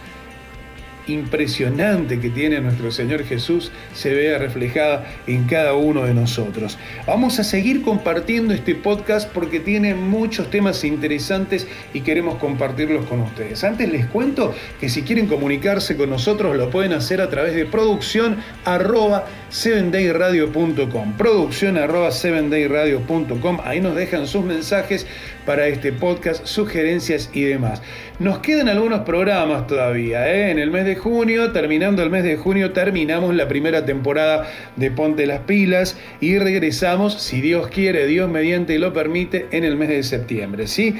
impresionante 1.10 2.20
que 2.20 2.30
tiene 2.30 2.62
nuestro 2.62 2.92
Señor 2.92 3.24
Jesús 3.24 3.72
se 3.94 4.14
vea 4.14 4.38
reflejada 4.38 5.06
en 5.28 5.46
cada 5.46 5.74
uno 5.74 6.06
de 6.06 6.14
nosotros. 6.14 6.78
Vamos 7.06 7.40
a 7.40 7.44
seguir 7.44 7.82
compartiendo 7.82 8.54
este 8.54 8.76
podcast 8.76 9.30
porque 9.32 9.60
tiene 9.60 9.96
muchos 9.96 10.50
temas 10.50 10.84
interesantes 10.84 11.68
y 11.94 12.02
queremos 12.02 12.38
compartirlos 12.38 13.06
con 13.06 13.22
ustedes. 13.22 13.64
Antes 13.64 13.92
les 13.92 14.06
cuento 14.06 14.54
que 14.80 14.90
si 14.90 15.04
quieren 15.04 15.28
comunicarse 15.28 15.98
con 15.98 16.10
nosotros 16.10 16.56
lo 16.56 16.70
pueden 16.70 16.94
hacer 16.94 17.22
a 17.22 17.30
través 17.30 17.56
de 17.56 17.66
producción 17.66 18.38
arroba 18.66 19.26
7dayradio.com 19.52 21.18
producción 21.18 21.78
arroba 21.78 22.10
7dayradio.com 22.10 23.60
ahí 23.64 23.82
nos 23.82 23.96
dejan 23.96 24.28
sus 24.28 24.44
mensajes 24.46 25.08
para 25.50 25.68
este 25.68 25.92
podcast, 25.92 26.46
sugerencias 26.46 27.32
y 27.34 27.42
demás. 27.42 27.82
Nos 28.20 28.38
quedan 28.38 28.70
algunos 28.70 29.00
programas 29.00 29.66
todavía. 29.66 30.32
¿eh? 30.32 30.52
En 30.52 30.60
el 30.60 30.70
mes 30.70 30.86
de 30.86 30.96
junio, 30.96 31.52
terminando 31.52 32.04
el 32.04 32.12
mes 32.12 32.24
de 32.24 32.38
junio, 32.38 32.72
terminamos 32.72 33.34
la 33.34 33.48
primera 33.48 33.84
temporada 33.84 34.48
de 34.76 34.92
Ponte 34.92 35.26
las 35.26 35.40
Pilas 35.40 35.98
y 36.22 36.38
regresamos, 36.38 37.16
si 37.16 37.42
Dios 37.42 37.68
quiere, 37.70 38.06
Dios 38.06 38.30
mediante 38.30 38.78
lo 38.78 38.94
permite, 38.94 39.48
en 39.50 39.64
el 39.64 39.76
mes 39.76 39.90
de 39.90 40.04
septiembre. 40.04 40.68
¿sí? 40.68 40.94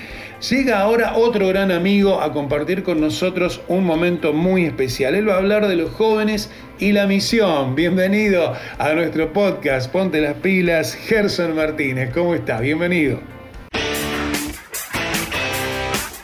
Llega 0.48 0.80
ahora 0.80 1.18
otro 1.18 1.50
gran 1.50 1.70
amigo 1.70 2.22
a 2.22 2.32
compartir 2.32 2.82
con 2.84 3.02
nosotros 3.02 3.60
un 3.68 3.84
momento 3.84 4.32
muy 4.32 4.64
especial. 4.64 5.16
Él 5.16 5.28
va 5.28 5.34
a 5.34 5.38
hablar 5.40 5.68
de 5.68 5.76
los 5.76 5.92
jóvenes 5.92 6.50
y 6.80 6.94
la 6.94 7.08
misión. 7.08 7.76
Bienvenido 7.76 8.54
a 8.78 8.94
nuestro 8.94 9.34
podcast 9.34 9.92
Ponte 9.92 10.22
las 10.22 10.36
Pilas, 10.36 10.94
Gerson 10.96 11.58
Martínez. 11.58 12.12
¿Cómo 12.14 12.36
está? 12.36 12.62
Bienvenido. 12.62 13.20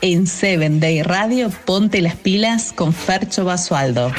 En 0.00 0.26
7 0.26 0.70
Day 0.78 1.02
Radio, 1.02 1.50
ponte 1.66 2.00
las 2.00 2.16
pilas 2.16 2.72
con 2.72 2.94
Fercho 2.94 3.44
Basualdo. 3.44 4.12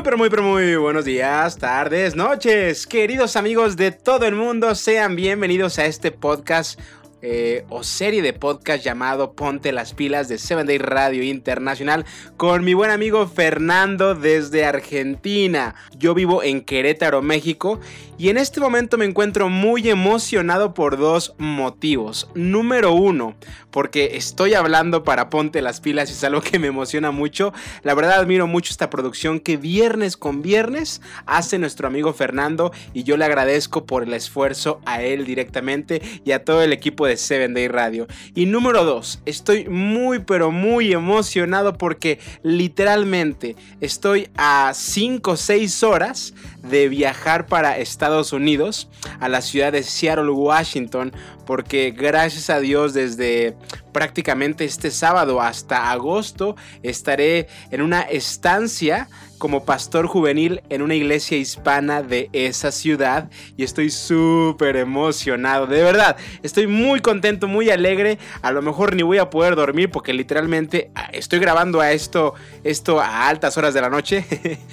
Muy 0.00 0.04
pero 0.04 0.16
muy 0.16 0.30
pero 0.30 0.42
muy 0.42 0.76
buenos 0.76 1.04
días, 1.04 1.58
tardes, 1.58 2.16
noches, 2.16 2.86
queridos 2.86 3.36
amigos 3.36 3.76
de 3.76 3.90
todo 3.90 4.24
el 4.24 4.34
mundo, 4.34 4.74
sean 4.74 5.14
bienvenidos 5.14 5.78
a 5.78 5.84
este 5.84 6.10
podcast 6.10 6.80
eh, 7.22 7.64
o 7.68 7.82
serie 7.82 8.22
de 8.22 8.32
podcast 8.32 8.82
llamado 8.82 9.32
Ponte 9.32 9.72
las 9.72 9.92
pilas 9.92 10.28
de 10.28 10.38
7 10.38 10.64
Day 10.64 10.78
Radio 10.78 11.22
Internacional 11.22 12.06
con 12.36 12.64
mi 12.64 12.74
buen 12.74 12.90
amigo 12.90 13.26
Fernando 13.26 14.14
desde 14.14 14.64
Argentina. 14.64 15.74
Yo 15.96 16.14
vivo 16.14 16.42
en 16.42 16.62
Querétaro, 16.62 17.20
México 17.22 17.78
y 18.20 18.28
en 18.28 18.36
este 18.36 18.60
momento 18.60 18.98
me 18.98 19.06
encuentro 19.06 19.48
muy 19.48 19.88
emocionado 19.88 20.74
por 20.74 20.98
dos 20.98 21.34
motivos. 21.38 22.28
Número 22.34 22.92
uno, 22.92 23.34
porque 23.70 24.16
estoy 24.16 24.54
hablando 24.54 25.04
para 25.04 25.30
Ponte 25.30 25.62
las 25.62 25.80
pilas 25.80 26.10
y 26.10 26.12
es 26.12 26.24
algo 26.24 26.40
que 26.42 26.58
me 26.58 26.66
emociona 26.66 27.10
mucho. 27.10 27.52
La 27.82 27.94
verdad 27.94 28.20
admiro 28.20 28.46
mucho 28.46 28.72
esta 28.72 28.90
producción 28.90 29.40
que 29.40 29.56
viernes 29.56 30.16
con 30.16 30.42
viernes 30.42 31.00
hace 31.26 31.58
nuestro 31.58 31.86
amigo 31.86 32.12
Fernando 32.12 32.72
y 32.92 33.04
yo 33.04 33.16
le 33.16 33.24
agradezco 33.24 33.86
por 33.86 34.02
el 34.02 34.12
esfuerzo 34.12 34.80
a 34.84 35.02
él 35.02 35.24
directamente 35.24 36.02
y 36.24 36.32
a 36.32 36.44
todo 36.44 36.62
el 36.62 36.72
equipo 36.72 37.06
de 37.06 37.09
7 37.16 37.48
Day 37.48 37.68
Radio. 37.68 38.06
Y 38.34 38.46
número 38.46 38.84
2, 38.84 39.22
estoy 39.26 39.68
muy 39.68 40.20
pero 40.20 40.50
muy 40.50 40.92
emocionado 40.92 41.76
porque 41.76 42.18
literalmente 42.42 43.56
estoy 43.80 44.28
a 44.36 44.72
5 44.74 45.30
o 45.30 45.36
6 45.36 45.82
horas 45.82 46.34
de 46.62 46.88
viajar 46.88 47.46
para 47.46 47.78
Estados 47.78 48.32
Unidos, 48.32 48.88
a 49.18 49.28
la 49.28 49.40
ciudad 49.40 49.72
de 49.72 49.82
Seattle, 49.82 50.30
Washington, 50.30 51.12
porque 51.46 51.90
gracias 51.90 52.50
a 52.50 52.60
Dios 52.60 52.94
desde 52.94 53.56
prácticamente 53.92 54.64
este 54.64 54.90
sábado 54.90 55.40
hasta 55.40 55.90
agosto 55.90 56.56
estaré 56.82 57.48
en 57.70 57.82
una 57.82 58.02
estancia 58.02 59.08
como 59.40 59.64
pastor 59.64 60.06
juvenil 60.06 60.62
en 60.68 60.82
una 60.82 60.94
iglesia 60.94 61.38
hispana 61.38 62.02
de 62.02 62.28
esa 62.32 62.70
ciudad 62.70 63.30
y 63.56 63.64
estoy 63.64 63.90
súper 63.90 64.76
emocionado, 64.76 65.66
de 65.66 65.82
verdad, 65.82 66.16
estoy 66.42 66.66
muy 66.66 67.00
contento, 67.00 67.48
muy 67.48 67.70
alegre, 67.70 68.18
a 68.42 68.52
lo 68.52 68.60
mejor 68.60 68.94
ni 68.94 69.02
voy 69.02 69.16
a 69.16 69.30
poder 69.30 69.56
dormir 69.56 69.90
porque 69.90 70.12
literalmente 70.12 70.90
ah, 70.94 71.08
estoy 71.12 71.38
grabando 71.38 71.80
a 71.80 71.90
esto, 71.92 72.34
esto 72.64 73.00
a 73.00 73.28
altas 73.28 73.56
horas 73.56 73.72
de 73.72 73.80
la 73.80 73.88
noche 73.88 74.26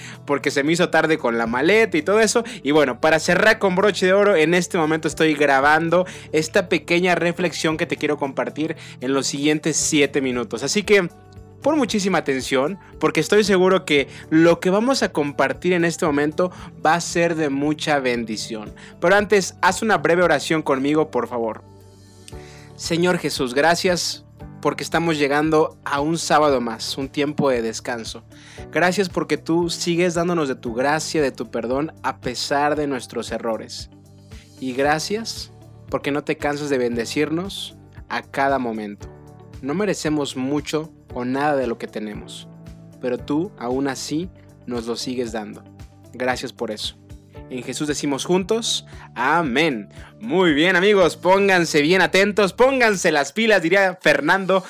porque 0.26 0.52
se 0.52 0.64
me 0.64 0.74
hizo 0.74 0.90
tarde 0.90 1.18
con 1.18 1.38
la 1.38 1.48
maleta 1.48 1.98
y 1.98 2.02
todo 2.02 2.20
eso. 2.20 2.44
Y 2.62 2.72
bueno, 2.72 3.00
para 3.00 3.20
cerrar 3.20 3.60
con 3.60 3.76
broche 3.76 4.06
de 4.06 4.14
oro, 4.14 4.36
en 4.36 4.54
este 4.54 4.78
momento 4.78 5.08
estoy 5.08 5.34
grabando 5.34 6.06
esta 6.34 6.68
pequeña 6.68 7.16
reflexión 7.16 7.78
que 7.78 7.86
te 7.86 7.96
quiero 7.96 8.18
compartir 8.18 8.76
en 9.00 9.14
los 9.14 9.28
siguientes 9.28 9.78
7 9.78 10.20
minutos, 10.22 10.62
así 10.64 10.84
que 10.84 11.08
por 11.62 11.76
muchísima 11.76 12.20
atención 12.20 12.80
porque 13.00 13.20
estoy 13.20 13.44
seguro 13.44 13.86
que 13.86 14.08
lo 14.30 14.60
que 14.60 14.70
vamos 14.70 15.04
a 15.04 15.10
compartir 15.10 15.74
en 15.74 15.86
este 15.86 16.06
momento 16.06 16.52
va 16.86 16.96
a 16.96 17.02
ser 17.02 17.36
de 17.36 17.50
mucha 17.50 18.00
bendición. 18.00 18.74
Pero 19.00 19.16
antes, 19.16 19.56
haz 19.62 19.82
una 19.82 19.98
breve 19.98 20.24
oración 20.24 20.62
conmigo, 20.62 21.12
por 21.12 21.28
favor. 21.28 21.64
Señor 22.76 23.18
Jesús, 23.18 23.54
gracias 23.54 24.24
porque 24.62 24.84
estamos 24.84 25.18
llegando 25.18 25.78
a 25.86 26.00
un 26.00 26.18
sábado 26.18 26.62
más, 26.62 26.98
un 26.98 27.10
tiempo 27.10 27.50
de 27.50 27.62
descanso. 27.62 28.24
Gracias 28.72 29.10
porque 29.10 29.38
tú 29.38 29.70
sigues 29.70 30.14
dándonos 30.14 30.48
de 30.48 30.56
tu 30.56 30.74
gracia, 30.74 31.22
de 31.22 31.32
tu 31.32 31.50
perdón, 31.50 31.94
a 32.04 32.20
pesar 32.20 32.76
de 32.76 32.88
nuestros 32.88 33.32
errores. 33.32 33.90
Y 34.60 34.74
gracias 34.74 35.52
porque 35.90 36.12
no 36.12 36.24
te 36.24 36.38
cansas 36.38 36.70
de 36.70 36.78
bendecirnos 36.78 37.78
a 38.10 38.22
cada 38.22 38.60
momento. 38.60 39.08
No 39.62 39.74
merecemos 39.74 40.36
mucho 40.36 40.92
o 41.14 41.26
nada 41.26 41.56
de 41.56 41.68
lo 41.68 41.78
que 41.78 41.88
tenemos, 41.88 42.48
pero 43.02 43.18
tú 43.18 43.52
aún 43.58 43.88
así 43.88 44.30
nos 44.66 44.86
lo 44.88 44.96
sigues 44.96 45.32
dando. 45.32 45.64
Gracias 46.14 46.54
por 46.54 46.72
eso. 46.72 46.98
En 47.50 47.64
Jesús 47.64 47.88
decimos 47.88 48.26
juntos, 48.26 48.86
amén. 49.16 49.90
Muy 50.20 50.54
bien 50.54 50.76
amigos, 50.76 51.16
pónganse 51.16 51.84
bien 51.84 52.02
atentos, 52.02 52.52
pónganse 52.52 53.12
las 53.12 53.34
pilas, 53.34 53.62
diría 53.62 54.00
Fernando. 54.02 54.64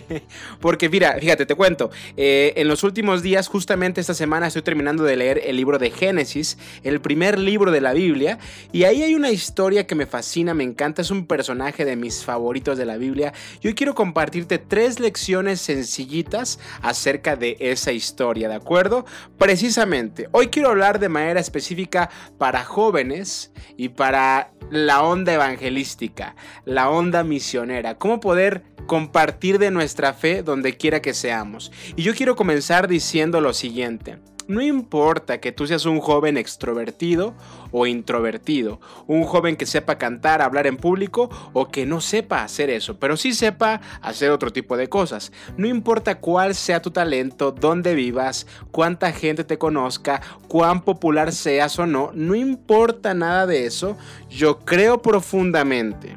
Porque 0.62 0.88
mira, 0.88 1.18
fíjate, 1.20 1.44
te 1.44 1.54
cuento, 1.54 1.90
eh, 2.16 2.54
en 2.56 2.68
los 2.68 2.82
últimos 2.84 3.22
días, 3.22 3.48
justamente 3.48 4.00
esta 4.00 4.14
semana, 4.14 4.46
estoy 4.46 4.62
terminando 4.62 5.04
de 5.04 5.16
leer 5.16 5.42
el 5.44 5.56
libro 5.56 5.78
de 5.78 5.90
Génesis, 5.90 6.56
el 6.84 7.02
primer 7.02 7.38
libro 7.38 7.70
de 7.70 7.82
la 7.82 7.92
Biblia, 7.92 8.38
y 8.72 8.84
ahí 8.84 9.02
hay 9.02 9.14
una 9.14 9.30
historia 9.30 9.86
que 9.86 9.94
me 9.94 10.06
fascina, 10.06 10.54
me 10.54 10.64
encanta, 10.64 11.02
es 11.02 11.10
un 11.10 11.26
personaje 11.26 11.84
de 11.84 11.94
mis 11.94 12.24
favoritos 12.24 12.78
de 12.78 12.86
la 12.86 12.96
Biblia. 12.96 13.34
Y 13.60 13.68
hoy 13.68 13.74
quiero 13.74 13.94
compartirte 13.94 14.56
tres 14.56 15.00
lecciones 15.00 15.60
sencillitas 15.60 16.58
acerca 16.80 17.36
de 17.36 17.58
esa 17.60 17.92
historia, 17.92 18.48
¿de 18.48 18.54
acuerdo? 18.54 19.04
Precisamente, 19.36 20.30
hoy 20.32 20.48
quiero 20.48 20.70
hablar 20.70 20.98
de 20.98 21.10
manera 21.10 21.40
específica 21.40 22.08
para 22.38 22.64
jóvenes 22.64 23.52
y 23.76 23.90
para 23.90 24.50
la 24.86 25.02
onda 25.02 25.32
evangelística, 25.34 26.34
la 26.64 26.90
onda 26.90 27.24
misionera, 27.24 27.96
cómo 27.96 28.20
poder 28.20 28.62
compartir 28.86 29.58
de 29.58 29.70
nuestra 29.70 30.14
fe 30.14 30.42
donde 30.42 30.76
quiera 30.76 31.02
que 31.02 31.14
seamos. 31.14 31.72
Y 31.96 32.02
yo 32.02 32.14
quiero 32.14 32.36
comenzar 32.36 32.88
diciendo 32.88 33.40
lo 33.40 33.52
siguiente. 33.52 34.18
No 34.48 34.62
importa 34.62 35.40
que 35.40 35.52
tú 35.52 35.66
seas 35.66 35.84
un 35.84 36.00
joven 36.00 36.38
extrovertido 36.38 37.34
o 37.70 37.86
introvertido, 37.86 38.80
un 39.06 39.24
joven 39.24 39.56
que 39.56 39.66
sepa 39.66 39.98
cantar, 39.98 40.40
hablar 40.40 40.66
en 40.66 40.78
público 40.78 41.28
o 41.52 41.68
que 41.68 41.84
no 41.84 42.00
sepa 42.00 42.42
hacer 42.42 42.70
eso, 42.70 42.98
pero 42.98 43.18
sí 43.18 43.34
sepa 43.34 43.82
hacer 44.00 44.30
otro 44.30 44.50
tipo 44.50 44.78
de 44.78 44.88
cosas. 44.88 45.32
No 45.58 45.68
importa 45.68 46.18
cuál 46.18 46.54
sea 46.54 46.80
tu 46.80 46.90
talento, 46.90 47.52
dónde 47.52 47.94
vivas, 47.94 48.46
cuánta 48.70 49.12
gente 49.12 49.44
te 49.44 49.58
conozca, 49.58 50.22
cuán 50.48 50.80
popular 50.80 51.32
seas 51.32 51.78
o 51.78 51.84
no, 51.84 52.10
no 52.14 52.34
importa 52.34 53.12
nada 53.12 53.46
de 53.46 53.66
eso, 53.66 53.98
yo 54.30 54.60
creo 54.60 55.02
profundamente, 55.02 56.16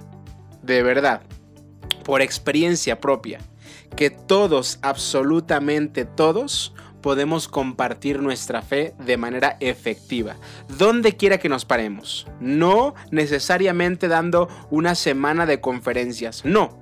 de 0.64 0.82
verdad, 0.84 1.22
por 2.06 2.22
experiencia 2.22 3.02
propia, 3.02 3.40
que 3.98 4.10
todos, 4.10 4.80
absolutamente 4.82 6.06
todos, 6.06 6.74
podemos 7.02 7.48
compartir 7.48 8.22
nuestra 8.22 8.62
fe 8.62 8.94
de 9.00 9.18
manera 9.18 9.58
efectiva, 9.60 10.36
donde 10.78 11.18
quiera 11.18 11.40
que 11.40 11.50
nos 11.50 11.66
paremos. 11.66 12.28
No 12.40 12.96
necesariamente 13.12 14.08
dando 14.08 14.48
una 14.70 14.96
semana 14.96 15.46
de 15.46 15.60
conferencias, 15.60 16.46
no. 16.46 16.80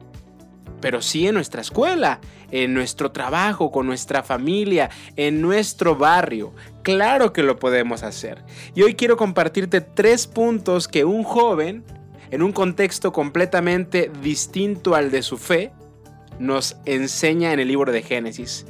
Pero 0.81 1.01
sí 1.01 1.27
en 1.27 1.35
nuestra 1.35 1.61
escuela, 1.61 2.19
en 2.51 2.73
nuestro 2.73 3.11
trabajo, 3.11 3.71
con 3.71 3.85
nuestra 3.85 4.23
familia, 4.23 4.89
en 5.15 5.41
nuestro 5.41 5.95
barrio. 5.95 6.53
Claro 6.83 7.33
que 7.33 7.43
lo 7.43 7.59
podemos 7.59 8.03
hacer. 8.03 8.43
Y 8.75 8.83
hoy 8.83 8.95
quiero 8.95 9.17
compartirte 9.17 9.81
tres 9.81 10.27
puntos 10.27 10.87
que 10.87 11.03
un 11.03 11.23
joven, 11.23 11.83
en 12.31 12.41
un 12.41 12.53
contexto 12.53 13.11
completamente 13.11 14.11
distinto 14.21 14.95
al 14.95 15.11
de 15.11 15.21
su 15.21 15.37
fe, 15.37 15.71
nos 16.39 16.77
enseña 16.85 17.51
en 17.51 17.59
el 17.59 17.67
libro 17.67 17.91
de 17.91 18.01
Génesis. 18.01 18.65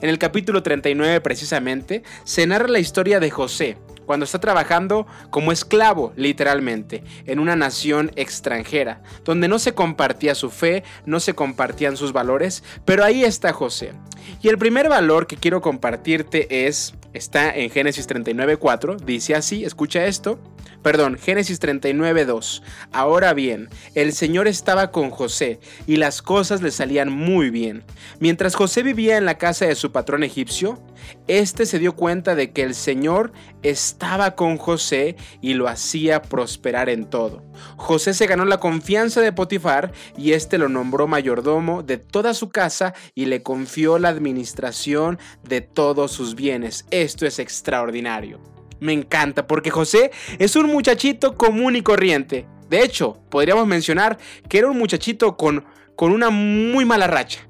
En 0.00 0.10
el 0.10 0.18
capítulo 0.18 0.62
39 0.62 1.20
precisamente 1.20 2.02
se 2.24 2.46
narra 2.46 2.68
la 2.68 2.78
historia 2.78 3.18
de 3.18 3.30
José, 3.30 3.76
cuando 4.06 4.24
está 4.24 4.38
trabajando 4.38 5.06
como 5.30 5.52
esclavo, 5.52 6.12
literalmente, 6.16 7.04
en 7.26 7.40
una 7.40 7.56
nación 7.56 8.10
extranjera, 8.16 9.02
donde 9.24 9.48
no 9.48 9.58
se 9.58 9.74
compartía 9.74 10.34
su 10.34 10.50
fe, 10.50 10.82
no 11.04 11.20
se 11.20 11.34
compartían 11.34 11.96
sus 11.96 12.12
valores, 12.12 12.64
pero 12.84 13.04
ahí 13.04 13.24
está 13.24 13.52
José. 13.52 13.92
Y 14.40 14.48
el 14.48 14.56
primer 14.56 14.88
valor 14.88 15.26
que 15.26 15.36
quiero 15.36 15.60
compartirte 15.60 16.66
es, 16.66 16.94
está 17.12 17.54
en 17.54 17.68
Génesis 17.68 18.08
39.4, 18.08 18.96
dice 19.00 19.34
así, 19.34 19.64
escucha 19.64 20.06
esto, 20.06 20.38
perdón, 20.82 21.18
Génesis 21.18 21.60
39.2. 21.60 22.62
Ahora 22.92 23.34
bien, 23.34 23.68
el 23.94 24.12
Señor 24.12 24.48
estaba 24.48 24.90
con 24.90 25.10
José 25.10 25.60
y 25.86 25.96
las 25.96 26.22
cosas 26.22 26.62
le 26.62 26.70
salían 26.70 27.12
muy 27.12 27.50
bien. 27.50 27.84
Mientras 28.20 28.54
José 28.54 28.82
vivía 28.82 29.16
en 29.16 29.24
la 29.24 29.38
casa 29.38 29.66
de 29.66 29.74
su 29.74 29.92
patrón 29.92 30.22
egipcio, 30.22 30.82
este 31.26 31.66
se 31.66 31.78
dio 31.78 31.94
cuenta 31.94 32.34
de 32.34 32.52
que 32.52 32.62
el 32.62 32.74
Señor 32.74 33.32
estaba 33.62 34.34
con 34.34 34.56
José 34.56 35.16
y 35.40 35.54
lo 35.54 35.68
hacía 35.68 36.22
prosperar 36.22 36.88
en 36.88 37.04
todo. 37.04 37.42
José 37.76 38.14
se 38.14 38.26
ganó 38.26 38.44
la 38.44 38.60
confianza 38.60 39.20
de 39.20 39.32
Potifar 39.32 39.92
y 40.16 40.32
este 40.32 40.58
lo 40.58 40.68
nombró 40.68 41.06
mayordomo 41.06 41.82
de 41.82 41.98
toda 41.98 42.34
su 42.34 42.50
casa 42.50 42.94
y 43.14 43.26
le 43.26 43.42
confió 43.42 43.98
la 43.98 44.08
administración 44.08 45.18
de 45.42 45.60
todos 45.60 46.12
sus 46.12 46.34
bienes. 46.34 46.86
Esto 46.90 47.26
es 47.26 47.38
extraordinario. 47.38 48.57
Me 48.80 48.92
encanta 48.92 49.46
porque 49.46 49.70
José 49.70 50.10
es 50.38 50.56
un 50.56 50.66
muchachito 50.66 51.36
común 51.36 51.76
y 51.76 51.82
corriente. 51.82 52.46
De 52.68 52.82
hecho, 52.82 53.18
podríamos 53.30 53.66
mencionar 53.66 54.18
que 54.48 54.58
era 54.58 54.68
un 54.68 54.78
muchachito 54.78 55.36
con, 55.36 55.64
con 55.96 56.12
una 56.12 56.30
muy 56.30 56.84
mala 56.84 57.06
racha. 57.06 57.40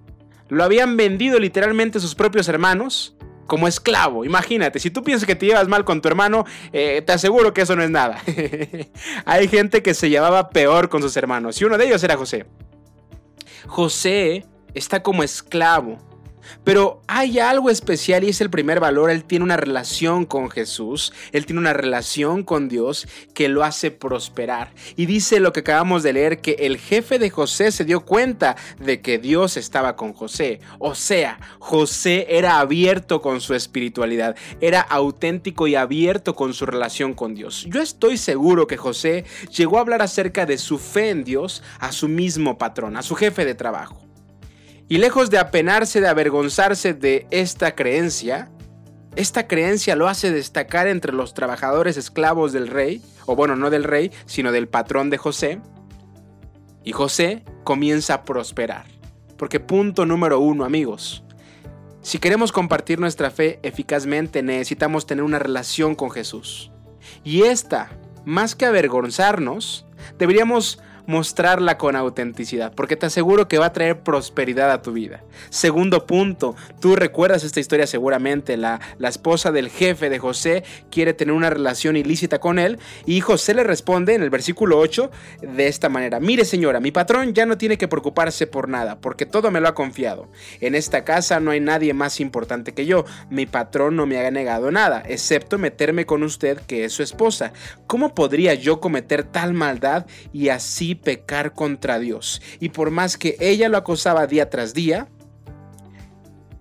Lo 0.48 0.64
habían 0.64 0.96
vendido 0.96 1.38
literalmente 1.38 2.00
sus 2.00 2.14
propios 2.14 2.48
hermanos 2.48 3.16
como 3.46 3.66
esclavo. 3.66 4.24
Imagínate, 4.24 4.78
si 4.78 4.90
tú 4.90 5.02
piensas 5.02 5.26
que 5.26 5.34
te 5.34 5.46
llevas 5.46 5.68
mal 5.68 5.84
con 5.84 6.00
tu 6.00 6.08
hermano, 6.08 6.44
eh, 6.72 7.02
te 7.02 7.12
aseguro 7.12 7.52
que 7.52 7.62
eso 7.62 7.74
no 7.74 7.82
es 7.82 7.90
nada. 7.90 8.22
Hay 9.24 9.48
gente 9.48 9.82
que 9.82 9.94
se 9.94 10.08
llevaba 10.08 10.50
peor 10.50 10.88
con 10.88 11.02
sus 11.02 11.16
hermanos 11.16 11.60
y 11.60 11.64
uno 11.64 11.76
de 11.76 11.86
ellos 11.86 12.02
era 12.04 12.16
José. 12.16 12.46
José 13.66 14.46
está 14.74 15.02
como 15.02 15.22
esclavo 15.22 15.98
pero 16.64 17.02
hay 17.06 17.38
algo 17.38 17.70
especial 17.70 18.24
y 18.24 18.28
es 18.28 18.40
el 18.40 18.50
primer 18.50 18.80
valor. 18.80 19.10
Él 19.10 19.24
tiene 19.24 19.44
una 19.44 19.56
relación 19.56 20.24
con 20.24 20.50
Jesús, 20.50 21.12
él 21.32 21.46
tiene 21.46 21.60
una 21.60 21.72
relación 21.72 22.42
con 22.42 22.68
Dios 22.68 23.06
que 23.34 23.48
lo 23.48 23.64
hace 23.64 23.90
prosperar. 23.90 24.72
Y 24.96 25.06
dice 25.06 25.40
lo 25.40 25.52
que 25.52 25.60
acabamos 25.60 26.02
de 26.02 26.12
leer, 26.12 26.40
que 26.40 26.52
el 26.60 26.78
jefe 26.78 27.18
de 27.18 27.30
José 27.30 27.72
se 27.72 27.84
dio 27.84 28.04
cuenta 28.04 28.56
de 28.78 29.00
que 29.00 29.18
Dios 29.18 29.56
estaba 29.56 29.96
con 29.96 30.12
José. 30.12 30.60
O 30.78 30.94
sea, 30.94 31.38
José 31.58 32.26
era 32.30 32.58
abierto 32.58 33.20
con 33.20 33.40
su 33.40 33.54
espiritualidad, 33.54 34.36
era 34.60 34.80
auténtico 34.80 35.66
y 35.66 35.74
abierto 35.74 36.34
con 36.34 36.54
su 36.54 36.66
relación 36.66 37.14
con 37.14 37.34
Dios. 37.34 37.66
Yo 37.68 37.80
estoy 37.80 38.16
seguro 38.16 38.66
que 38.66 38.76
José 38.76 39.24
llegó 39.54 39.78
a 39.78 39.80
hablar 39.80 40.02
acerca 40.02 40.46
de 40.46 40.58
su 40.58 40.78
fe 40.78 41.10
en 41.10 41.24
Dios 41.24 41.62
a 41.78 41.92
su 41.92 42.08
mismo 42.08 42.58
patrón, 42.58 42.96
a 42.96 43.02
su 43.02 43.14
jefe 43.14 43.44
de 43.44 43.54
trabajo. 43.54 44.07
Y 44.88 44.98
lejos 44.98 45.28
de 45.28 45.38
apenarse, 45.38 46.00
de 46.00 46.08
avergonzarse 46.08 46.94
de 46.94 47.26
esta 47.30 47.74
creencia, 47.74 48.50
esta 49.16 49.46
creencia 49.46 49.96
lo 49.96 50.08
hace 50.08 50.30
destacar 50.30 50.86
entre 50.86 51.12
los 51.12 51.34
trabajadores 51.34 51.98
esclavos 51.98 52.52
del 52.52 52.68
rey, 52.68 53.02
o 53.26 53.36
bueno, 53.36 53.54
no 53.54 53.68
del 53.68 53.84
rey, 53.84 54.10
sino 54.24 54.50
del 54.50 54.66
patrón 54.66 55.10
de 55.10 55.18
José. 55.18 55.60
Y 56.84 56.92
José 56.92 57.42
comienza 57.64 58.14
a 58.14 58.22
prosperar. 58.22 58.86
Porque 59.36 59.60
punto 59.60 60.06
número 60.06 60.40
uno, 60.40 60.64
amigos. 60.64 61.22
Si 62.00 62.18
queremos 62.18 62.50
compartir 62.50 62.98
nuestra 62.98 63.30
fe 63.30 63.58
eficazmente, 63.62 64.42
necesitamos 64.42 65.04
tener 65.04 65.22
una 65.22 65.38
relación 65.38 65.94
con 65.96 66.10
Jesús. 66.10 66.70
Y 67.24 67.42
esta, 67.42 67.90
más 68.24 68.54
que 68.54 68.64
avergonzarnos, 68.64 69.84
deberíamos 70.18 70.80
mostrarla 71.08 71.78
con 71.78 71.96
autenticidad, 71.96 72.74
porque 72.74 72.94
te 72.94 73.06
aseguro 73.06 73.48
que 73.48 73.56
va 73.56 73.66
a 73.66 73.72
traer 73.72 74.02
prosperidad 74.02 74.70
a 74.70 74.82
tu 74.82 74.92
vida. 74.92 75.24
Segundo 75.48 76.06
punto, 76.06 76.54
tú 76.80 76.96
recuerdas 76.96 77.44
esta 77.44 77.60
historia 77.60 77.86
seguramente, 77.86 78.58
la, 78.58 78.78
la 78.98 79.08
esposa 79.08 79.50
del 79.50 79.70
jefe 79.70 80.10
de 80.10 80.18
José 80.18 80.64
quiere 80.90 81.14
tener 81.14 81.32
una 81.32 81.48
relación 81.48 81.96
ilícita 81.96 82.40
con 82.40 82.58
él 82.58 82.78
y 83.06 83.22
José 83.22 83.54
le 83.54 83.64
responde 83.64 84.14
en 84.14 84.22
el 84.22 84.28
versículo 84.28 84.78
8 84.78 85.10
de 85.40 85.66
esta 85.66 85.88
manera, 85.88 86.20
mire 86.20 86.44
señora, 86.44 86.78
mi 86.78 86.90
patrón 86.90 87.32
ya 87.32 87.46
no 87.46 87.56
tiene 87.56 87.78
que 87.78 87.88
preocuparse 87.88 88.46
por 88.46 88.68
nada, 88.68 89.00
porque 89.00 89.24
todo 89.24 89.50
me 89.50 89.62
lo 89.62 89.68
ha 89.68 89.74
confiado. 89.74 90.30
En 90.60 90.74
esta 90.74 91.04
casa 91.04 91.40
no 91.40 91.52
hay 91.52 91.60
nadie 91.60 91.94
más 91.94 92.20
importante 92.20 92.74
que 92.74 92.84
yo, 92.84 93.06
mi 93.30 93.46
patrón 93.46 93.96
no 93.96 94.04
me 94.04 94.18
ha 94.18 94.30
negado 94.30 94.70
nada, 94.70 95.02
excepto 95.06 95.56
meterme 95.56 96.04
con 96.04 96.22
usted 96.22 96.60
que 96.66 96.84
es 96.84 96.92
su 96.92 97.02
esposa. 97.02 97.54
¿Cómo 97.86 98.14
podría 98.14 98.52
yo 98.52 98.78
cometer 98.78 99.22
tal 99.22 99.54
maldad 99.54 100.04
y 100.34 100.50
así 100.50 100.97
pecar 101.02 101.52
contra 101.52 101.98
Dios. 101.98 102.42
Y 102.60 102.70
por 102.70 102.90
más 102.90 103.16
que 103.16 103.36
ella 103.40 103.68
lo 103.68 103.76
acosaba 103.78 104.26
día 104.26 104.50
tras 104.50 104.74
día, 104.74 105.08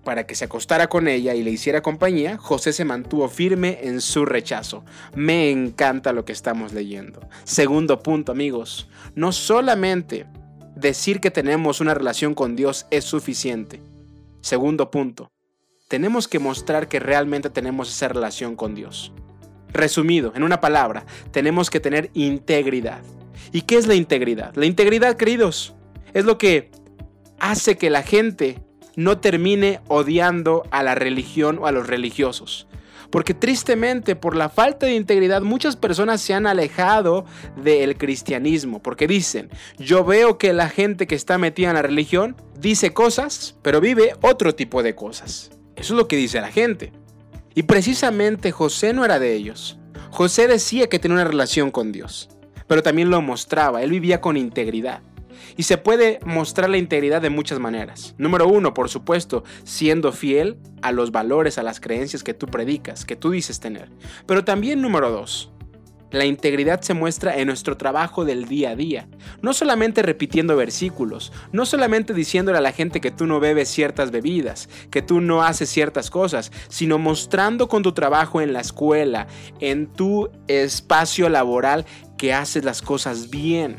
para 0.08 0.26
que 0.26 0.34
se 0.34 0.46
acostara 0.46 0.88
con 0.88 1.06
ella 1.06 1.34
y 1.34 1.42
le 1.42 1.50
hiciera 1.50 1.82
compañía, 1.82 2.38
José 2.38 2.72
se 2.72 2.86
mantuvo 2.86 3.28
firme 3.28 3.80
en 3.82 4.00
su 4.00 4.24
rechazo. 4.24 4.82
Me 5.14 5.50
encanta 5.50 6.14
lo 6.14 6.24
que 6.24 6.32
estamos 6.32 6.72
leyendo. 6.72 7.20
Segundo 7.44 8.02
punto, 8.02 8.32
amigos, 8.32 8.88
no 9.14 9.32
solamente 9.32 10.24
decir 10.74 11.20
que 11.20 11.30
tenemos 11.30 11.82
una 11.82 11.92
relación 11.92 12.34
con 12.34 12.56
Dios 12.56 12.86
es 12.90 13.04
suficiente. 13.04 13.82
Segundo 14.40 14.90
punto, 14.90 15.30
tenemos 15.88 16.26
que 16.26 16.38
mostrar 16.38 16.88
que 16.88 17.00
realmente 17.00 17.50
tenemos 17.50 17.90
esa 17.90 18.08
relación 18.08 18.56
con 18.56 18.74
Dios. 18.74 19.12
Resumido, 19.72 20.32
en 20.34 20.42
una 20.42 20.60
palabra, 20.60 21.04
tenemos 21.32 21.68
que 21.68 21.80
tener 21.80 22.10
integridad. 22.14 23.02
¿Y 23.52 23.62
qué 23.62 23.76
es 23.76 23.86
la 23.86 23.94
integridad? 23.94 24.54
La 24.56 24.66
integridad, 24.66 25.16
queridos, 25.16 25.74
es 26.14 26.24
lo 26.24 26.38
que 26.38 26.70
hace 27.38 27.76
que 27.76 27.90
la 27.90 28.02
gente 28.02 28.60
no 28.96 29.18
termine 29.18 29.80
odiando 29.88 30.64
a 30.70 30.82
la 30.82 30.94
religión 30.94 31.58
o 31.60 31.66
a 31.66 31.72
los 31.72 31.86
religiosos. 31.86 32.66
Porque 33.10 33.32
tristemente, 33.32 34.16
por 34.16 34.36
la 34.36 34.48
falta 34.48 34.86
de 34.86 34.94
integridad, 34.94 35.40
muchas 35.40 35.76
personas 35.76 36.20
se 36.20 36.34
han 36.34 36.46
alejado 36.46 37.24
del 37.56 37.96
cristianismo. 37.96 38.82
Porque 38.82 39.06
dicen, 39.06 39.50
yo 39.78 40.04
veo 40.04 40.36
que 40.36 40.52
la 40.52 40.68
gente 40.68 41.06
que 41.06 41.14
está 41.14 41.38
metida 41.38 41.68
en 41.68 41.74
la 41.74 41.82
religión 41.82 42.36
dice 42.58 42.92
cosas, 42.92 43.56
pero 43.62 43.80
vive 43.80 44.14
otro 44.20 44.54
tipo 44.54 44.82
de 44.82 44.94
cosas. 44.94 45.50
Eso 45.76 45.94
es 45.94 45.96
lo 45.96 46.08
que 46.08 46.16
dice 46.16 46.40
la 46.40 46.50
gente. 46.50 46.92
Y 47.54 47.62
precisamente 47.62 48.52
José 48.52 48.92
no 48.92 49.04
era 49.04 49.18
de 49.18 49.32
ellos. 49.34 49.78
José 50.10 50.48
decía 50.48 50.88
que 50.88 50.98
tenía 50.98 51.16
una 51.16 51.24
relación 51.24 51.70
con 51.70 51.92
Dios, 51.92 52.28
pero 52.68 52.82
también 52.82 53.10
lo 53.10 53.20
mostraba, 53.20 53.82
él 53.82 53.90
vivía 53.90 54.20
con 54.20 54.36
integridad. 54.36 55.02
Y 55.56 55.64
se 55.64 55.78
puede 55.78 56.20
mostrar 56.24 56.70
la 56.70 56.78
integridad 56.78 57.22
de 57.22 57.30
muchas 57.30 57.58
maneras. 57.58 58.14
Número 58.18 58.46
uno, 58.46 58.74
por 58.74 58.88
supuesto, 58.88 59.44
siendo 59.64 60.12
fiel 60.12 60.58
a 60.82 60.92
los 60.92 61.10
valores, 61.10 61.58
a 61.58 61.62
las 61.62 61.80
creencias 61.80 62.22
que 62.22 62.34
tú 62.34 62.46
predicas, 62.46 63.04
que 63.04 63.16
tú 63.16 63.30
dices 63.30 63.58
tener. 63.58 63.90
Pero 64.26 64.44
también 64.44 64.82
número 64.82 65.10
dos, 65.10 65.50
la 66.10 66.24
integridad 66.24 66.80
se 66.80 66.94
muestra 66.94 67.36
en 67.36 67.48
nuestro 67.48 67.76
trabajo 67.76 68.24
del 68.24 68.46
día 68.46 68.70
a 68.70 68.76
día, 68.76 69.08
no 69.42 69.52
solamente 69.52 70.02
repitiendo 70.02 70.56
versículos, 70.56 71.32
no 71.52 71.66
solamente 71.66 72.14
diciéndole 72.14 72.58
a 72.58 72.62
la 72.62 72.72
gente 72.72 73.02
que 73.02 73.10
tú 73.10 73.26
no 73.26 73.40
bebes 73.40 73.68
ciertas 73.68 74.10
bebidas, 74.10 74.70
que 74.90 75.02
tú 75.02 75.20
no 75.20 75.42
haces 75.42 75.68
ciertas 75.68 76.08
cosas, 76.10 76.50
sino 76.68 76.98
mostrando 76.98 77.68
con 77.68 77.82
tu 77.82 77.92
trabajo 77.92 78.40
en 78.40 78.54
la 78.54 78.60
escuela, 78.60 79.26
en 79.60 79.86
tu 79.86 80.30
espacio 80.46 81.28
laboral, 81.28 81.84
que 82.18 82.34
haces 82.34 82.64
las 82.64 82.82
cosas 82.82 83.30
bien. 83.30 83.76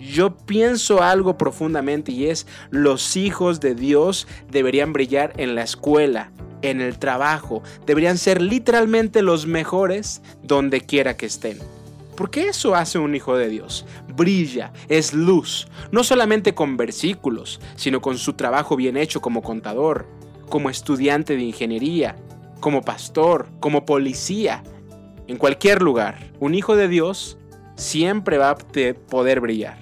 Yo 0.00 0.36
pienso 0.36 1.00
algo 1.02 1.38
profundamente 1.38 2.10
y 2.10 2.26
es 2.26 2.48
los 2.70 3.16
hijos 3.16 3.60
de 3.60 3.76
Dios 3.76 4.26
deberían 4.50 4.92
brillar 4.92 5.32
en 5.36 5.54
la 5.54 5.62
escuela, 5.62 6.32
en 6.62 6.80
el 6.80 6.98
trabajo, 6.98 7.62
deberían 7.86 8.18
ser 8.18 8.42
literalmente 8.42 9.22
los 9.22 9.46
mejores 9.46 10.22
donde 10.42 10.80
quiera 10.80 11.16
que 11.16 11.26
estén. 11.26 11.58
Porque 12.16 12.48
eso 12.48 12.74
hace 12.74 12.98
un 12.98 13.14
hijo 13.14 13.36
de 13.36 13.48
Dios. 13.48 13.86
Brilla, 14.16 14.72
es 14.88 15.14
luz, 15.14 15.68
no 15.92 16.04
solamente 16.04 16.54
con 16.54 16.76
versículos, 16.76 17.60
sino 17.76 18.00
con 18.00 18.18
su 18.18 18.34
trabajo 18.34 18.76
bien 18.76 18.96
hecho 18.96 19.20
como 19.20 19.42
contador, 19.42 20.06
como 20.48 20.68
estudiante 20.68 21.36
de 21.36 21.42
ingeniería, 21.42 22.16
como 22.60 22.82
pastor, 22.82 23.48
como 23.60 23.86
policía. 23.86 24.62
En 25.26 25.36
cualquier 25.36 25.80
lugar, 25.80 26.32
un 26.40 26.54
hijo 26.54 26.76
de 26.76 26.88
Dios 26.88 27.38
siempre 27.76 28.38
va 28.38 28.50
a 28.50 28.56
poder 28.56 29.40
brillar, 29.40 29.78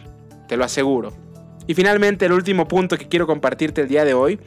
te 0.49 0.57
lo 0.57 0.65
aseguro. 0.65 1.13
Y 1.67 1.75
finalmente 1.75 2.27
el 2.27 2.33
último 2.33 2.67
punto 2.67 2.99
que 2.99 3.09
quiero 3.09 3.27
compartirte 3.27 3.83
el 3.83 3.89
día 3.89 4.05
de 4.05 4.15
hoy 4.15 4.41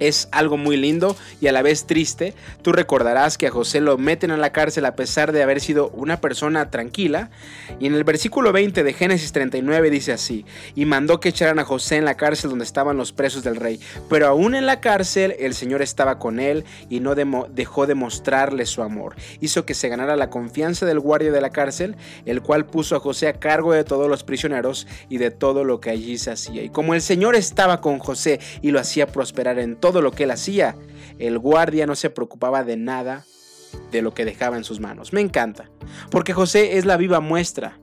es 0.00 0.28
algo 0.32 0.56
muy 0.56 0.76
lindo 0.76 1.16
y 1.40 1.46
a 1.46 1.52
la 1.52 1.62
vez 1.62 1.86
triste. 1.86 2.34
Tú 2.62 2.72
recordarás 2.72 3.38
que 3.38 3.46
a 3.46 3.50
José 3.50 3.80
lo 3.80 3.98
meten 3.98 4.30
en 4.30 4.40
la 4.40 4.52
cárcel 4.52 4.84
a 4.86 4.96
pesar 4.96 5.32
de 5.32 5.42
haber 5.42 5.60
sido 5.60 5.90
una 5.90 6.20
persona 6.20 6.70
tranquila. 6.70 7.30
Y 7.78 7.86
en 7.86 7.94
el 7.94 8.04
versículo 8.04 8.52
20 8.52 8.82
de 8.82 8.92
Génesis 8.92 9.32
39 9.32 9.90
dice 9.90 10.12
así, 10.12 10.44
y 10.74 10.84
mandó 10.84 11.20
que 11.20 11.28
echaran 11.28 11.58
a 11.58 11.64
José 11.64 11.96
en 11.96 12.04
la 12.04 12.16
cárcel 12.16 12.50
donde 12.50 12.64
estaban 12.64 12.96
los 12.96 13.12
presos 13.12 13.44
del 13.44 13.56
rey. 13.56 13.80
Pero 14.08 14.26
aún 14.26 14.54
en 14.54 14.66
la 14.66 14.80
cárcel 14.80 15.36
el 15.38 15.54
Señor 15.54 15.82
estaba 15.82 16.18
con 16.18 16.40
él 16.40 16.64
y 16.88 17.00
no 17.00 17.14
dejó 17.14 17.86
de 17.86 17.94
mostrarle 17.94 18.66
su 18.66 18.82
amor. 18.82 19.14
Hizo 19.40 19.64
que 19.64 19.74
se 19.74 19.88
ganara 19.88 20.16
la 20.16 20.30
confianza 20.30 20.86
del 20.86 21.00
guardia 21.00 21.30
de 21.30 21.40
la 21.40 21.50
cárcel, 21.50 21.96
el 22.24 22.42
cual 22.42 22.66
puso 22.66 22.96
a 22.96 23.00
José 23.00 23.28
a 23.28 23.34
cargo 23.34 23.72
de 23.72 23.84
todos 23.84 24.08
los 24.08 24.24
prisioneros 24.24 24.86
y 25.08 25.18
de 25.18 25.30
todo 25.30 25.64
lo 25.64 25.80
que 25.80 25.90
allí 25.90 26.18
se 26.18 26.30
hacía. 26.30 26.62
Y 26.62 26.70
como 26.70 26.94
el 26.94 27.02
Señor 27.02 27.34
estaba 27.34 27.80
con 27.80 27.98
José 27.98 28.40
y 28.62 28.70
lo 28.70 28.80
hacía 28.80 29.06
prosperar 29.06 29.58
en 29.58 29.76
todo, 29.76 29.89
todo 29.90 30.02
lo 30.02 30.12
que 30.12 30.22
él 30.22 30.30
hacía. 30.30 30.76
El 31.18 31.40
guardia 31.40 31.84
no 31.84 31.96
se 31.96 32.10
preocupaba 32.10 32.62
de 32.62 32.76
nada 32.76 33.24
de 33.90 34.02
lo 34.02 34.14
que 34.14 34.24
dejaba 34.24 34.56
en 34.56 34.62
sus 34.62 34.78
manos. 34.78 35.12
Me 35.12 35.20
encanta, 35.20 35.68
porque 36.12 36.32
José 36.32 36.78
es 36.78 36.84
la 36.84 36.96
viva 36.96 37.18
muestra 37.18 37.80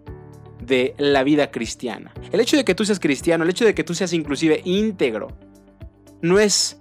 de 0.62 0.96
la 0.98 1.24
vida 1.24 1.52
cristiana. 1.52 2.14
El 2.32 2.40
hecho 2.40 2.56
de 2.56 2.64
que 2.64 2.76
tú 2.76 2.86
seas 2.86 3.02
cristiano, 3.02 3.44
el 3.44 3.50
hecho 3.50 3.66
de 3.66 3.76
que 3.76 3.84
tú 3.84 3.94
seas 3.94 4.14
inclusive 4.14 4.62
íntegro, 4.64 5.38
no 6.22 6.40
es, 6.40 6.80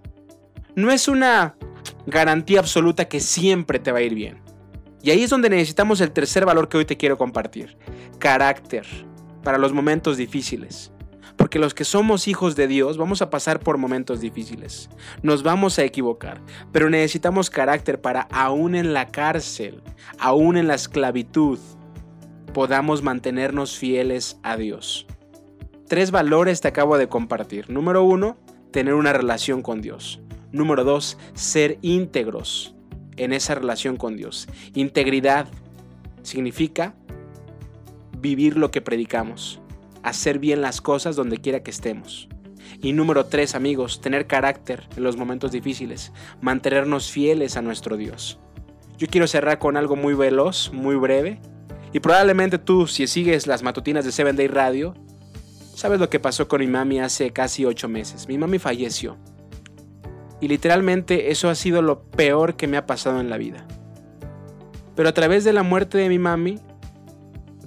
no 0.76 0.92
es 0.92 1.08
una 1.08 1.56
garantía 2.06 2.60
absoluta 2.60 3.08
que 3.08 3.18
siempre 3.18 3.80
te 3.80 3.90
va 3.90 3.98
a 3.98 4.02
ir 4.02 4.14
bien. 4.14 4.38
Y 5.02 5.10
ahí 5.10 5.24
es 5.24 5.30
donde 5.30 5.50
necesitamos 5.50 6.00
el 6.00 6.12
tercer 6.12 6.46
valor 6.46 6.68
que 6.68 6.78
hoy 6.78 6.84
te 6.84 6.96
quiero 6.96 7.18
compartir. 7.18 7.76
Carácter 8.20 8.86
para 9.42 9.58
los 9.58 9.72
momentos 9.72 10.16
difíciles. 10.16 10.92
Porque 11.36 11.58
los 11.58 11.74
que 11.74 11.84
somos 11.84 12.28
hijos 12.28 12.56
de 12.56 12.66
Dios 12.66 12.96
vamos 12.96 13.20
a 13.22 13.30
pasar 13.30 13.60
por 13.60 13.78
momentos 13.78 14.20
difíciles. 14.20 14.88
Nos 15.22 15.42
vamos 15.42 15.78
a 15.78 15.84
equivocar. 15.84 16.40
Pero 16.72 16.88
necesitamos 16.88 17.50
carácter 17.50 18.00
para, 18.00 18.22
aún 18.22 18.74
en 18.74 18.94
la 18.94 19.08
cárcel, 19.08 19.82
aún 20.18 20.56
en 20.56 20.66
la 20.66 20.74
esclavitud, 20.74 21.58
podamos 22.54 23.02
mantenernos 23.02 23.76
fieles 23.76 24.38
a 24.42 24.56
Dios. 24.56 25.06
Tres 25.88 26.10
valores 26.10 26.60
te 26.60 26.68
acabo 26.68 26.96
de 26.96 27.08
compartir. 27.08 27.68
Número 27.70 28.02
uno, 28.02 28.38
tener 28.70 28.94
una 28.94 29.12
relación 29.12 29.62
con 29.62 29.82
Dios. 29.82 30.20
Número 30.52 30.84
dos, 30.84 31.18
ser 31.34 31.78
íntegros 31.82 32.74
en 33.16 33.32
esa 33.32 33.54
relación 33.54 33.96
con 33.96 34.16
Dios. 34.16 34.48
Integridad 34.74 35.48
significa 36.22 36.94
vivir 38.18 38.56
lo 38.56 38.70
que 38.70 38.80
predicamos 38.80 39.60
hacer 40.06 40.38
bien 40.38 40.62
las 40.62 40.80
cosas 40.80 41.16
donde 41.16 41.38
quiera 41.38 41.62
que 41.62 41.70
estemos. 41.70 42.28
Y 42.80 42.92
número 42.92 43.26
tres, 43.26 43.54
amigos, 43.54 44.00
tener 44.00 44.26
carácter 44.26 44.88
en 44.96 45.02
los 45.02 45.16
momentos 45.16 45.50
difíciles, 45.50 46.12
mantenernos 46.40 47.10
fieles 47.10 47.56
a 47.56 47.62
nuestro 47.62 47.96
Dios. 47.96 48.38
Yo 48.98 49.08
quiero 49.08 49.26
cerrar 49.26 49.58
con 49.58 49.76
algo 49.76 49.96
muy 49.96 50.14
veloz, 50.14 50.72
muy 50.72 50.94
breve. 50.94 51.40
Y 51.92 52.00
probablemente 52.00 52.58
tú, 52.58 52.86
si 52.86 53.06
sigues 53.06 53.46
las 53.46 53.62
matutinas 53.62 54.04
de 54.04 54.12
Seven 54.12 54.36
Day 54.36 54.46
Radio, 54.46 54.94
sabes 55.74 55.98
lo 55.98 56.08
que 56.08 56.20
pasó 56.20 56.46
con 56.46 56.60
mi 56.60 56.66
mami 56.66 57.00
hace 57.00 57.32
casi 57.32 57.64
ocho 57.64 57.88
meses. 57.88 58.28
Mi 58.28 58.38
mami 58.38 58.58
falleció. 58.58 59.16
Y 60.40 60.48
literalmente 60.48 61.30
eso 61.30 61.48
ha 61.48 61.54
sido 61.54 61.82
lo 61.82 62.02
peor 62.02 62.56
que 62.56 62.68
me 62.68 62.76
ha 62.76 62.86
pasado 62.86 63.20
en 63.20 63.30
la 63.30 63.38
vida. 63.38 63.66
Pero 64.94 65.08
a 65.08 65.14
través 65.14 65.44
de 65.44 65.52
la 65.52 65.62
muerte 65.62 65.98
de 65.98 66.08
mi 66.08 66.18
mami, 66.18 66.58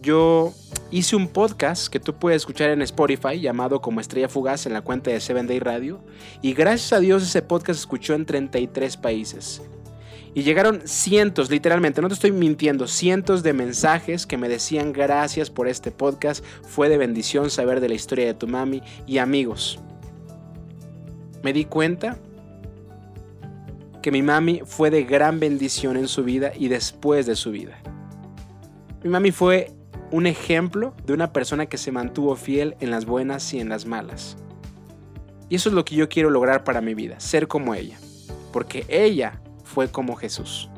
yo 0.01 0.53
hice 0.91 1.15
un 1.15 1.27
podcast 1.27 1.87
que 1.87 1.99
tú 1.99 2.15
puedes 2.15 2.41
escuchar 2.41 2.69
en 2.69 2.81
Spotify 2.81 3.39
llamado 3.39 3.81
como 3.81 4.01
Estrella 4.01 4.29
Fugaz 4.29 4.65
en 4.65 4.73
la 4.73 4.81
cuenta 4.81 5.11
de 5.11 5.19
Seven 5.19 5.47
Day 5.47 5.59
Radio. 5.59 6.01
Y 6.41 6.53
gracias 6.53 6.93
a 6.93 6.99
Dios 6.99 7.23
ese 7.23 7.41
podcast 7.41 7.79
se 7.79 7.83
escuchó 7.83 8.15
en 8.15 8.25
33 8.25 8.97
países. 8.97 9.61
Y 10.33 10.43
llegaron 10.43 10.81
cientos, 10.85 11.49
literalmente, 11.49 12.01
no 12.01 12.07
te 12.07 12.13
estoy 12.13 12.31
mintiendo, 12.31 12.87
cientos 12.87 13.41
de 13.41 13.53
mensajes 13.53 14.25
que 14.25 14.37
me 14.37 14.47
decían 14.47 14.93
gracias 14.93 15.49
por 15.49 15.67
este 15.67 15.91
podcast. 15.91 16.43
Fue 16.63 16.87
de 16.87 16.97
bendición 16.97 17.49
saber 17.49 17.81
de 17.81 17.89
la 17.89 17.95
historia 17.95 18.25
de 18.25 18.35
tu 18.35 18.47
mami 18.47 18.81
y 19.07 19.17
amigos. 19.17 19.79
Me 21.43 21.51
di 21.51 21.65
cuenta 21.65 22.17
que 24.01 24.11
mi 24.11 24.21
mami 24.21 24.61
fue 24.65 24.91
de 24.91 25.03
gran 25.03 25.39
bendición 25.39 25.97
en 25.97 26.07
su 26.07 26.23
vida 26.23 26.51
y 26.57 26.67
después 26.67 27.25
de 27.25 27.35
su 27.35 27.51
vida. 27.51 27.81
Mi 29.03 29.09
mami 29.09 29.31
fue 29.31 29.71
un 30.11 30.25
ejemplo 30.25 30.93
de 31.05 31.13
una 31.13 31.31
persona 31.33 31.67
que 31.67 31.77
se 31.77 31.91
mantuvo 31.91 32.35
fiel 32.35 32.75
en 32.79 32.91
las 32.91 33.05
buenas 33.05 33.53
y 33.53 33.59
en 33.59 33.69
las 33.69 33.85
malas. 33.85 34.37
Y 35.49 35.55
eso 35.55 35.69
es 35.69 35.75
lo 35.75 35.85
que 35.85 35.95
yo 35.95 36.09
quiero 36.09 36.29
lograr 36.29 36.63
para 36.63 36.81
mi 36.81 36.93
vida, 36.93 37.19
ser 37.19 37.47
como 37.47 37.73
ella, 37.75 37.99
porque 38.51 38.85
ella 38.87 39.41
fue 39.63 39.89
como 39.89 40.15
Jesús. 40.15 40.69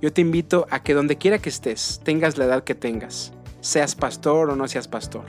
Yo 0.00 0.12
te 0.12 0.20
invito 0.20 0.66
a 0.70 0.82
que 0.82 0.94
donde 0.94 1.18
quiera 1.18 1.38
que 1.38 1.48
estés, 1.48 2.00
tengas 2.04 2.38
la 2.38 2.44
edad 2.44 2.64
que 2.64 2.74
tengas, 2.74 3.32
seas 3.60 3.94
pastor 3.94 4.50
o 4.50 4.56
no 4.56 4.68
seas 4.68 4.88
pastor, 4.88 5.24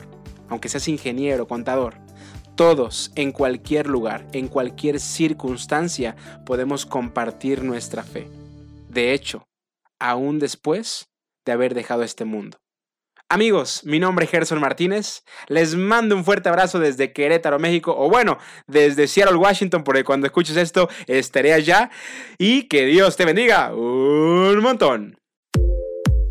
aunque 0.48 0.70
seas 0.70 0.88
ingeniero, 0.88 1.48
contador, 1.48 1.96
todos, 2.56 3.12
en 3.16 3.32
cualquier 3.32 3.88
lugar, 3.88 4.28
en 4.34 4.50
cualquier 4.50 5.00
circunstancia, 5.00 6.18
podemos 6.46 6.86
compartir 6.86 7.64
nuestra 7.64 8.04
fe. 8.04 8.28
De 8.90 9.14
hecho, 9.14 9.48
aún 9.98 10.40
después 10.40 11.10
de 11.46 11.54
haber 11.54 11.74
dejado 11.74 12.04
este 12.04 12.26
mundo. 12.26 12.58
Amigos, 13.32 13.82
mi 13.84 14.00
nombre 14.00 14.26
es 14.26 14.32
Gerson 14.32 14.60
Martínez. 14.60 15.22
Les 15.50 15.76
mando 15.76 16.16
un 16.16 16.26
fuerte 16.26 16.50
abrazo 16.50 16.80
desde 16.80 17.14
Querétaro, 17.14 17.60
México, 17.60 17.96
o 17.96 18.10
bueno, 18.10 18.40
desde 18.66 19.08
Seattle, 19.08 19.38
Washington, 19.38 19.84
porque 19.84 20.04
cuando 20.04 20.26
escuches 20.26 20.58
esto 20.58 20.90
estaré 21.06 21.54
allá. 21.54 21.92
Y 22.40 22.64
que 22.64 22.88
Dios 22.88 23.18
te 23.18 23.26
bendiga 23.26 23.72
un 23.72 24.58
montón. 24.62 25.20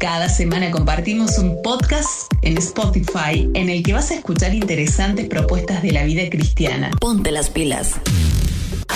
Cada 0.01 0.29
semana 0.29 0.73
compartimos 0.73 1.39
un 1.39 1.63
podcast 1.63 2.33
en 2.43 2.59
Spotify 2.59 3.49
en 3.55 3.69
el 3.69 3.85
que 3.85 3.93
vas 3.93 4.11
a 4.11 4.15
escuchar 4.15 4.53
interesantes 4.53 5.29
propuestas 5.29 5.83
de 5.83 5.93
la 5.93 6.03
vida 6.03 6.29
cristiana. 6.29 6.91
Ponte 7.01 7.31
las 7.31 7.49
pilas. 7.49 7.95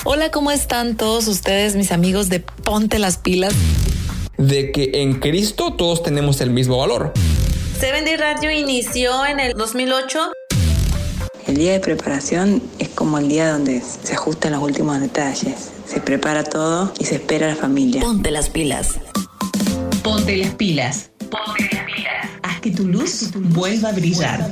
Hola, 0.02 0.32
¿cómo 0.32 0.50
están 0.50 0.96
todos 0.96 1.28
ustedes, 1.28 1.76
mis 1.76 1.92
amigos 1.92 2.28
de 2.28 2.40
Ponte 2.40 2.98
las 2.98 3.18
pilas? 3.18 3.54
De 4.38 4.72
que 4.72 4.90
en 4.94 5.20
Cristo 5.20 5.74
todos 5.74 6.02
tenemos 6.02 6.40
el 6.40 6.50
mismo 6.50 6.78
valor. 6.78 7.12
Seven 7.82 8.04
Day 8.04 8.14
Radio 8.14 8.52
inició 8.52 9.26
en 9.26 9.40
el 9.40 9.54
2008. 9.54 10.30
El 11.48 11.56
día 11.56 11.72
de 11.72 11.80
preparación 11.80 12.62
es 12.78 12.88
como 12.90 13.02
como 13.02 13.18
el 13.18 13.28
día 13.28 13.50
donde 13.50 13.80
se 13.80 14.14
ajustan 14.14 14.52
los 14.52 14.62
últimos 14.62 15.00
detalles. 15.00 15.72
Se 15.84 16.00
prepara 16.00 16.44
todo 16.44 16.92
y 17.00 17.06
se 17.06 17.16
espera 17.16 17.46
a 17.46 17.48
la 17.50 17.56
familia. 17.56 18.00
Ponte 18.00 18.30
las 18.30 18.50
pilas. 18.50 19.00
Ponte 20.04 20.36
las 20.36 20.54
pilas. 20.54 21.10
Ponte 21.28 21.68
las 21.74 21.84
pilas. 21.84 22.30
Haz 22.44 22.60
que 22.60 22.70
tu 22.70 22.86
luz 22.86 23.32
vuelva 23.34 23.88
a 23.88 23.92
brillar. 23.92 24.48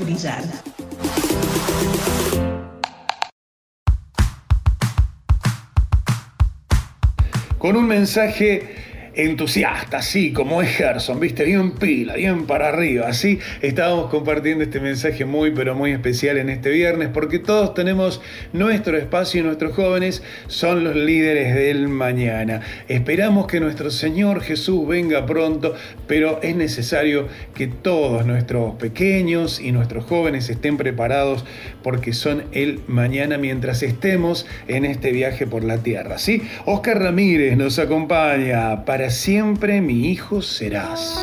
Con 7.59 7.77
un 7.77 7.87
mensaje 7.87 8.80
entusiasta, 9.25 9.99
así 9.99 10.33
como 10.33 10.63
es 10.63 10.71
Gerson, 10.71 11.21
viste, 11.21 11.45
bien 11.45 11.73
pila, 11.73 12.15
bien 12.15 12.47
para 12.47 12.69
arriba, 12.69 13.09
así 13.09 13.39
estábamos 13.61 14.11
compartiendo 14.11 14.65
este 14.65 14.81
mensaje 14.81 15.25
muy 15.25 15.51
pero 15.51 15.75
muy 15.75 15.93
especial 15.93 16.39
en 16.39 16.49
este 16.49 16.71
viernes 16.71 17.09
porque 17.13 17.39
todos 17.39 17.75
tenemos 17.75 18.21
nuestro 18.53 18.97
espacio 18.97 19.41
y 19.41 19.45
nuestros 19.45 19.75
jóvenes 19.75 20.23
son 20.47 20.85
los 20.85 20.97
líderes 20.97 21.55
del 21.55 21.89
mañana. 21.89 22.61
Esperamos 22.89 23.47
que 23.47 23.61
nuestro 23.61 23.91
Señor 23.91 24.41
Jesús 24.43 24.87
venga 24.87 25.27
pronto, 25.27 25.75
pero 26.07 26.41
es 26.43 26.57
necesario 26.57 27.29
que 27.55 27.67
todos 27.67 28.27
nuestros 28.27 28.75
pequeños 28.77 29.61
y 29.61 29.73
nuestros 29.73 30.05
jóvenes 30.05 30.49
estén 30.49 30.77
preparados 30.77 31.45
porque 31.83 32.13
son 32.13 32.45
el 32.53 32.81
mañana 32.87 33.39
mientras 33.39 33.83
estemos 33.83 34.47
en 34.69 34.85
este 34.85 35.13
viaje 35.13 35.47
por 35.47 35.65
la 35.65 35.79
tierra, 35.79 36.19
¿sí? 36.19 36.43
Oscar 36.65 37.01
Ramírez 37.01 37.57
nos 37.57 37.79
acompaña 37.79 38.85
para 38.85 39.10
siempre 39.11 39.81
mi 39.81 40.09
hijo 40.09 40.41
serás. 40.41 41.21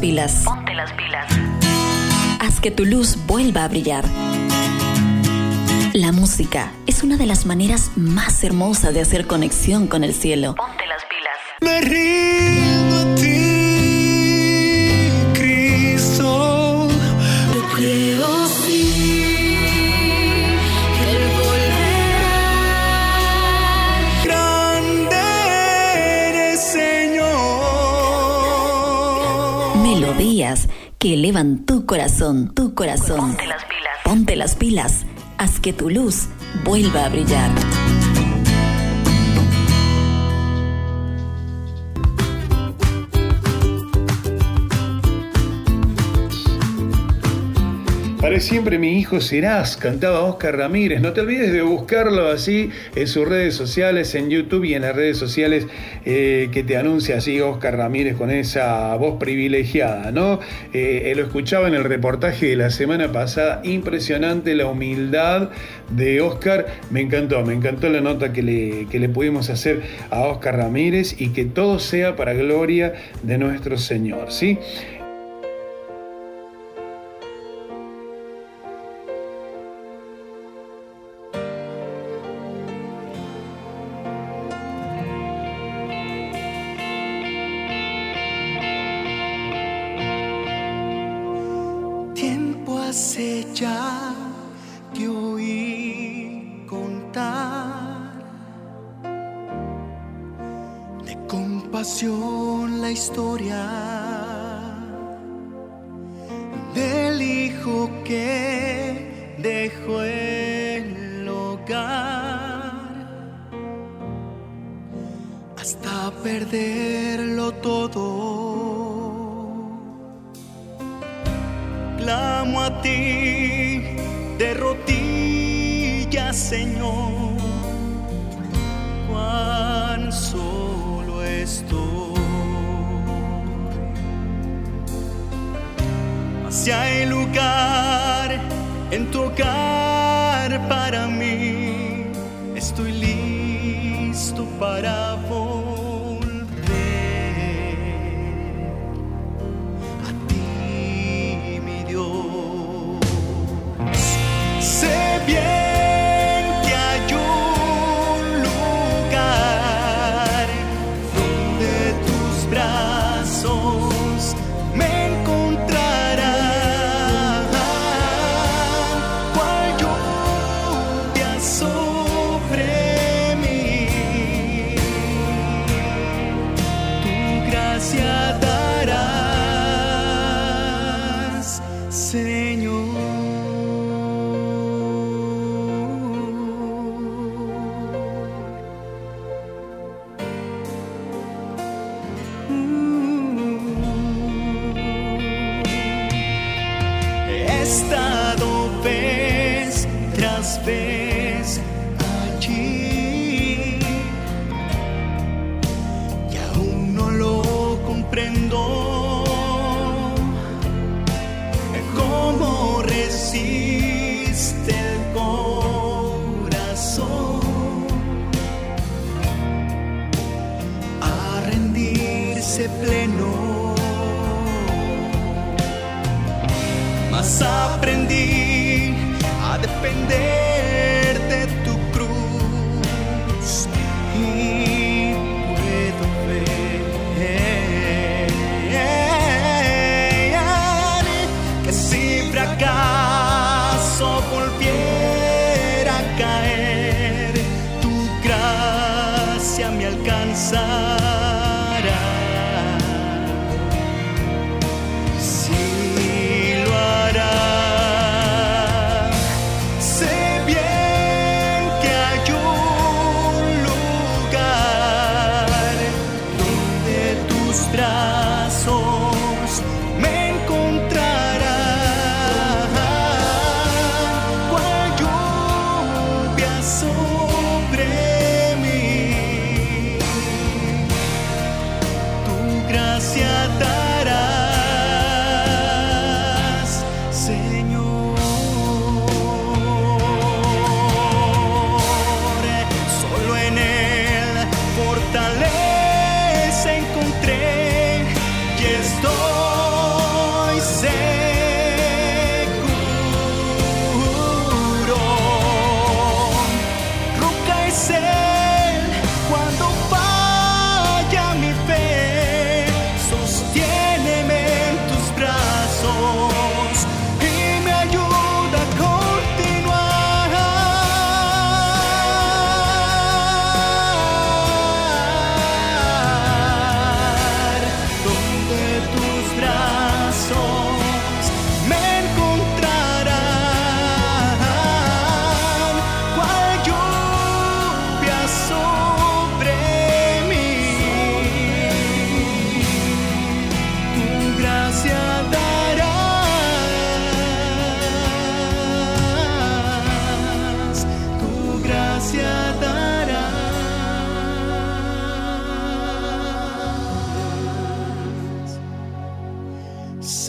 Pilas. 0.00 0.42
Ponte 0.44 0.74
las 0.74 0.92
pilas. 0.94 1.26
Haz 2.40 2.60
que 2.60 2.70
tu 2.70 2.86
luz 2.86 3.18
vuelva 3.26 3.64
a 3.64 3.68
brillar. 3.68 4.04
La 5.92 6.10
música 6.12 6.72
es 6.86 7.02
una 7.02 7.16
de 7.16 7.26
las 7.26 7.44
maneras 7.46 7.90
más 7.96 8.42
hermosas 8.42 8.94
de 8.94 9.00
hacer 9.00 9.26
conexión 9.26 9.86
con 9.86 10.02
el 10.02 10.14
cielo. 10.14 10.54
Ponte 10.54 10.86
las 10.86 11.02
pilas. 11.04 12.09
Que 31.00 31.14
elevan 31.14 31.64
tu 31.64 31.86
corazón, 31.86 32.52
tu 32.54 32.74
corazón. 32.74 33.20
Ponte 33.20 33.46
las 33.46 33.64
pilas. 33.64 33.96
Ponte 34.04 34.36
las 34.36 34.54
pilas. 34.54 35.06
Haz 35.38 35.58
que 35.58 35.72
tu 35.72 35.88
luz 35.88 36.28
vuelva 36.62 37.06
a 37.06 37.08
brillar. 37.08 37.50
Para 48.30 48.38
siempre 48.38 48.78
mi 48.78 48.96
hijo 48.96 49.20
serás, 49.20 49.76
cantaba 49.76 50.20
Oscar 50.20 50.56
Ramírez. 50.56 51.00
No 51.00 51.12
te 51.12 51.20
olvides 51.20 51.52
de 51.52 51.62
buscarlo 51.62 52.28
así 52.28 52.70
en 52.94 53.08
sus 53.08 53.26
redes 53.26 53.56
sociales, 53.56 54.14
en 54.14 54.30
YouTube 54.30 54.62
y 54.66 54.74
en 54.74 54.82
las 54.82 54.94
redes 54.94 55.18
sociales 55.18 55.66
eh, 56.04 56.48
que 56.52 56.62
te 56.62 56.76
anuncia 56.76 57.16
así 57.16 57.40
Oscar 57.40 57.76
Ramírez 57.76 58.14
con 58.16 58.30
esa 58.30 58.94
voz 58.94 59.18
privilegiada, 59.18 60.12
¿no? 60.12 60.38
Eh, 60.72 61.12
lo 61.16 61.24
escuchaba 61.24 61.66
en 61.66 61.74
el 61.74 61.82
reportaje 61.82 62.46
de 62.46 62.54
la 62.54 62.70
semana 62.70 63.10
pasada, 63.10 63.62
impresionante 63.64 64.54
la 64.54 64.66
humildad 64.66 65.50
de 65.90 66.20
Oscar. 66.20 66.66
Me 66.92 67.00
encantó, 67.00 67.44
me 67.44 67.54
encantó 67.54 67.88
la 67.88 68.00
nota 68.00 68.32
que 68.32 68.44
le, 68.44 68.86
que 68.88 69.00
le 69.00 69.08
pudimos 69.08 69.50
hacer 69.50 69.82
a 70.10 70.20
Oscar 70.20 70.56
Ramírez 70.56 71.20
y 71.20 71.30
que 71.30 71.46
todo 71.46 71.80
sea 71.80 72.14
para 72.14 72.32
gloria 72.34 72.92
de 73.24 73.38
nuestro 73.38 73.76
Señor, 73.76 74.30
¿sí? 74.30 74.56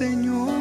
Señor. 0.02 0.61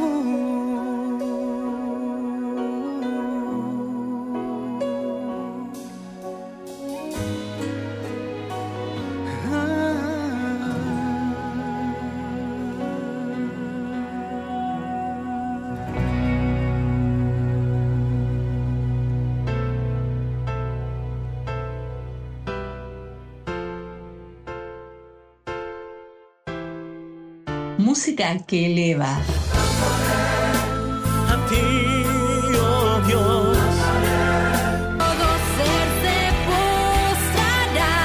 Música 27.90 28.38
que 28.46 28.66
eleva. 28.66 29.18
A 31.32 31.36
ti, 31.48 31.66
oh 32.56 33.00
Dios. 33.08 33.58
Todo 35.02 35.26
ser 35.56 35.86
se 36.02 36.18
postrará 36.46 37.96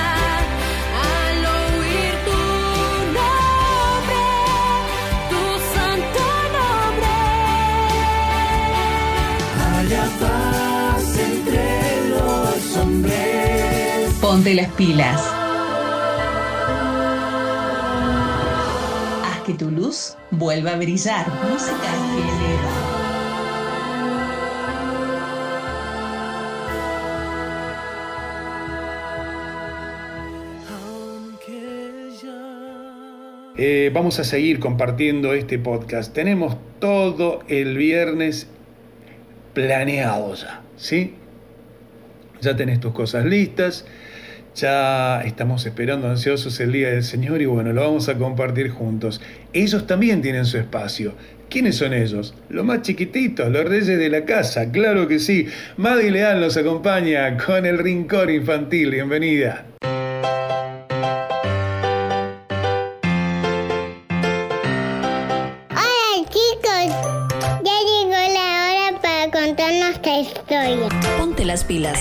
al 1.06 1.40
oír 1.60 2.14
tu 2.28 2.42
nombre, 3.20 4.24
tu 5.30 5.44
santo 5.76 6.26
nombre. 6.58 7.18
Haya 9.70 10.06
paz 10.20 11.08
entre 11.30 11.66
los 12.10 12.58
hombres. 12.78 14.14
Ponte 14.20 14.52
las 14.56 14.70
pilas. 14.72 15.45
Luz 19.86 20.18
vuelva 20.32 20.72
a 20.72 20.78
brillar. 20.78 21.28
Música 21.50 21.92
que 22.14 22.22
eleva. 22.22 22.72
Eh, 33.58 33.90
vamos 33.94 34.20
a 34.20 34.26
seguir 34.26 34.60
compartiendo 34.60 35.34
este 35.34 35.58
podcast. 35.60 36.14
Tenemos 36.14 36.58
todo 36.80 37.42
el 37.48 37.78
viernes 37.78 38.48
planeado 39.54 40.34
ya, 40.36 40.62
¿sí? 40.76 41.14
Ya 42.42 42.56
tenés 42.58 42.82
tus 42.82 42.92
cosas 42.92 43.24
listas, 43.26 43.86
ya 44.56 45.22
estamos 45.22 45.66
esperando 45.66 46.08
ansiosos 46.10 46.60
el 46.60 46.72
Día 46.72 46.90
del 46.90 47.04
Señor 47.04 47.42
y 47.42 47.46
bueno, 47.46 47.74
lo 47.74 47.82
vamos 47.82 48.08
a 48.10 48.18
compartir 48.18 48.70
juntos. 48.70 49.22
Ellos 49.54 49.86
también 49.86 50.22
tienen 50.22 50.46
su 50.46 50.58
espacio. 50.58 51.14
¿Quiénes 51.50 51.76
son 51.78 51.94
ellos? 51.94 52.34
Los 52.50 52.66
más 52.66 52.82
chiquititos, 52.82 53.52
los 53.52 53.66
reyes 53.66 54.00
de 54.00 54.10
la 54.10 54.26
casa, 54.26 54.72
claro 54.72 55.08
que 55.08 55.20
sí. 55.20 55.48
Maddy 55.78 56.10
Leal 56.10 56.40
nos 56.40 56.58
acompaña 56.58 57.38
con 57.38 57.66
el 57.66 57.78
Rincón 57.78 58.30
Infantil. 58.30 58.92
Bienvenida. 58.92 59.66
Hola 65.70 66.30
chicos, 66.30 66.96
ya 67.64 67.78
llegó 67.84 68.34
la 68.34 68.90
hora 68.90 69.02
para 69.02 69.32
contar 69.32 69.74
nuestra 69.74 70.20
historia. 70.20 70.90
Ponte 71.18 71.46
las 71.46 71.64
pilas. 71.64 72.00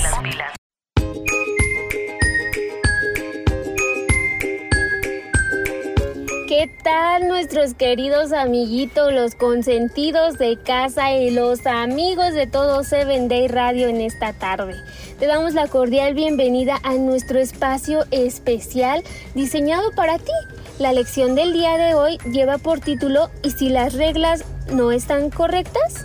Tal 6.84 7.28
nuestros 7.28 7.72
queridos 7.72 8.32
amiguitos, 8.32 9.10
los 9.10 9.34
consentidos 9.34 10.36
de 10.36 10.58
casa 10.58 11.14
y 11.14 11.30
los 11.30 11.66
amigos 11.66 12.34
de 12.34 12.46
todo 12.46 12.84
Seven 12.84 13.26
Day 13.26 13.48
Radio 13.48 13.88
en 13.88 14.02
esta 14.02 14.34
tarde? 14.34 14.74
Te 15.18 15.26
damos 15.26 15.54
la 15.54 15.66
cordial 15.66 16.12
bienvenida 16.12 16.78
a 16.82 16.92
nuestro 16.94 17.38
espacio 17.38 18.04
especial 18.10 19.02
diseñado 19.34 19.92
para 19.92 20.18
ti. 20.18 20.32
La 20.78 20.92
lección 20.92 21.34
del 21.34 21.54
día 21.54 21.78
de 21.78 21.94
hoy 21.94 22.18
lleva 22.30 22.58
por 22.58 22.80
título 22.80 23.30
¿Y 23.42 23.52
si 23.52 23.70
las 23.70 23.94
reglas 23.94 24.44
no 24.70 24.92
están 24.92 25.30
correctas? 25.30 26.04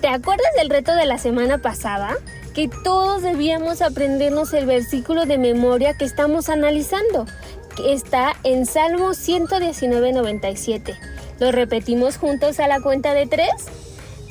¿Te 0.00 0.08
acuerdas 0.08 0.50
del 0.58 0.68
reto 0.68 0.96
de 0.96 1.06
la 1.06 1.18
semana 1.18 1.58
pasada? 1.58 2.16
Que 2.54 2.68
todos 2.82 3.22
debíamos 3.22 3.82
aprendernos 3.82 4.52
el 4.52 4.66
versículo 4.66 5.26
de 5.26 5.38
memoria 5.38 5.94
que 5.94 6.06
estamos 6.06 6.48
analizando, 6.48 7.26
está 7.84 8.36
en 8.44 8.66
Salmo 8.66 9.10
119.97. 9.10 10.96
¿Lo 11.38 11.52
repetimos 11.52 12.16
juntos 12.16 12.60
a 12.60 12.68
la 12.68 12.80
cuenta 12.80 13.14
de 13.14 13.26
tres? 13.26 13.50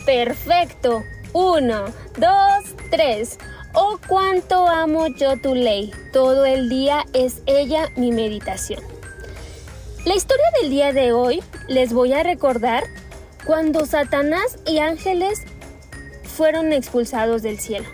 Perfecto. 0.06 1.04
Uno, 1.34 1.86
dos, 2.18 2.76
tres. 2.92 3.38
Oh, 3.74 4.00
cuánto 4.08 4.68
amo 4.68 5.08
yo 5.08 5.38
tu 5.38 5.54
ley. 5.54 5.92
Todo 6.14 6.46
el 6.46 6.70
día 6.70 7.06
es 7.14 7.42
ella 7.46 7.92
mi 7.96 8.12
meditación. 8.12 8.82
La 10.06 10.16
historia 10.16 10.46
del 10.62 10.70
día 10.70 10.94
de 10.94 11.12
hoy 11.12 11.44
les 11.68 11.92
voy 11.92 12.14
a 12.14 12.24
recordar 12.24 12.84
cuando 13.46 13.86
Satanás 13.86 14.58
y 14.66 14.80
ángeles 14.80 15.44
fueron 16.24 16.74
expulsados 16.74 17.42
del 17.42 17.60
cielo. 17.60 17.88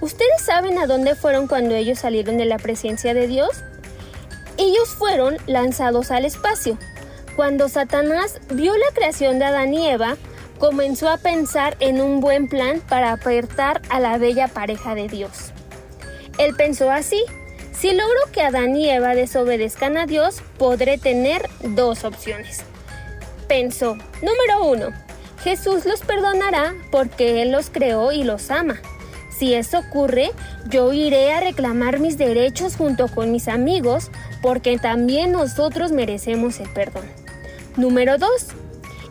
¿Ustedes 0.00 0.42
saben 0.42 0.78
a 0.78 0.86
dónde 0.86 1.14
fueron 1.14 1.46
cuando 1.46 1.74
ellos 1.74 1.98
salieron 1.98 2.38
de 2.38 2.46
la 2.46 2.58
presencia 2.58 3.14
de 3.14 3.26
Dios? 3.26 3.50
Ellos 4.56 4.88
fueron 4.90 5.36
lanzados 5.46 6.10
al 6.10 6.24
espacio. 6.24 6.78
Cuando 7.36 7.68
Satanás 7.68 8.40
vio 8.50 8.76
la 8.76 8.92
creación 8.94 9.38
de 9.38 9.46
Adán 9.46 9.72
y 9.72 9.88
Eva, 9.88 10.16
comenzó 10.58 11.08
a 11.08 11.16
pensar 11.16 11.76
en 11.80 12.00
un 12.00 12.20
buen 12.20 12.48
plan 12.48 12.80
para 12.80 13.12
apertar 13.12 13.80
a 13.88 13.98
la 13.98 14.18
bella 14.18 14.48
pareja 14.48 14.94
de 14.94 15.08
Dios. 15.08 15.52
Él 16.38 16.54
pensó 16.54 16.90
así, 16.90 17.22
si 17.72 17.92
logro 17.92 18.20
que 18.32 18.42
Adán 18.42 18.76
y 18.76 18.90
Eva 18.90 19.14
desobedezcan 19.14 19.96
a 19.96 20.06
Dios, 20.06 20.42
podré 20.58 20.98
tener 20.98 21.48
dos 21.62 22.04
opciones. 22.04 22.60
Pensó, 23.48 23.94
número 24.22 24.64
uno, 24.64 24.88
Jesús 25.42 25.86
los 25.86 26.02
perdonará 26.02 26.74
porque 26.90 27.40
Él 27.40 27.52
los 27.52 27.70
creó 27.70 28.12
y 28.12 28.22
los 28.22 28.50
ama. 28.50 28.80
Si 29.40 29.54
eso 29.54 29.78
ocurre, 29.78 30.32
yo 30.68 30.92
iré 30.92 31.32
a 31.32 31.40
reclamar 31.40 31.98
mis 31.98 32.18
derechos 32.18 32.76
junto 32.76 33.08
con 33.08 33.32
mis 33.32 33.48
amigos 33.48 34.10
porque 34.42 34.76
también 34.76 35.32
nosotros 35.32 35.92
merecemos 35.92 36.60
el 36.60 36.68
perdón. 36.68 37.06
Número 37.78 38.18
2. 38.18 38.28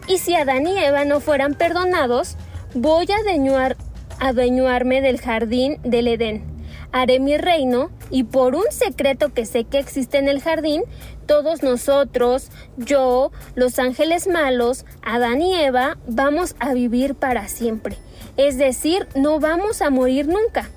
Y 0.07 0.19
si 0.19 0.36
Adán 0.36 0.67
y 0.67 0.77
Eva 0.77 1.03
no 1.03 1.19
fueran 1.19 1.55
perdonados, 1.55 2.38
voy 2.75 3.07
a 3.11 3.21
adueñar, 3.21 3.75
adueñarme 4.19 5.01
del 5.01 5.19
jardín 5.19 5.80
del 5.82 6.07
Edén. 6.07 6.43
Haré 6.91 7.19
mi 7.19 7.36
reino 7.36 7.89
y 8.11 8.21
por 8.21 8.53
un 8.53 8.65
secreto 8.69 9.34
que 9.34 9.47
sé 9.47 9.63
que 9.63 9.80
existe 9.80 10.19
en 10.19 10.27
el 10.27 10.43
jardín, 10.43 10.84
todos 11.25 11.63
nosotros, 11.63 12.51
yo, 12.77 13.32
los 13.55 13.80
ángeles 13.80 14.27
malos, 14.27 14.86
Adán 15.01 15.41
y 15.41 15.55
Eva, 15.55 15.97
vamos 16.07 16.55
a 16.59 16.75
vivir 16.75 17.15
para 17.15 17.47
siempre. 17.47 17.97
Es 18.39 18.57
decir, 18.57 19.05
no 19.15 19.41
vamos 19.41 19.81
a 19.81 19.89
morir 19.89 20.29
nunca. 20.29 20.69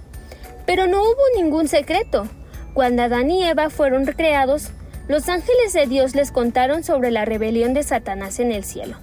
Pero 0.66 0.88
no 0.88 1.00
hubo 1.00 1.22
ningún 1.36 1.68
secreto. 1.68 2.26
Cuando 2.74 3.04
Adán 3.04 3.30
y 3.30 3.44
Eva 3.44 3.70
fueron 3.70 4.04
creados, 4.04 4.70
los 5.06 5.28
ángeles 5.28 5.72
de 5.72 5.86
Dios 5.86 6.16
les 6.16 6.32
contaron 6.32 6.82
sobre 6.82 7.12
la 7.12 7.24
rebelión 7.24 7.72
de 7.72 7.84
Satanás 7.84 8.40
en 8.40 8.50
el 8.50 8.64
cielo. 8.64 8.96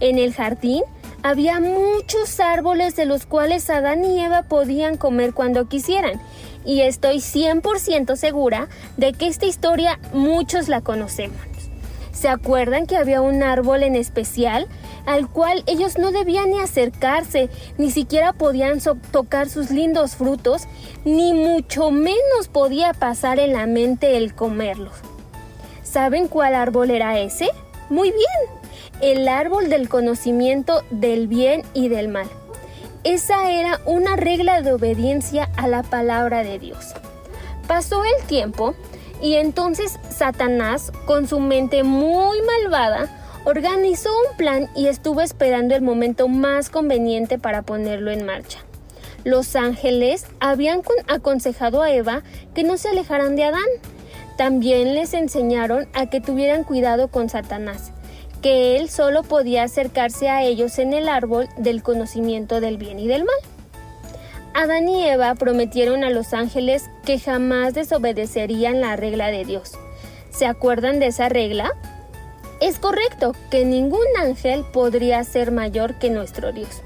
En 0.00 0.18
el 0.18 0.34
jardín 0.34 0.82
había 1.22 1.60
muchos 1.60 2.40
árboles 2.40 2.96
de 2.96 3.04
los 3.04 3.24
cuales 3.24 3.70
Adán 3.70 4.04
y 4.04 4.18
Eva 4.18 4.42
podían 4.42 4.96
comer 4.96 5.32
cuando 5.32 5.68
quisieran. 5.68 6.20
y 6.64 6.80
estoy 6.80 7.18
100% 7.18 8.16
segura 8.16 8.68
de 8.96 9.12
que 9.12 9.28
esta 9.28 9.46
historia 9.46 10.00
muchos 10.12 10.68
la 10.68 10.80
conocemos. 10.80 11.51
¿Se 12.12 12.28
acuerdan 12.28 12.86
que 12.86 12.96
había 12.96 13.22
un 13.22 13.42
árbol 13.42 13.82
en 13.82 13.96
especial 13.96 14.68
al 15.06 15.28
cual 15.28 15.64
ellos 15.66 15.98
no 15.98 16.12
debían 16.12 16.50
ni 16.50 16.60
acercarse, 16.60 17.48
ni 17.78 17.90
siquiera 17.90 18.32
podían 18.32 18.80
tocar 19.10 19.48
sus 19.48 19.70
lindos 19.70 20.14
frutos, 20.16 20.64
ni 21.04 21.32
mucho 21.32 21.90
menos 21.90 22.48
podía 22.52 22.92
pasar 22.92 23.38
en 23.38 23.54
la 23.54 23.66
mente 23.66 24.18
el 24.18 24.34
comerlos? 24.34 24.92
¿Saben 25.82 26.28
cuál 26.28 26.54
árbol 26.54 26.90
era 26.90 27.18
ese? 27.18 27.50
Muy 27.88 28.10
bien, 28.10 28.60
el 29.00 29.26
árbol 29.26 29.68
del 29.68 29.88
conocimiento 29.88 30.84
del 30.90 31.26
bien 31.26 31.62
y 31.74 31.88
del 31.88 32.08
mal. 32.08 32.28
Esa 33.04 33.50
era 33.50 33.80
una 33.84 34.16
regla 34.16 34.62
de 34.62 34.72
obediencia 34.74 35.50
a 35.56 35.66
la 35.66 35.82
palabra 35.82 36.44
de 36.44 36.58
Dios. 36.58 36.94
Pasó 37.66 38.04
el 38.04 38.24
tiempo 38.26 38.74
y 39.22 39.36
entonces 39.36 39.98
Satanás, 40.10 40.92
con 41.06 41.28
su 41.28 41.40
mente 41.40 41.84
muy 41.84 42.38
malvada, 42.42 43.08
organizó 43.44 44.10
un 44.10 44.36
plan 44.36 44.68
y 44.74 44.88
estuvo 44.88 45.20
esperando 45.20 45.74
el 45.74 45.82
momento 45.82 46.28
más 46.28 46.68
conveniente 46.68 47.38
para 47.38 47.62
ponerlo 47.62 48.10
en 48.10 48.26
marcha. 48.26 48.58
Los 49.24 49.54
ángeles 49.54 50.26
habían 50.40 50.82
aconsejado 51.06 51.82
a 51.82 51.92
Eva 51.92 52.22
que 52.54 52.64
no 52.64 52.76
se 52.76 52.88
alejaran 52.88 53.36
de 53.36 53.44
Adán. 53.44 53.62
También 54.36 54.94
les 54.94 55.14
enseñaron 55.14 55.86
a 55.94 56.06
que 56.06 56.20
tuvieran 56.20 56.64
cuidado 56.64 57.08
con 57.08 57.28
Satanás 57.28 57.92
que 58.42 58.76
él 58.76 58.90
solo 58.90 59.22
podía 59.22 59.62
acercarse 59.62 60.28
a 60.28 60.42
ellos 60.42 60.80
en 60.80 60.92
el 60.92 61.08
árbol 61.08 61.48
del 61.56 61.82
conocimiento 61.82 62.60
del 62.60 62.76
bien 62.76 62.98
y 62.98 63.06
del 63.06 63.24
mal. 63.24 63.36
Adán 64.54 64.88
y 64.88 65.02
Eva 65.08 65.34
prometieron 65.34 66.04
a 66.04 66.10
los 66.10 66.34
ángeles 66.34 66.90
que 67.04 67.18
jamás 67.18 67.72
desobedecerían 67.72 68.80
la 68.80 68.96
regla 68.96 69.28
de 69.28 69.44
Dios. 69.44 69.72
¿Se 70.30 70.46
acuerdan 70.46 71.00
de 71.00 71.06
esa 71.06 71.28
regla? 71.28 71.72
Es 72.60 72.78
correcto 72.78 73.34
que 73.50 73.64
ningún 73.64 74.06
ángel 74.18 74.64
podría 74.72 75.24
ser 75.24 75.52
mayor 75.52 75.98
que 75.98 76.10
nuestro 76.10 76.52
Dios. 76.52 76.82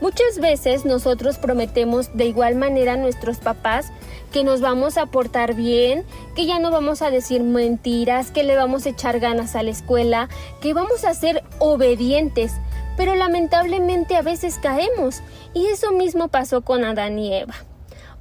Muchas 0.00 0.38
veces 0.38 0.86
nosotros 0.86 1.36
prometemos 1.36 2.16
de 2.16 2.24
igual 2.24 2.54
manera 2.54 2.94
a 2.94 2.96
nuestros 2.96 3.38
papás 3.38 3.92
que 4.32 4.44
nos 4.44 4.60
vamos 4.60 4.96
a 4.96 5.06
portar 5.06 5.54
bien, 5.54 6.04
que 6.34 6.46
ya 6.46 6.58
no 6.58 6.70
vamos 6.70 7.02
a 7.02 7.10
decir 7.10 7.42
mentiras, 7.42 8.30
que 8.30 8.44
le 8.44 8.56
vamos 8.56 8.86
a 8.86 8.90
echar 8.90 9.20
ganas 9.20 9.56
a 9.56 9.62
la 9.62 9.70
escuela, 9.70 10.28
que 10.62 10.72
vamos 10.72 11.04
a 11.04 11.12
ser 11.12 11.42
obedientes. 11.58 12.52
Pero 12.96 13.14
lamentablemente 13.14 14.16
a 14.16 14.22
veces 14.22 14.58
caemos 14.58 15.22
y 15.54 15.66
eso 15.66 15.92
mismo 15.92 16.28
pasó 16.28 16.62
con 16.62 16.84
Adán 16.84 17.18
y 17.18 17.34
Eva. 17.34 17.54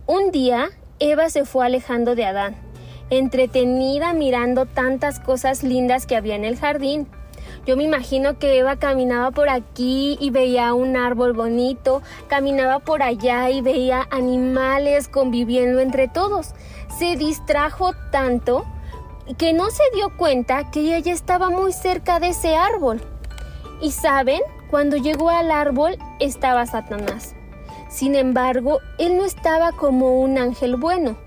Un 0.06 0.32
día 0.32 0.70
Eva 1.00 1.30
se 1.30 1.46
fue 1.46 1.66
alejando 1.66 2.16
de 2.16 2.26
Adán, 2.26 2.56
entretenida 3.10 4.14
mirando 4.14 4.66
tantas 4.66 5.20
cosas 5.20 5.64
lindas 5.64 6.06
que 6.06 6.16
había 6.16 6.36
en 6.36 6.46
el 6.46 6.58
jardín. 6.58 7.08
Yo 7.66 7.78
me 7.78 7.84
imagino 7.84 8.40
que 8.40 8.58
Eva 8.58 8.78
caminaba 8.78 9.32
por 9.32 9.50
aquí 9.50 10.18
y 10.20 10.30
veía 10.30 10.74
un 10.74 10.98
árbol 10.98 11.34
bonito, 11.34 12.02
caminaba 12.28 12.80
por 12.80 13.04
allá 13.04 13.50
y 13.50 13.62
veía 13.62 14.08
animales 14.12 15.08
conviviendo 15.08 15.80
entre 15.80 16.08
todos. 16.08 16.54
Se 16.98 17.16
distrajo 17.16 17.92
tanto 18.12 18.66
que 19.38 19.54
no 19.54 19.70
se 19.70 19.84
dio 19.94 20.16
cuenta 20.18 20.72
que 20.72 20.82
ella 20.82 21.00
ya 21.00 21.14
estaba 21.14 21.50
muy 21.50 21.72
cerca 21.72 22.20
de 22.20 22.30
ese 22.30 22.56
árbol. 22.56 23.02
Y 23.82 23.92
saben, 23.92 24.42
cuando 24.70 24.98
llegó 24.98 25.30
al 25.30 25.52
árbol 25.52 25.98
estaba 26.20 26.66
Satanás. 26.66 27.36
Sin 27.90 28.16
embargo, 28.16 28.80
él 28.98 29.18
no 29.18 29.26
estaba 29.26 29.72
como 29.72 30.20
un 30.20 30.38
ángel 30.38 30.76
bueno, 30.76 31.18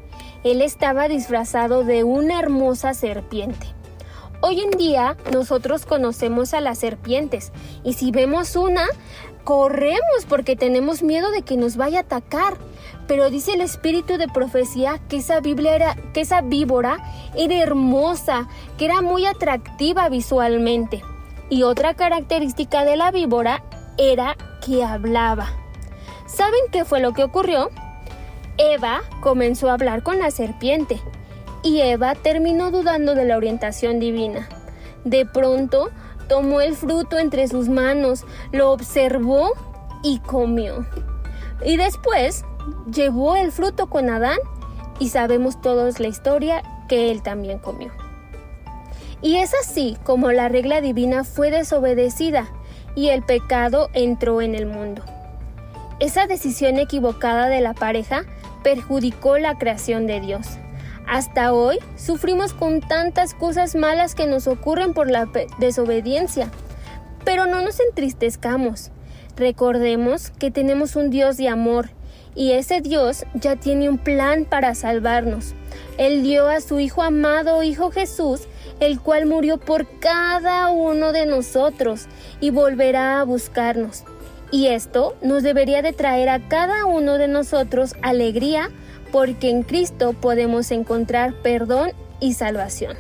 él 0.45 0.63
estaba 0.63 1.09
disfrazado 1.09 1.85
de 1.85 2.05
una 2.05 2.39
hermosa 2.39 2.95
serpiente. 2.95 3.67
Hoy 4.41 4.61
en 4.61 4.71
día 4.73 5.17
nosotros 5.33 5.87
conocemos 5.87 6.53
a 6.53 6.61
las 6.61 6.79
serpientes 6.79 7.53
y 7.85 7.93
si 7.93 8.11
vemos 8.11 8.57
una, 8.57 8.87
corremos 9.45 10.27
porque 10.29 10.57
tenemos 10.57 11.03
miedo 11.03 11.31
de 11.31 11.43
que 11.43 11.57
nos 11.57 11.77
vaya 11.77 11.99
a 11.99 12.03
atacar. 12.03 12.55
Pero 13.07 13.31
dice 13.31 13.53
el 13.55 13.61
espíritu 13.61 14.17
de 14.17 14.29
profecía 14.29 15.01
que 15.09 15.19
esa, 15.19 15.41
Biblia 15.41 15.75
era, 15.75 15.97
que 16.13 16.23
esa 16.23 16.41
víbora 16.41 16.99
era 17.37 17.55
hermosa, 17.55 18.49
que 18.79 18.85
era 18.85 19.01
muy 19.03 19.27
atractiva 19.27 20.09
visualmente. 20.09 21.03
Y 21.53 21.65
otra 21.65 21.93
característica 21.93 22.87
de 22.87 22.97
la 22.97 23.11
víbora 23.11 23.63
era 23.99 24.39
que 24.65 24.83
hablaba. 24.83 25.51
¿Saben 26.25 26.63
qué 26.73 26.87
fue 26.87 26.99
lo 26.99 27.13
que 27.13 27.25
ocurrió? 27.25 27.69
Eva 28.57 29.03
comenzó 29.21 29.69
a 29.69 29.75
hablar 29.75 30.03
con 30.03 30.19
la 30.19 30.31
serpiente 30.31 30.99
y 31.63 31.83
Eva 31.83 32.15
terminó 32.15 32.71
dudando 32.71 33.15
de 33.15 33.27
la 33.27 33.37
orientación 33.37 34.01
divina. 34.01 34.49
De 35.05 35.27
pronto, 35.27 35.91
tomó 36.27 36.63
el 36.63 36.75
fruto 36.75 37.19
entre 37.19 37.47
sus 37.49 37.69
manos, 37.69 38.25
lo 38.51 38.71
observó 38.71 39.53
y 40.03 40.21
comió. 40.21 40.87
Y 41.63 41.77
después 41.77 42.47
llevó 42.91 43.37
el 43.37 43.53
fruto 43.53 43.91
con 43.91 44.09
Adán 44.09 44.39
y 44.99 45.11
sabemos 45.11 45.61
todos 45.61 46.01
la 46.01 46.09
historia 46.09 46.63
que 46.89 47.11
él 47.11 47.23
también 47.23 47.59
comió. 47.59 48.02
Y 49.23 49.37
es 49.37 49.55
así 49.55 49.97
como 50.05 50.33
la 50.33 50.49
regla 50.49 50.81
divina 50.81 51.25
fue 51.25 51.51
desobedecida 51.51 52.49
y 52.97 53.09
el 53.09 53.23
pecado 53.23 53.89
entró 53.95 54.43
en 54.43 54.55
el 54.55 54.67
mundo. 54.67 55.03
Esa 56.01 56.27
decisión 56.27 56.79
equivocada 56.79 57.49
de 57.49 57.61
la 57.61 57.75
pareja 57.75 58.25
perjudicó 58.65 59.39
la 59.39 59.57
creación 59.57 60.07
de 60.09 60.21
Dios. 60.21 60.47
Hasta 61.07 61.53
hoy 61.53 61.79
sufrimos 61.97 62.53
con 62.55 62.81
tantas 62.81 63.35
cosas 63.35 63.75
malas 63.75 64.15
que 64.15 64.27
nos 64.27 64.47
ocurren 64.47 64.95
por 64.95 65.11
la 65.11 65.29
desobediencia. 65.59 66.51
Pero 67.25 67.47
no 67.47 67.63
nos 67.63 67.79
entristezcamos. 67.81 68.91
Recordemos 69.37 70.31
que 70.31 70.51
tenemos 70.51 70.97
un 70.97 71.11
Dios 71.11 71.37
de 71.37 71.49
amor 71.49 71.91
y 72.35 72.53
ese 72.53 72.81
Dios 72.81 73.25
ya 73.35 73.57
tiene 73.57 73.89
un 73.89 73.99
plan 73.99 74.45
para 74.45 74.75
salvarnos. 74.75 75.55
Él 75.99 76.23
dio 76.23 76.49
a 76.49 76.61
su 76.61 76.81
Hijo 76.81 77.03
amado, 77.03 77.63
Hijo 77.63 77.91
Jesús, 77.91 78.49
el 78.83 79.01
cual 79.01 79.27
murió 79.27 79.59
por 79.59 79.87
cada 80.01 80.69
uno 80.71 81.13
de 81.13 81.25
nosotros 81.25 82.07
y 82.41 82.51
volverá 82.51 83.21
a 83.21 83.25
buscarnos. 83.25 84.03
Y 84.51 84.67
esto 84.67 85.15
nos 85.23 85.45
debería 85.45 85.83
de 85.83 85.93
traer 85.93 86.29
a 86.29 86.49
cada 86.49 86.85
uno 86.85 87.17
de 87.17 87.29
nosotros 87.29 87.95
alegría 88.03 88.71
porque 89.13 89.51
en 89.51 89.63
Cristo 89.63 90.15
podemos 90.15 90.73
encontrar 90.73 91.33
perdón 91.43 91.93
y 92.19 92.35
salvación. 92.35 92.97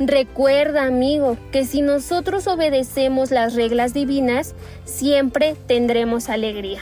Recuerda, 0.00 0.84
amigo, 0.84 1.36
que 1.52 1.66
si 1.66 1.82
nosotros 1.82 2.46
obedecemos 2.46 3.30
las 3.30 3.54
reglas 3.54 3.92
divinas, 3.92 4.54
siempre 4.84 5.54
tendremos 5.66 6.30
alegría. 6.30 6.80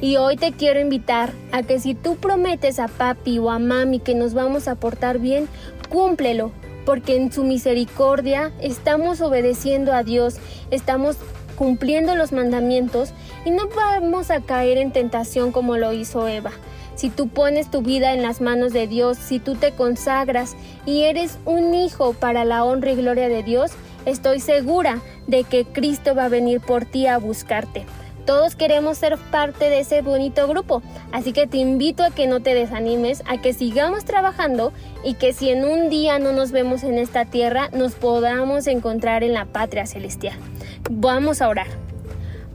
Y 0.00 0.16
hoy 0.16 0.36
te 0.36 0.52
quiero 0.52 0.80
invitar 0.80 1.32
a 1.52 1.62
que 1.62 1.80
si 1.80 1.94
tú 1.94 2.16
prometes 2.16 2.78
a 2.78 2.88
papi 2.88 3.38
o 3.38 3.50
a 3.50 3.58
mami 3.58 3.98
que 3.98 4.14
nos 4.14 4.32
vamos 4.34 4.68
a 4.68 4.76
portar 4.76 5.18
bien, 5.18 5.48
cúmplelo, 5.90 6.52
porque 6.84 7.16
en 7.16 7.32
su 7.32 7.44
misericordia 7.44 8.52
estamos 8.60 9.20
obedeciendo 9.20 9.92
a 9.92 10.02
Dios, 10.02 10.36
estamos 10.70 11.16
cumpliendo 11.56 12.14
los 12.14 12.32
mandamientos 12.32 13.12
y 13.44 13.50
no 13.50 13.68
vamos 13.74 14.30
a 14.30 14.40
caer 14.40 14.78
en 14.78 14.92
tentación 14.92 15.52
como 15.52 15.76
lo 15.76 15.92
hizo 15.92 16.26
Eva 16.26 16.52
si 17.00 17.08
tú 17.08 17.28
pones 17.28 17.70
tu 17.70 17.80
vida 17.80 18.12
en 18.12 18.20
las 18.20 18.42
manos 18.42 18.74
de 18.74 18.86
Dios, 18.86 19.16
si 19.16 19.38
tú 19.38 19.54
te 19.54 19.72
consagras 19.72 20.54
y 20.84 21.04
eres 21.04 21.38
un 21.46 21.74
hijo 21.74 22.12
para 22.12 22.44
la 22.44 22.62
honra 22.62 22.92
y 22.92 22.96
gloria 22.96 23.30
de 23.30 23.42
Dios, 23.42 23.70
estoy 24.04 24.38
segura 24.38 25.00
de 25.26 25.44
que 25.44 25.64
Cristo 25.64 26.14
va 26.14 26.26
a 26.26 26.28
venir 26.28 26.60
por 26.60 26.84
ti 26.84 27.06
a 27.06 27.16
buscarte. 27.16 27.86
Todos 28.30 28.54
queremos 28.54 28.96
ser 28.96 29.18
parte 29.18 29.68
de 29.68 29.80
ese 29.80 30.02
bonito 30.02 30.46
grupo, 30.46 30.84
así 31.10 31.32
que 31.32 31.48
te 31.48 31.56
invito 31.56 32.04
a 32.04 32.12
que 32.12 32.28
no 32.28 32.38
te 32.38 32.54
desanimes, 32.54 33.24
a 33.26 33.38
que 33.38 33.52
sigamos 33.52 34.04
trabajando 34.04 34.72
y 35.02 35.14
que 35.14 35.32
si 35.32 35.50
en 35.50 35.64
un 35.64 35.90
día 35.90 36.20
no 36.20 36.30
nos 36.30 36.52
vemos 36.52 36.84
en 36.84 36.96
esta 36.96 37.24
tierra, 37.24 37.70
nos 37.72 37.94
podamos 37.94 38.68
encontrar 38.68 39.24
en 39.24 39.32
la 39.32 39.46
patria 39.46 39.84
celestial. 39.84 40.36
Vamos 40.88 41.42
a 41.42 41.48
orar. 41.48 41.66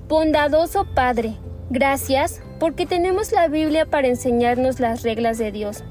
Bondadoso 0.07 0.85
Padre, 0.85 1.33
gracias 1.69 2.41
porque 2.57 2.85
tenemos 2.85 3.33
la 3.33 3.49
Biblia 3.49 3.85
para 3.85 4.07
enseñarnos 4.07 4.79
las 4.79 5.03
reglas 5.03 5.37
de 5.37 5.51
Dios. 5.51 5.83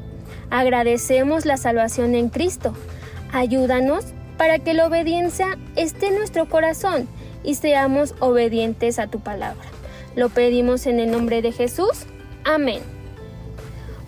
Agradecemos 0.49 1.45
la 1.45 1.59
salvación 1.59 2.15
en 2.15 2.31
Cristo. 2.31 2.73
Ayúdanos 3.35 4.07
para 4.39 4.61
que 4.61 4.73
la 4.73 4.87
obediencia 4.87 5.59
esté 5.77 6.07
en 6.07 6.15
nuestro 6.15 6.49
corazón 6.49 7.07
y 7.43 7.57
seamos 7.57 8.15
obedientes 8.21 8.99
a 8.99 9.09
tu 9.09 9.21
palabra. 9.21 9.74
Lo 10.17 10.29
pedimos 10.29 10.87
en 10.87 11.01
el 11.01 11.11
nombre 11.11 11.43
de 11.43 11.53
Jesús. 11.53 12.07
Amén. 12.45 12.83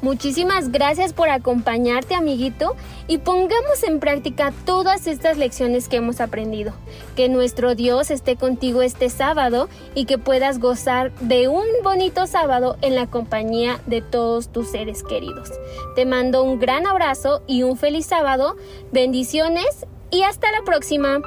Muchísimas 0.03 0.71
gracias 0.71 1.13
por 1.13 1.31
acompañarte, 1.31 2.15
amiguito, 2.15 2.77
y 3.09 3.19
pongamos 3.19 3.83
en 3.83 3.99
práctica 3.99 4.53
todas 4.65 5.07
estas 5.07 5.39
lecciones 5.39 5.89
que 5.89 5.97
hemos 5.97 6.21
aprendido. 6.21 6.75
Que 7.17 7.29
nuestro 7.29 7.75
Dios 7.75 8.11
esté 8.11 8.37
contigo 8.37 8.83
este 8.83 9.09
sábado 9.09 9.69
y 9.95 10.05
que 10.05 10.19
puedas 10.19 10.59
gozar 10.59 11.13
de 11.21 11.49
un 11.49 11.65
bonito 11.83 12.27
sábado 12.27 12.77
en 12.83 12.95
la 12.95 13.07
compañía 13.07 13.81
de 13.87 14.03
todos 14.03 14.49
tus 14.49 14.71
seres 14.71 15.03
queridos. 15.03 15.51
Te 15.95 16.05
mando 16.05 16.43
un 16.45 16.61
gran 16.61 16.87
abrazo 16.87 17.43
y 17.47 17.63
un 17.63 17.77
feliz 17.77 18.07
sábado. 18.07 18.57
Bendiciones 18.93 19.87
y 20.11 20.23
hasta 20.23 20.53
la 20.53 20.63
próxima. 20.63 21.21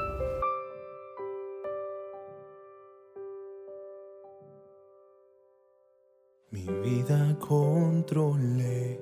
Mi 6.51 6.65
vida 6.65 7.37
controlé, 7.39 8.99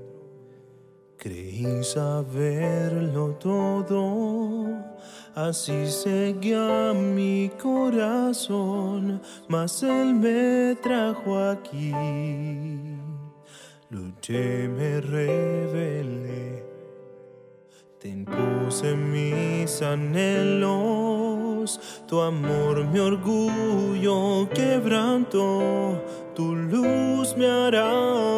creí 1.16 1.82
saberlo 1.82 3.38
todo, 3.40 4.66
así 5.34 5.88
seguía 5.88 6.92
mi 6.94 7.50
corazón, 7.62 9.22
mas 9.48 9.82
él 9.82 10.16
me 10.16 10.76
trajo 10.84 11.40
aquí. 11.40 11.94
Luché, 13.92 14.68
me 14.68 15.00
rebelé, 15.00 16.66
te 17.98 18.10
impuse 18.10 18.94
mis 18.94 19.82
anhelos, 19.82 21.80
tu 22.10 22.20
amor 22.20 22.84
mi 22.88 23.00
orgullo 23.00 24.50
quebrantó 24.54 26.04
tu 26.38 26.54
luz 26.54 27.36
me 27.36 27.48
hará 27.48 28.37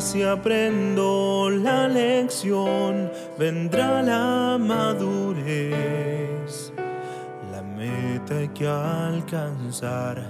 Si 0.00 0.22
aprendo 0.22 1.50
la 1.50 1.86
lección, 1.86 3.12
vendrá 3.38 4.02
la 4.02 4.56
madurez. 4.58 5.74
La 7.52 7.62
meta 7.62 8.38
hay 8.38 8.48
que 8.48 8.66
alcanzar. 8.66 10.24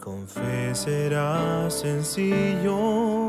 Con 0.00 0.26
fe 0.26 0.74
será 0.74 1.70
sencillo. 1.70 3.28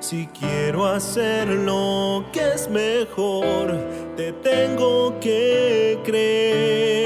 Si 0.00 0.26
quiero 0.38 0.86
hacer 0.86 1.48
lo 1.48 2.26
que 2.30 2.52
es 2.52 2.68
mejor, 2.68 3.74
te 4.16 4.32
tengo 4.32 5.18
que 5.18 5.98
creer. 6.04 6.97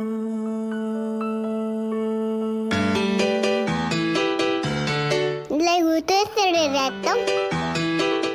¿Le 0.00 0.06
gustó 5.82 6.14
este 6.24 6.52
relato? 6.52 7.10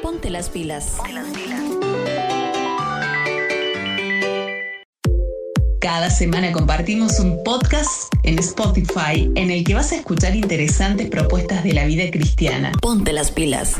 Ponte 0.03 0.29
las 0.29 0.49
pilas. 0.49 0.97
Cada 5.79 6.11
semana 6.11 6.51
compartimos 6.51 7.19
un 7.19 7.43
podcast 7.43 8.13
en 8.21 8.37
Spotify 8.37 9.31
en 9.33 9.49
el 9.49 9.63
que 9.63 9.73
vas 9.73 9.91
a 9.91 9.95
escuchar 9.95 10.35
interesantes 10.35 11.09
propuestas 11.09 11.63
de 11.63 11.73
la 11.73 11.85
vida 11.85 12.03
cristiana. 12.11 12.73
Ponte 12.79 13.11
las 13.11 13.31
pilas. 13.31 13.77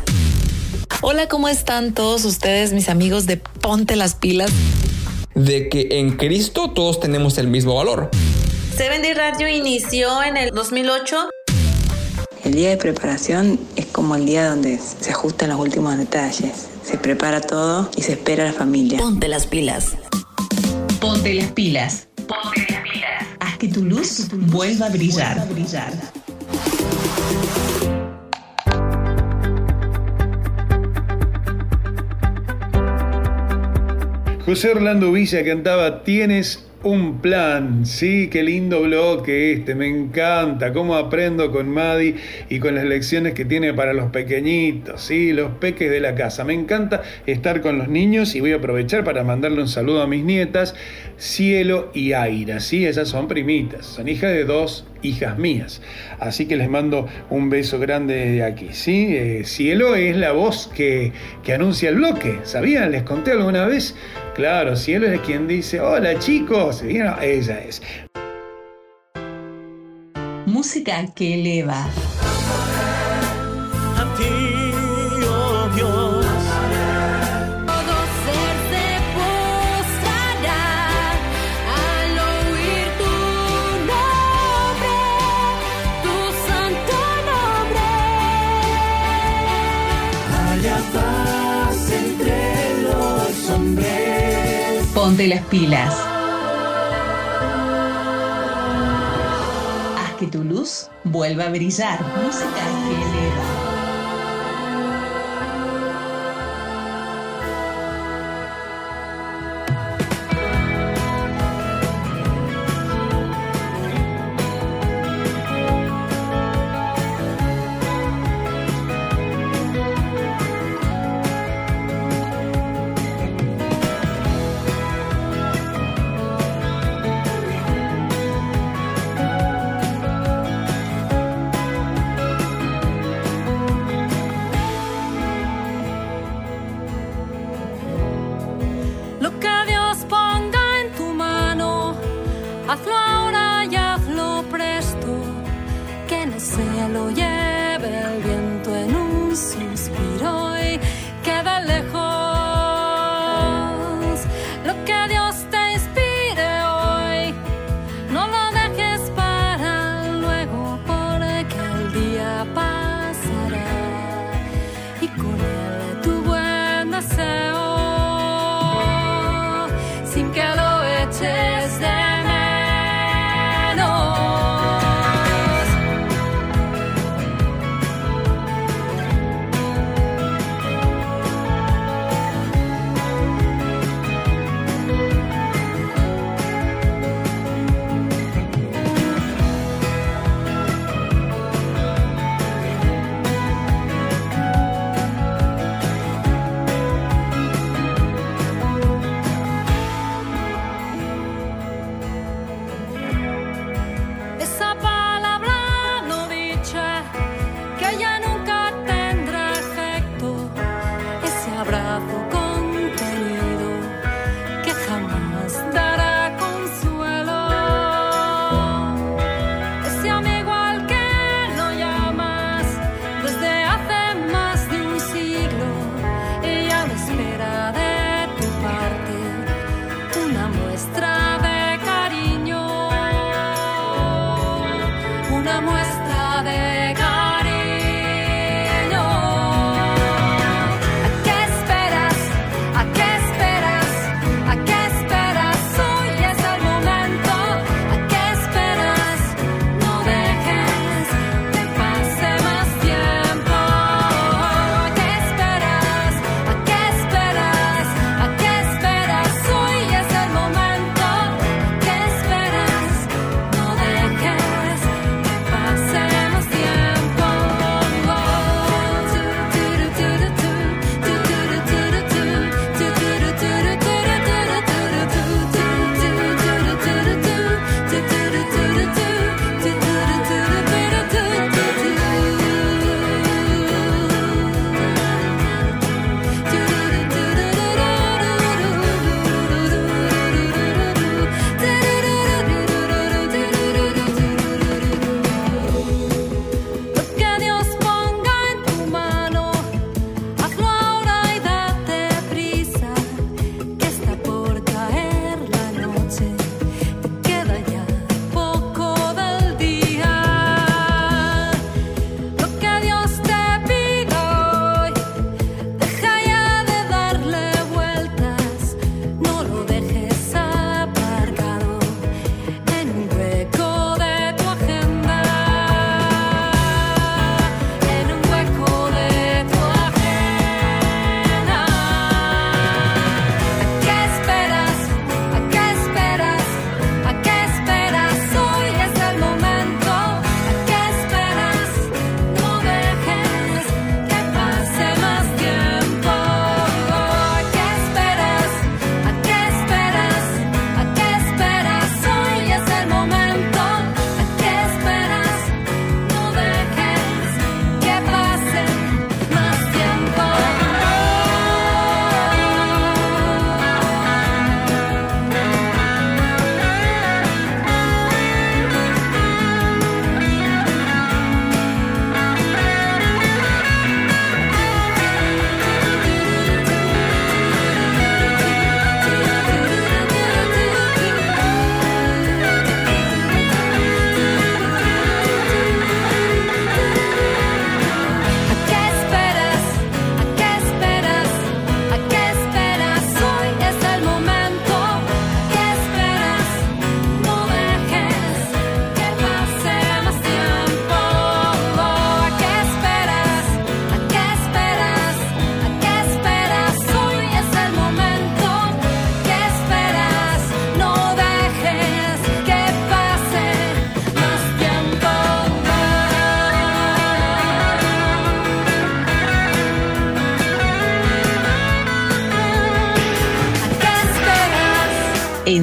Hola, 1.02 1.28
¿cómo 1.28 1.50
están 1.50 1.94
todos 1.94 2.26
ustedes, 2.26 2.74
mis 2.74 2.90
amigos 2.90 3.28
de 3.28 3.38
Ponte 3.38 3.96
las 3.96 4.16
pilas? 4.16 4.52
De 5.36 5.68
que 5.70 6.00
en 6.00 6.16
Cristo 6.16 6.72
todos 6.72 7.00
tenemos 7.00 7.38
el 7.38 7.48
mismo 7.48 7.76
valor. 7.76 8.10
Seven 8.76 9.02
Day 9.02 9.14
Radio 9.14 9.50
inició 9.50 10.24
en 10.24 10.38
el 10.38 10.52
2008. 10.52 11.30
El 12.46 12.54
día 12.54 12.70
de 12.70 12.78
preparación 12.78 13.60
es 13.76 13.86
como 13.86 14.16
el 14.16 14.26
día 14.26 14.50
donde 14.50 14.80
se 14.80 15.12
ajustan 15.12 15.50
los 15.50 15.60
últimos 15.60 15.98
detalles. 15.98 16.68
Se 16.84 16.98
prepara 16.98 17.42
todo 17.42 17.90
y 17.98 18.02
se 18.02 18.14
espera 18.14 18.44
a 18.44 18.48
la 18.48 18.54
familia. 18.54 18.98
Ponte 18.98 19.28
las 19.28 19.46
pilas. 19.46 19.98
Ponte 21.02 21.34
las 21.34 21.52
pilas. 21.52 22.08
Ponte 22.28 22.66
las 22.72 22.82
pilas. 22.82 23.26
Haz 23.40 23.58
que 23.58 23.68
tu 23.68 23.84
luz 23.84 24.28
vuelva 24.32 24.86
a 24.86 24.90
brillar. 24.90 25.48
brillar. 25.50 25.92
José 34.46 34.70
Orlando 34.70 35.12
Villa 35.12 35.44
cantaba 35.44 36.04
Tienes 36.04 36.64
un 36.84 37.20
plan, 37.20 37.84
sí, 37.84 38.30
qué 38.32 38.44
lindo 38.44 38.84
bloque 38.84 39.54
este, 39.54 39.74
me 39.74 39.88
encanta, 39.88 40.72
cómo 40.72 40.94
aprendo 40.94 41.52
con 41.52 41.68
Madi 41.68 42.14
y 42.48 42.60
con 42.60 42.76
las 42.76 42.86
lecciones 42.86 43.34
que 43.34 43.44
tiene 43.44 43.74
para 43.74 43.92
los 43.94 44.12
pequeñitos, 44.12 45.02
sí, 45.02 45.34
los 45.34 45.54
peques 45.54 45.90
de 45.90 46.00
la 46.00 46.14
casa. 46.14 46.44
Me 46.44 46.54
encanta 46.54 47.02
estar 47.26 47.62
con 47.62 47.80
los 47.80 47.88
niños 47.88 48.36
y 48.36 48.40
voy 48.40 48.52
a 48.52 48.58
aprovechar 48.58 49.04
para 49.04 49.24
mandarle 49.24 49.62
un 49.62 49.68
saludo 49.68 50.04
a 50.04 50.08
mis 50.08 50.24
nietas, 50.24 50.76
Cielo 51.18 51.90
y 51.96 52.14
Aira, 52.14 52.60
sí, 52.60 52.86
esas 52.86 53.08
son 53.08 53.28
primitas, 53.28 53.88
son 53.88 54.08
hijas 54.08 54.30
de 54.30 54.46
dos 54.46 54.86
hijas 55.02 55.38
mías. 55.38 55.82
Así 56.20 56.46
que 56.46 56.56
les 56.56 56.70
mando 56.70 57.08
un 57.30 57.50
beso 57.50 57.80
grande 57.80 58.16
desde 58.16 58.44
aquí. 58.44 58.70
¿sí? 58.72 59.16
Eh, 59.16 59.44
Cielo 59.46 59.96
es 59.96 60.16
la 60.16 60.32
voz 60.32 60.70
que, 60.76 61.12
que 61.44 61.54
anuncia 61.54 61.90
el 61.90 61.96
bloque. 61.96 62.40
¿Sabían? 62.44 62.92
¿Les 62.92 63.04
conté 63.04 63.32
alguna 63.32 63.66
vez? 63.66 63.96
Claro, 64.36 64.76
Cielo 64.76 65.08
es 65.08 65.22
quien 65.22 65.48
dice, 65.48 65.80
hola 65.80 66.18
chicos. 66.20 66.84
Y 66.88 66.96
no, 67.00 67.20
ella 67.22 67.60
es. 67.60 67.82
Música 70.46 71.06
que 71.16 71.34
eleva. 71.34 71.88
Ponte 95.06 95.28
las 95.28 95.46
pilas. 95.46 95.94
Haz 100.00 100.14
que 100.18 100.26
tu 100.26 100.44
luz 100.44 100.90
vuelva 101.04 101.44
a 101.44 101.50
brillar. 101.50 102.00
Música 102.24 102.50
que 102.88 102.96
eleva. 102.96 103.65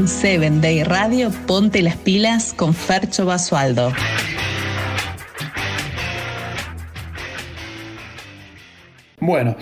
En 0.02 0.08
Seven 0.08 0.60
Day 0.60 0.82
Radio 0.82 1.30
Ponte 1.46 1.80
las 1.80 1.96
Pilas 1.96 2.54
con 2.54 2.74
Fercho 2.74 3.24
Basualdo. 3.24 3.92
Bueno, 9.20 9.56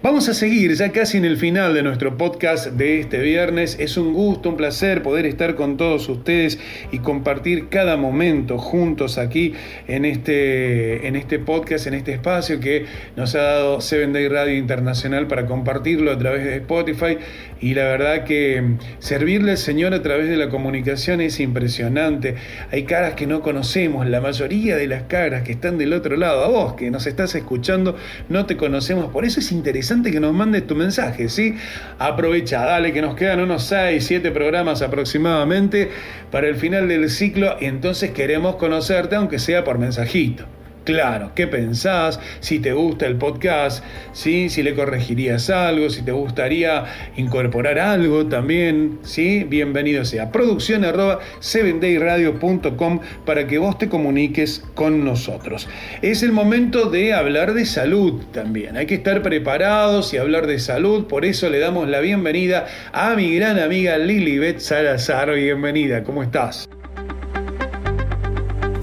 vamos 0.00 0.28
a 0.28 0.34
seguir 0.34 0.74
ya 0.74 0.92
casi 0.92 1.18
en 1.18 1.24
el 1.24 1.36
final 1.36 1.74
de 1.74 1.82
nuestro 1.82 2.16
podcast 2.16 2.68
de 2.68 3.00
este 3.00 3.18
viernes. 3.18 3.78
Es 3.80 3.96
un 3.96 4.12
gusto, 4.12 4.50
un 4.50 4.56
placer 4.56 5.02
poder 5.02 5.26
estar 5.26 5.56
con 5.56 5.76
todos 5.76 6.08
ustedes 6.08 6.60
y 6.92 7.00
compartir 7.00 7.68
cada 7.68 7.96
momento 7.96 8.58
juntos 8.58 9.18
aquí 9.18 9.54
en 9.88 10.04
este, 10.04 11.08
en 11.08 11.16
este 11.16 11.40
podcast, 11.40 11.88
en 11.88 11.94
este 11.94 12.12
espacio 12.12 12.60
que 12.60 12.86
nos 13.16 13.34
ha 13.34 13.42
dado 13.42 13.80
Seven 13.80 14.12
Day 14.12 14.28
Radio 14.28 14.56
Internacional 14.56 15.26
para 15.26 15.46
compartirlo 15.46 16.12
a 16.12 16.18
través 16.18 16.44
de 16.44 16.56
Spotify. 16.58 17.18
Y 17.60 17.74
la 17.74 17.84
verdad 17.84 18.24
que 18.24 18.76
servirle 18.98 19.52
al 19.52 19.58
Señor 19.58 19.94
a 19.94 20.02
través 20.02 20.28
de 20.28 20.36
la 20.36 20.48
comunicación 20.48 21.20
es 21.20 21.40
impresionante. 21.40 22.36
Hay 22.72 22.84
caras 22.84 23.14
que 23.14 23.26
no 23.26 23.42
conocemos, 23.42 24.06
la 24.06 24.20
mayoría 24.20 24.76
de 24.76 24.86
las 24.86 25.02
caras 25.04 25.42
que 25.42 25.52
están 25.52 25.78
del 25.78 25.92
otro 25.92 26.16
lado, 26.16 26.44
a 26.44 26.48
vos 26.48 26.74
que 26.74 26.90
nos 26.90 27.06
estás 27.06 27.34
escuchando, 27.34 27.96
no 28.28 28.46
te 28.46 28.56
conocemos. 28.56 29.12
Por 29.12 29.24
eso 29.24 29.40
es 29.40 29.52
interesante 29.52 30.10
que 30.10 30.20
nos 30.20 30.32
mandes 30.32 30.66
tu 30.66 30.74
mensaje, 30.74 31.28
¿sí? 31.28 31.54
Aprovecha, 31.98 32.64
dale 32.64 32.92
que 32.92 33.02
nos 33.02 33.14
quedan 33.14 33.40
unos 33.40 33.64
6, 33.64 34.04
7 34.04 34.30
programas 34.30 34.82
aproximadamente 34.82 35.90
para 36.30 36.48
el 36.48 36.56
final 36.56 36.88
del 36.88 37.10
ciclo 37.10 37.56
entonces 37.60 38.10
queremos 38.10 38.56
conocerte 38.56 39.16
aunque 39.16 39.38
sea 39.38 39.64
por 39.64 39.78
mensajito. 39.78 40.44
Claro, 40.84 41.32
¿qué 41.34 41.46
pensás? 41.46 42.18
Si 42.40 42.58
te 42.58 42.72
gusta 42.72 43.06
el 43.06 43.16
podcast, 43.16 43.84
¿sí? 44.12 44.48
si 44.48 44.62
le 44.62 44.74
corregirías 44.74 45.50
algo, 45.50 45.90
si 45.90 46.02
te 46.02 46.12
gustaría 46.12 46.84
incorporar 47.16 47.78
algo 47.78 48.26
también, 48.26 48.98
¿sí? 49.02 49.44
bienvenido 49.44 50.06
sea. 50.06 50.32
Producción 50.32 50.84
arroba 50.86 51.20
7dayradio.com 51.40 53.00
para 53.26 53.46
que 53.46 53.58
vos 53.58 53.76
te 53.76 53.90
comuniques 53.90 54.64
con 54.74 55.04
nosotros. 55.04 55.68
Es 56.00 56.22
el 56.22 56.32
momento 56.32 56.88
de 56.88 57.12
hablar 57.12 57.52
de 57.52 57.66
salud 57.66 58.22
también. 58.32 58.78
Hay 58.78 58.86
que 58.86 58.94
estar 58.94 59.22
preparados 59.22 60.14
y 60.14 60.16
hablar 60.16 60.46
de 60.46 60.58
salud. 60.58 61.06
Por 61.06 61.26
eso 61.26 61.50
le 61.50 61.58
damos 61.58 61.88
la 61.88 62.00
bienvenida 62.00 62.66
a 62.92 63.14
mi 63.14 63.34
gran 63.36 63.58
amiga 63.58 63.98
Lilibet 63.98 64.60
Salazar. 64.60 65.34
Bienvenida, 65.34 66.02
¿cómo 66.04 66.22
estás? 66.22 66.68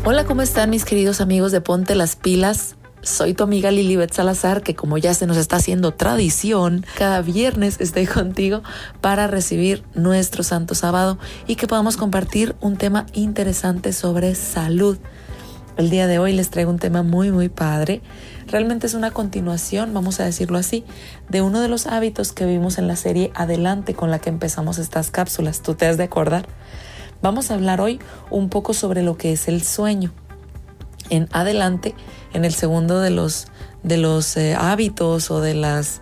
Hola, 0.10 0.24
¿cómo 0.24 0.42
están 0.42 0.70
mis 0.70 0.86
queridos 0.86 1.20
amigos 1.20 1.52
de 1.52 1.60
Ponte 1.60 1.94
las 1.94 2.16
Pilas? 2.16 2.78
Soy 3.02 3.34
tu 3.34 3.44
amiga 3.44 3.72
Lilibet 3.72 4.14
Salazar, 4.14 4.64
que 4.64 4.74
como 4.74 4.98
ya 4.98 5.14
se 5.14 5.28
nos 5.28 5.36
está 5.36 5.58
haciendo 5.58 5.94
tradición, 5.96 6.86
cada 6.98 7.22
viernes 7.22 7.82
estoy 7.82 8.06
contigo 8.06 8.64
para 9.02 9.28
recibir 9.28 9.84
nuestro 9.96 10.44
Santo 10.44 10.76
Sábado 10.76 11.18
y 11.46 11.58
que 11.58 11.68
podamos 11.68 11.98
compartir 11.98 12.56
un 12.62 12.78
tema 12.78 13.06
interesante 13.12 13.92
sobre 13.92 14.34
salud. 14.36 14.98
El 15.76 15.90
día 15.90 16.08
de 16.08 16.20
hoy 16.20 16.32
les 16.32 16.52
traigo 16.52 16.72
un 16.72 16.80
tema 16.80 17.04
muy 17.04 17.30
muy 17.32 17.50
padre. 17.50 18.02
Realmente 18.48 18.88
es 18.88 18.94
una 18.94 19.12
continuación, 19.12 19.94
vamos 19.94 20.22
a 20.22 20.24
decirlo 20.24 20.58
así, 20.58 20.86
de 21.28 21.42
uno 21.42 21.60
de 21.60 21.68
los 21.68 21.86
hábitos 21.86 22.32
que 22.32 22.46
vimos 22.46 22.78
en 22.78 22.88
la 22.88 22.96
serie 22.96 23.34
Adelante 23.36 23.94
con 23.94 24.10
la 24.10 24.20
que 24.20 24.30
empezamos 24.30 24.78
estas 24.78 25.12
cápsulas. 25.12 25.62
¿Tú 25.62 25.74
te 25.74 25.86
has 25.86 25.98
de 25.98 26.06
acordar? 26.06 26.48
Vamos 27.22 27.50
a 27.50 27.56
hablar 27.56 27.82
hoy 27.82 28.00
un 28.30 28.50
poco 28.50 28.74
sobre 28.74 29.02
lo 29.02 29.18
que 29.18 29.34
es 29.34 29.48
el 29.48 29.64
sueño. 29.64 30.14
En 31.10 31.28
adelante, 31.32 31.96
en 32.34 32.46
el 32.46 32.54
segundo 32.54 33.00
de 33.00 33.10
los, 33.10 33.48
de 33.84 33.98
los 33.98 34.38
eh, 34.38 34.56
hábitos 34.56 35.32
o 35.32 35.42
de 35.42 35.56
las 35.56 36.02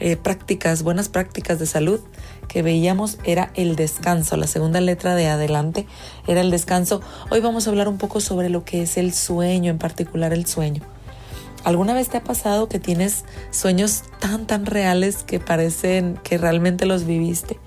eh, 0.00 0.16
prácticas, 0.16 0.82
buenas 0.82 1.08
prácticas 1.08 1.58
de 1.58 1.66
salud 1.66 2.00
que 2.48 2.62
veíamos 2.62 3.18
era 3.24 3.50
el 3.54 3.76
descanso. 3.76 4.36
La 4.36 4.46
segunda 4.46 4.80
letra 4.80 5.14
de 5.14 5.28
adelante 5.28 5.86
era 6.26 6.40
el 6.40 6.50
descanso. 6.50 7.00
Hoy 7.30 7.40
vamos 7.40 7.66
a 7.66 7.70
hablar 7.70 7.88
un 7.88 7.98
poco 7.98 8.20
sobre 8.20 8.48
lo 8.48 8.64
que 8.64 8.82
es 8.82 8.96
el 8.96 9.14
sueño, 9.14 9.70
en 9.70 9.78
particular 9.78 10.32
el 10.32 10.46
sueño. 10.46 10.82
¿Alguna 11.64 11.94
vez 11.94 12.08
te 12.08 12.16
ha 12.16 12.24
pasado 12.24 12.68
que 12.68 12.78
tienes 12.78 13.24
sueños 13.50 14.02
tan, 14.20 14.46
tan 14.46 14.66
reales 14.66 15.22
que 15.24 15.40
parecen 15.40 16.18
que 16.22 16.38
realmente 16.38 16.86
los 16.86 17.04
viviste? 17.04 17.58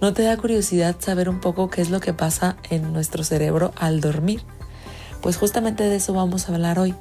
¿No 0.00 0.14
te 0.14 0.22
da 0.22 0.34
curiosidad 0.38 0.96
saber 0.98 1.28
un 1.28 1.40
poco 1.40 1.68
qué 1.68 1.82
es 1.82 1.90
lo 1.90 2.00
que 2.00 2.14
pasa 2.14 2.56
en 2.70 2.90
nuestro 2.90 3.22
cerebro 3.22 3.72
al 3.76 4.00
dormir? 4.00 4.42
Pues 5.20 5.36
justamente 5.36 5.84
de 5.84 5.96
eso 5.96 6.14
vamos 6.14 6.48
a 6.48 6.54
hablar 6.54 6.78
hoy. 6.78 6.94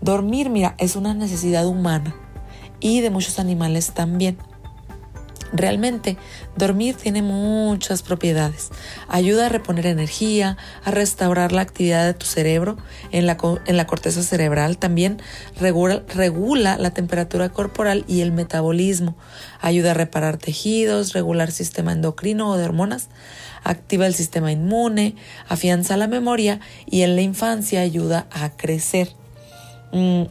Dormir, 0.00 0.50
mira, 0.50 0.76
es 0.78 0.94
una 0.94 1.14
necesidad 1.14 1.66
humana 1.66 2.14
y 2.78 3.00
de 3.00 3.10
muchos 3.10 3.40
animales 3.40 3.90
también. 3.90 4.38
Realmente, 5.52 6.16
dormir 6.56 6.94
tiene 6.94 7.22
muchas 7.22 8.02
propiedades. 8.02 8.70
Ayuda 9.08 9.46
a 9.46 9.48
reponer 9.48 9.86
energía, 9.86 10.56
a 10.84 10.92
restaurar 10.92 11.50
la 11.50 11.62
actividad 11.62 12.06
de 12.06 12.14
tu 12.14 12.26
cerebro 12.26 12.76
en 13.10 13.26
la, 13.26 13.36
en 13.66 13.76
la 13.76 13.86
corteza 13.86 14.22
cerebral. 14.22 14.78
También 14.78 15.20
regula, 15.58 16.02
regula 16.14 16.78
la 16.78 16.92
temperatura 16.92 17.48
corporal 17.48 18.04
y 18.06 18.20
el 18.20 18.30
metabolismo. 18.30 19.16
Ayuda 19.60 19.90
a 19.90 19.94
reparar 19.94 20.36
tejidos, 20.36 21.12
regular 21.14 21.50
sistema 21.50 21.92
endocrino 21.92 22.50
o 22.50 22.56
de 22.56 22.64
hormonas. 22.64 23.08
Activa 23.64 24.06
el 24.06 24.14
sistema 24.14 24.52
inmune, 24.52 25.16
afianza 25.48 25.96
la 25.96 26.06
memoria 26.06 26.60
y 26.86 27.02
en 27.02 27.16
la 27.16 27.22
infancia 27.22 27.80
ayuda 27.80 28.26
a 28.30 28.50
crecer. 28.50 29.12
Mm, 29.92 30.22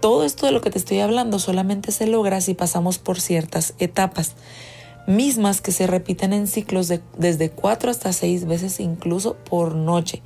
todo 0.00 0.24
esto 0.24 0.46
de 0.46 0.52
lo 0.52 0.60
que 0.60 0.70
te 0.70 0.78
estoy 0.78 1.00
hablando 1.00 1.38
solamente 1.38 1.92
se 1.92 2.06
logra 2.06 2.40
si 2.40 2.54
pasamos 2.54 2.98
por 2.98 3.20
ciertas 3.20 3.74
etapas, 3.78 4.34
mismas 5.06 5.60
que 5.60 5.72
se 5.72 5.86
repiten 5.86 6.32
en 6.32 6.46
ciclos 6.46 6.88
de 6.88 7.00
desde 7.16 7.50
cuatro 7.50 7.90
hasta 7.90 8.12
seis 8.12 8.46
veces 8.46 8.80
incluso 8.80 9.36
por 9.36 9.74
noche. 9.74 10.22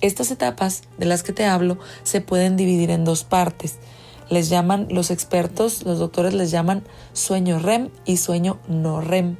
Estas 0.00 0.30
etapas 0.30 0.82
de 0.98 1.06
las 1.06 1.22
que 1.22 1.32
te 1.32 1.44
hablo 1.44 1.78
se 2.02 2.20
pueden 2.20 2.56
dividir 2.56 2.90
en 2.90 3.04
dos 3.04 3.24
partes. 3.24 3.78
Les 4.30 4.48
llaman 4.48 4.86
los 4.90 5.10
expertos, 5.10 5.82
los 5.84 5.98
doctores 5.98 6.34
les 6.34 6.50
llaman 6.50 6.84
sueño 7.12 7.58
REM 7.58 7.90
y 8.04 8.16
sueño 8.16 8.58
no 8.68 9.00
REM. 9.00 9.36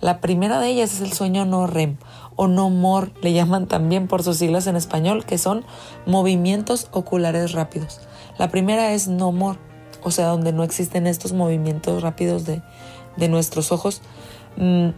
La 0.00 0.20
primera 0.20 0.60
de 0.60 0.68
ellas 0.68 0.94
es 0.94 1.00
el 1.00 1.12
sueño 1.12 1.44
no 1.44 1.66
REM 1.66 1.96
o 2.36 2.48
no 2.48 2.70
MOR, 2.70 3.12
le 3.22 3.32
llaman 3.32 3.66
también 3.66 4.08
por 4.08 4.22
sus 4.22 4.38
siglas 4.38 4.66
en 4.66 4.76
español, 4.76 5.24
que 5.24 5.38
son 5.38 5.64
movimientos 6.06 6.88
oculares 6.92 7.52
rápidos. 7.52 8.00
La 8.38 8.48
primera 8.48 8.92
es 8.92 9.08
no 9.08 9.32
more, 9.32 9.58
o 10.02 10.10
sea, 10.10 10.26
donde 10.26 10.52
no 10.52 10.64
existen 10.64 11.06
estos 11.06 11.32
movimientos 11.32 12.02
rápidos 12.02 12.44
de, 12.44 12.62
de 13.16 13.28
nuestros 13.28 13.72
ojos. 13.72 14.02
Mm, 14.56 14.90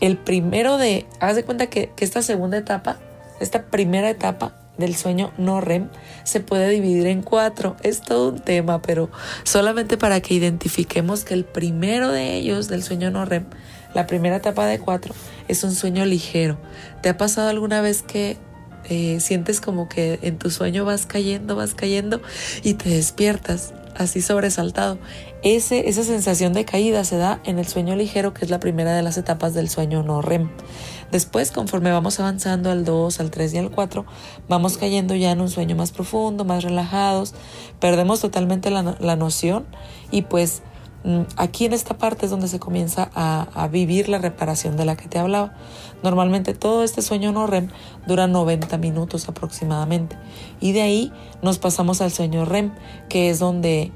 el 0.00 0.18
primero 0.18 0.78
de, 0.78 1.06
haz 1.20 1.36
de 1.36 1.44
cuenta 1.44 1.68
que, 1.68 1.90
que 1.96 2.04
esta 2.04 2.22
segunda 2.22 2.56
etapa, 2.58 2.98
esta 3.40 3.66
primera 3.66 4.10
etapa 4.10 4.54
del 4.78 4.94
sueño 4.94 5.32
no 5.38 5.60
REM 5.60 5.88
se 6.24 6.40
puede 6.40 6.68
dividir 6.68 7.06
en 7.06 7.22
cuatro. 7.22 7.76
Es 7.82 8.00
todo 8.00 8.30
un 8.30 8.40
tema, 8.40 8.82
pero 8.82 9.10
solamente 9.44 9.96
para 9.96 10.20
que 10.20 10.34
identifiquemos 10.34 11.24
que 11.24 11.34
el 11.34 11.44
primero 11.44 12.10
de 12.10 12.34
ellos, 12.34 12.68
del 12.68 12.82
sueño 12.82 13.10
no 13.10 13.24
REM, 13.24 13.46
la 13.94 14.06
primera 14.06 14.36
etapa 14.36 14.66
de 14.66 14.78
cuatro, 14.78 15.14
es 15.48 15.64
un 15.64 15.74
sueño 15.74 16.04
ligero. 16.04 16.58
¿Te 17.02 17.08
ha 17.08 17.16
pasado 17.16 17.48
alguna 17.48 17.80
vez 17.80 18.02
que 18.02 18.36
eh, 18.88 19.18
sientes 19.20 19.60
como 19.60 19.88
que 19.88 20.18
en 20.22 20.38
tu 20.38 20.50
sueño 20.50 20.84
vas 20.84 21.06
cayendo, 21.06 21.56
vas 21.56 21.74
cayendo 21.74 22.20
y 22.62 22.74
te 22.74 22.90
despiertas 22.90 23.74
así 23.96 24.20
sobresaltado. 24.20 24.98
Ese, 25.42 25.88
esa 25.88 26.02
sensación 26.02 26.52
de 26.52 26.64
caída 26.64 27.04
se 27.04 27.16
da 27.16 27.40
en 27.44 27.58
el 27.58 27.66
sueño 27.66 27.94
ligero, 27.96 28.34
que 28.34 28.44
es 28.44 28.50
la 28.50 28.60
primera 28.60 28.94
de 28.94 29.02
las 29.02 29.16
etapas 29.16 29.54
del 29.54 29.68
sueño 29.68 30.02
no 30.02 30.22
REM. 30.22 30.50
Después, 31.10 31.52
conforme 31.52 31.92
vamos 31.92 32.18
avanzando 32.18 32.70
al 32.70 32.84
2, 32.84 33.20
al 33.20 33.30
3 33.30 33.54
y 33.54 33.58
al 33.58 33.70
4, 33.70 34.04
vamos 34.48 34.76
cayendo 34.76 35.14
ya 35.14 35.30
en 35.30 35.40
un 35.40 35.48
sueño 35.48 35.76
más 35.76 35.92
profundo, 35.92 36.44
más 36.44 36.64
relajados, 36.64 37.34
perdemos 37.80 38.20
totalmente 38.20 38.70
la, 38.70 38.96
la 38.98 39.16
noción 39.16 39.66
y 40.10 40.22
pues 40.22 40.62
aquí 41.36 41.64
en 41.64 41.72
esta 41.72 41.98
parte 41.98 42.26
es 42.26 42.30
donde 42.30 42.48
se 42.48 42.58
comienza 42.58 43.10
a, 43.14 43.68
vivir 43.68 44.08
la 44.08 44.18
reparación 44.18 44.76
de 44.76 44.84
la 44.84 44.96
que 44.96 45.08
te 45.08 45.18
hablaba. 45.18 45.54
Normalmente 46.02 46.54
todo 46.54 46.82
este 46.82 47.02
sueño 47.02 47.32
no 47.32 47.46
REM 47.46 47.68
dura 48.06 48.26
90 48.26 48.78
minutos 48.78 49.28
aproximadamente 49.28 50.16
y 50.60 50.72
de 50.72 50.82
ahí 50.82 51.12
nos 51.42 51.58
pasamos 51.58 52.00
al 52.00 52.12
sueño 52.12 52.44
REM, 52.44 52.72
que 53.08 53.30
es 53.30 53.38
donde 53.38 53.92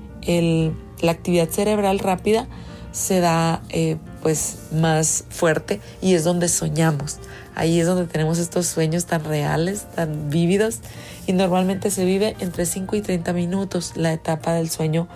la 1.00 1.10
actividad 1.12 1.48
cerebral 1.48 1.98
rápida 1.98 2.46
se 2.92 3.20
da 3.20 3.62
eh, 3.68 3.96
pues 4.22 4.58
más 4.72 5.24
fuerte 5.30 5.80
y 6.02 6.14
es 6.14 6.24
donde 6.24 6.48
soñamos. 6.48 7.18
Ahí 7.54 7.80
es 7.80 7.86
donde 7.86 8.06
tenemos 8.06 8.38
estos 8.38 8.66
sueños 8.66 9.06
tan 9.06 9.24
reales, 9.24 9.86
tan 9.94 10.30
vívidos 10.30 10.80
y 11.26 11.32
normalmente 11.32 11.90
se 11.90 12.04
vive 12.04 12.36
entre 12.40 12.66
5 12.66 12.96
y 12.96 13.02
30 13.02 13.32
minutos 13.32 13.92
la 13.96 14.12
etapa 14.12 14.54
del 14.54 14.70
sueño 14.70 15.08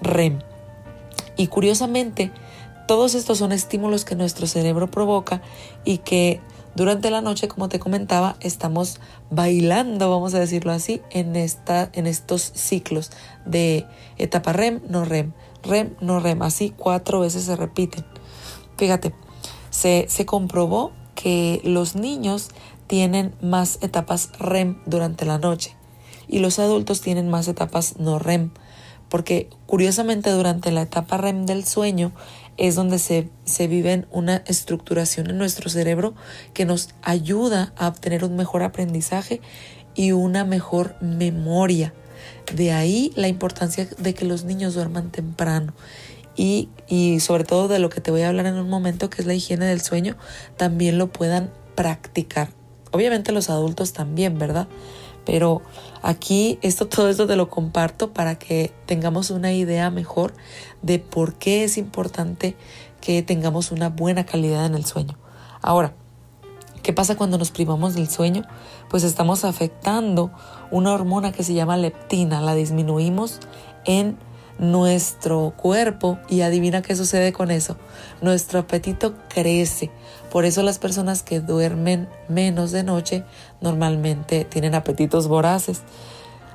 REM. 0.00 0.47
Y 1.38 1.46
curiosamente, 1.46 2.30
todos 2.86 3.14
estos 3.14 3.38
son 3.38 3.52
estímulos 3.52 4.04
que 4.04 4.16
nuestro 4.16 4.46
cerebro 4.46 4.90
provoca 4.90 5.40
y 5.84 5.98
que 5.98 6.42
durante 6.74 7.10
la 7.10 7.22
noche, 7.22 7.48
como 7.48 7.68
te 7.68 7.78
comentaba, 7.78 8.36
estamos 8.40 9.00
bailando, 9.30 10.10
vamos 10.10 10.34
a 10.34 10.40
decirlo 10.40 10.72
así, 10.72 11.00
en, 11.10 11.36
esta, 11.36 11.90
en 11.92 12.06
estos 12.06 12.42
ciclos 12.42 13.10
de 13.46 13.86
etapa 14.16 14.52
REM, 14.52 14.80
no 14.88 15.04
REM, 15.04 15.32
REM, 15.62 15.94
no 16.00 16.20
REM, 16.20 16.42
así 16.42 16.74
cuatro 16.76 17.20
veces 17.20 17.44
se 17.44 17.56
repiten. 17.56 18.04
Fíjate, 18.76 19.14
Se, 19.70 20.06
se 20.08 20.26
comprobó 20.26 20.92
que 21.14 21.60
los 21.64 21.94
niños 21.94 22.50
tienen 22.86 23.34
más 23.42 23.78
etapas 23.80 24.30
REM 24.38 24.80
durante 24.86 25.24
la 25.24 25.38
noche 25.38 25.76
y 26.28 26.38
los 26.40 26.58
adultos 26.58 27.00
tienen 27.00 27.28
más 27.28 27.48
etapas 27.48 27.98
no 27.98 28.18
REM, 28.18 28.50
porque 29.08 29.48
curiosamente 29.66 30.30
durante 30.30 30.70
la 30.70 30.82
etapa 30.82 31.16
REM 31.16 31.46
del 31.46 31.64
sueño 31.64 32.12
es 32.56 32.74
donde 32.74 32.98
se, 32.98 33.28
se 33.44 33.68
vive 33.68 34.06
una 34.10 34.42
estructuración 34.46 35.30
en 35.30 35.38
nuestro 35.38 35.70
cerebro 35.70 36.14
que 36.54 36.64
nos 36.64 36.90
ayuda 37.02 37.72
a 37.76 37.88
obtener 37.88 38.24
un 38.24 38.36
mejor 38.36 38.62
aprendizaje 38.62 39.40
y 39.94 40.12
una 40.12 40.44
mejor 40.44 40.96
memoria. 41.00 41.94
De 42.54 42.72
ahí 42.72 43.12
la 43.14 43.28
importancia 43.28 43.88
de 43.98 44.14
que 44.14 44.24
los 44.24 44.44
niños 44.44 44.74
duerman 44.74 45.10
temprano. 45.10 45.72
Y, 46.36 46.68
y, 46.86 47.18
sobre 47.18 47.42
todo 47.42 47.66
de 47.66 47.80
lo 47.80 47.90
que 47.90 48.00
te 48.00 48.12
voy 48.12 48.22
a 48.22 48.28
hablar 48.28 48.46
en 48.46 48.54
un 48.54 48.68
momento, 48.68 49.10
que 49.10 49.22
es 49.22 49.26
la 49.26 49.34
higiene 49.34 49.66
del 49.66 49.80
sueño, 49.80 50.16
también 50.56 50.96
lo 50.96 51.08
puedan 51.08 51.50
practicar. 51.74 52.50
Obviamente 52.92 53.32
los 53.32 53.50
adultos 53.50 53.92
también, 53.92 54.38
¿verdad? 54.38 54.68
Pero 55.28 55.60
aquí 56.00 56.58
esto, 56.62 56.88
todo 56.88 57.10
esto 57.10 57.26
te 57.26 57.36
lo 57.36 57.50
comparto 57.50 58.14
para 58.14 58.38
que 58.38 58.72
tengamos 58.86 59.28
una 59.28 59.52
idea 59.52 59.90
mejor 59.90 60.32
de 60.80 61.00
por 61.00 61.34
qué 61.34 61.64
es 61.64 61.76
importante 61.76 62.56
que 63.02 63.22
tengamos 63.22 63.70
una 63.70 63.90
buena 63.90 64.24
calidad 64.24 64.64
en 64.64 64.74
el 64.74 64.86
sueño. 64.86 65.18
Ahora, 65.60 65.92
¿qué 66.82 66.94
pasa 66.94 67.14
cuando 67.14 67.36
nos 67.36 67.50
privamos 67.50 67.94
del 67.94 68.08
sueño? 68.08 68.44
Pues 68.88 69.04
estamos 69.04 69.44
afectando 69.44 70.30
una 70.70 70.94
hormona 70.94 71.30
que 71.30 71.44
se 71.44 71.52
llama 71.52 71.76
leptina, 71.76 72.40
la 72.40 72.54
disminuimos 72.54 73.38
en 73.84 74.16
nuestro 74.58 75.52
cuerpo 75.58 76.18
y 76.30 76.40
adivina 76.40 76.80
qué 76.80 76.96
sucede 76.96 77.34
con 77.34 77.50
eso. 77.50 77.76
Nuestro 78.22 78.60
apetito 78.60 79.14
crece. 79.28 79.90
Por 80.30 80.44
eso 80.44 80.62
las 80.62 80.78
personas 80.78 81.22
que 81.22 81.40
duermen 81.40 82.08
menos 82.28 82.70
de 82.72 82.82
noche 82.82 83.24
normalmente 83.60 84.44
tienen 84.44 84.74
apetitos 84.74 85.28
voraces. 85.28 85.82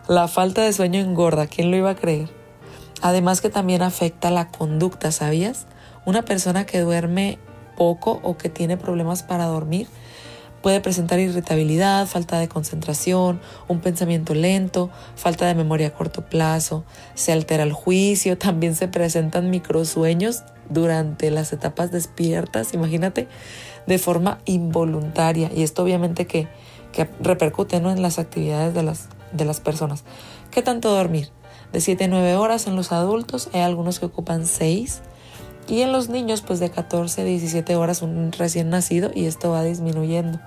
La 0.08 0.28
falta 0.28 0.62
de 0.62 0.74
sueño 0.74 1.00
engorda, 1.00 1.48
¿quién 1.48 1.72
lo 1.72 1.78
iba 1.78 1.92
a 1.92 1.96
creer? 1.96 2.30
Además 3.02 3.42
que 3.42 3.50
también 3.50 3.82
afecta 3.82 4.32
la 4.32 4.50
conducta, 4.50 5.12
¿sabías? 5.12 5.66
Una 6.06 6.24
persona 6.24 6.66
que 6.66 6.82
duerme 6.82 7.40
poco 7.78 8.20
o 8.24 8.38
que 8.38 8.50
tiene 8.50 8.78
problemas 8.78 9.24
para 9.24 9.46
dormir 9.46 9.88
Puede 10.64 10.80
presentar 10.80 11.20
irritabilidad, 11.20 12.08
falta 12.08 12.40
de 12.40 12.48
concentración, 12.48 13.42
un 13.68 13.82
pensamiento 13.82 14.34
lento, 14.34 14.90
falta 15.18 15.46
de 15.46 15.56
memoria 15.56 15.88
a 15.88 15.94
corto 15.94 16.22
plazo, 16.22 16.86
se 17.16 17.34
altera 17.34 17.64
el 17.64 17.74
juicio, 17.74 18.38
también 18.40 18.74
se 18.74 18.88
presentan 18.88 19.50
microsueños 19.50 20.44
durante 20.70 21.32
las 21.32 21.54
etapas 21.54 21.92
despiertas, 21.92 22.74
imagínate, 22.74 23.28
de 23.88 23.98
forma 23.98 24.40
involuntaria. 24.46 25.52
Y 25.54 25.64
esto 25.64 25.84
obviamente 25.84 26.28
que, 26.28 26.48
que 26.92 27.10
repercute 27.20 27.80
¿no? 27.80 27.92
en 27.92 28.02
las 28.02 28.20
actividades 28.20 28.74
de 28.74 28.84
las, 28.84 29.10
de 29.32 29.46
las 29.46 29.60
personas. 29.60 30.04
¿Qué 30.52 30.62
tanto 30.62 30.94
dormir? 30.94 31.30
De 31.72 31.82
7 31.82 32.04
a 32.04 32.08
9 32.08 32.36
horas 32.36 32.68
en 32.68 32.76
los 32.76 32.92
adultos, 32.92 33.50
hay 33.54 33.62
algunos 33.62 34.00
que 34.00 34.06
ocupan 34.06 34.46
6 34.46 35.02
y 35.68 35.82
en 35.82 35.92
los 35.92 36.10
niños, 36.10 36.42
pues 36.42 36.60
de 36.60 36.70
14 36.70 37.22
a 37.22 37.26
17 37.26 37.76
horas 37.76 38.02
un 38.02 38.32
recién 38.32 38.70
nacido 38.70 39.12
y 39.14 39.26
esto 39.26 39.52
va 39.52 39.64
disminuyendo. 39.64 40.40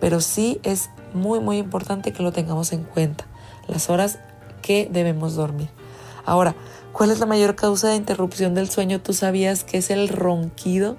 Pero 0.00 0.20
sí 0.20 0.60
es 0.62 0.90
muy, 1.12 1.40
muy 1.40 1.58
importante 1.58 2.12
que 2.12 2.22
lo 2.22 2.32
tengamos 2.32 2.72
en 2.72 2.84
cuenta, 2.84 3.26
las 3.68 3.90
horas 3.90 4.18
que 4.62 4.88
debemos 4.90 5.34
dormir. 5.34 5.68
Ahora, 6.24 6.56
¿cuál 6.94 7.10
es 7.10 7.18
la 7.18 7.26
mayor 7.26 7.56
causa 7.56 7.88
de 7.88 7.96
interrupción 7.96 8.54
del 8.54 8.70
sueño? 8.70 9.02
¿Tú 9.02 9.12
sabías 9.12 9.64
que 9.64 9.76
es 9.76 9.90
el 9.90 10.08
ronquido? 10.08 10.96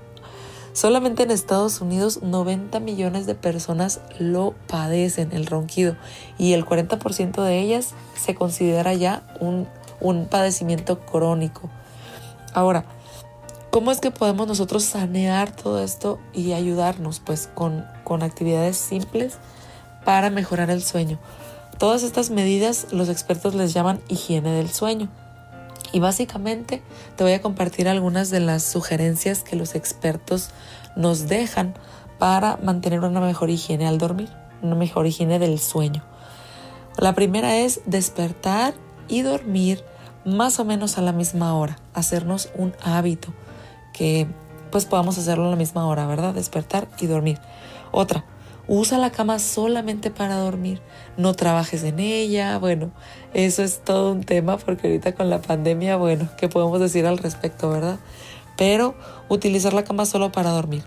Solamente 0.73 1.23
en 1.23 1.31
Estados 1.31 1.81
Unidos 1.81 2.21
90 2.21 2.79
millones 2.81 3.25
de 3.25 3.33
personas 3.33 4.01
lo 4.19 4.53
padecen, 4.67 5.31
el 5.31 5.47
ronquido, 5.47 5.95
y 6.37 6.53
el 6.53 6.65
40% 6.65 7.41
de 7.41 7.59
ellas 7.59 7.95
se 8.15 8.35
considera 8.35 8.93
ya 8.93 9.23
un, 9.39 9.67
un 10.01 10.27
padecimiento 10.27 10.99
crónico. 10.99 11.71
Ahora, 12.53 12.85
¿Cómo 13.75 13.91
es 13.91 13.99
que 13.99 14.09
podemos 14.09 14.47
nosotros 14.47 14.85
sanear 14.85 15.53
todo 15.53 15.83
esto 15.83 16.17
y 16.31 16.53
ayudarnos 16.53 17.19
pues 17.19 17.49
con, 17.53 17.85
con 18.05 18.23
actividades 18.23 18.77
simples 18.77 19.33
para 20.05 20.29
mejorar 20.29 20.69
el 20.69 20.81
sueño? 20.81 21.19
Todas 21.77 22.03
estas 22.03 22.29
medidas 22.29 22.87
los 22.91 23.09
expertos 23.09 23.53
les 23.53 23.73
llaman 23.73 23.99
higiene 24.07 24.53
del 24.53 24.69
sueño. 24.69 25.09
Y 25.95 26.01
básicamente 26.01 26.81
te 27.15 27.23
voy 27.23 27.31
a 27.31 27.41
compartir 27.41 27.87
algunas 27.87 28.29
de 28.29 28.41
las 28.41 28.63
sugerencias 28.63 29.43
que 29.43 29.55
los 29.55 29.75
expertos 29.75 30.49
nos 30.97 31.29
dejan 31.29 31.73
para 32.19 32.57
mantener 32.57 32.99
una 32.99 33.21
mejor 33.21 33.49
higiene 33.49 33.87
al 33.87 33.97
dormir, 33.97 34.27
una 34.61 34.75
mejor 34.75 35.07
higiene 35.07 35.39
del 35.39 35.57
sueño. 35.57 36.03
La 36.97 37.15
primera 37.15 37.55
es 37.55 37.79
despertar 37.85 38.73
y 39.07 39.21
dormir 39.21 39.85
más 40.25 40.59
o 40.59 40.65
menos 40.65 40.97
a 40.97 41.01
la 41.01 41.13
misma 41.13 41.55
hora, 41.55 41.77
hacernos 41.93 42.49
un 42.55 42.73
hábito 42.83 43.33
que 43.93 44.27
pues 44.71 44.83
podamos 44.83 45.17
hacerlo 45.17 45.45
a 45.45 45.51
la 45.51 45.55
misma 45.55 45.87
hora, 45.87 46.05
¿verdad? 46.07 46.33
Despertar 46.33 46.89
y 46.99 47.05
dormir. 47.05 47.39
Otra, 47.93 48.25
usa 48.67 48.97
la 48.97 49.11
cama 49.11 49.39
solamente 49.39 50.11
para 50.11 50.35
dormir, 50.35 50.81
no 51.17 51.33
trabajes 51.33 51.83
en 51.83 51.99
ella, 51.99 52.57
bueno, 52.57 52.91
eso 53.33 53.63
es 53.63 53.83
todo 53.83 54.11
un 54.11 54.23
tema 54.23 54.57
porque 54.57 54.87
ahorita 54.87 55.13
con 55.13 55.29
la 55.29 55.41
pandemia, 55.41 55.97
bueno, 55.97 56.29
¿qué 56.37 56.49
podemos 56.49 56.79
decir 56.79 57.05
al 57.05 57.17
respecto, 57.17 57.69
verdad? 57.69 57.99
Pero 58.57 58.95
utilizar 59.29 59.73
la 59.73 59.83
cama 59.83 60.05
solo 60.05 60.31
para 60.31 60.51
dormir. 60.51 60.83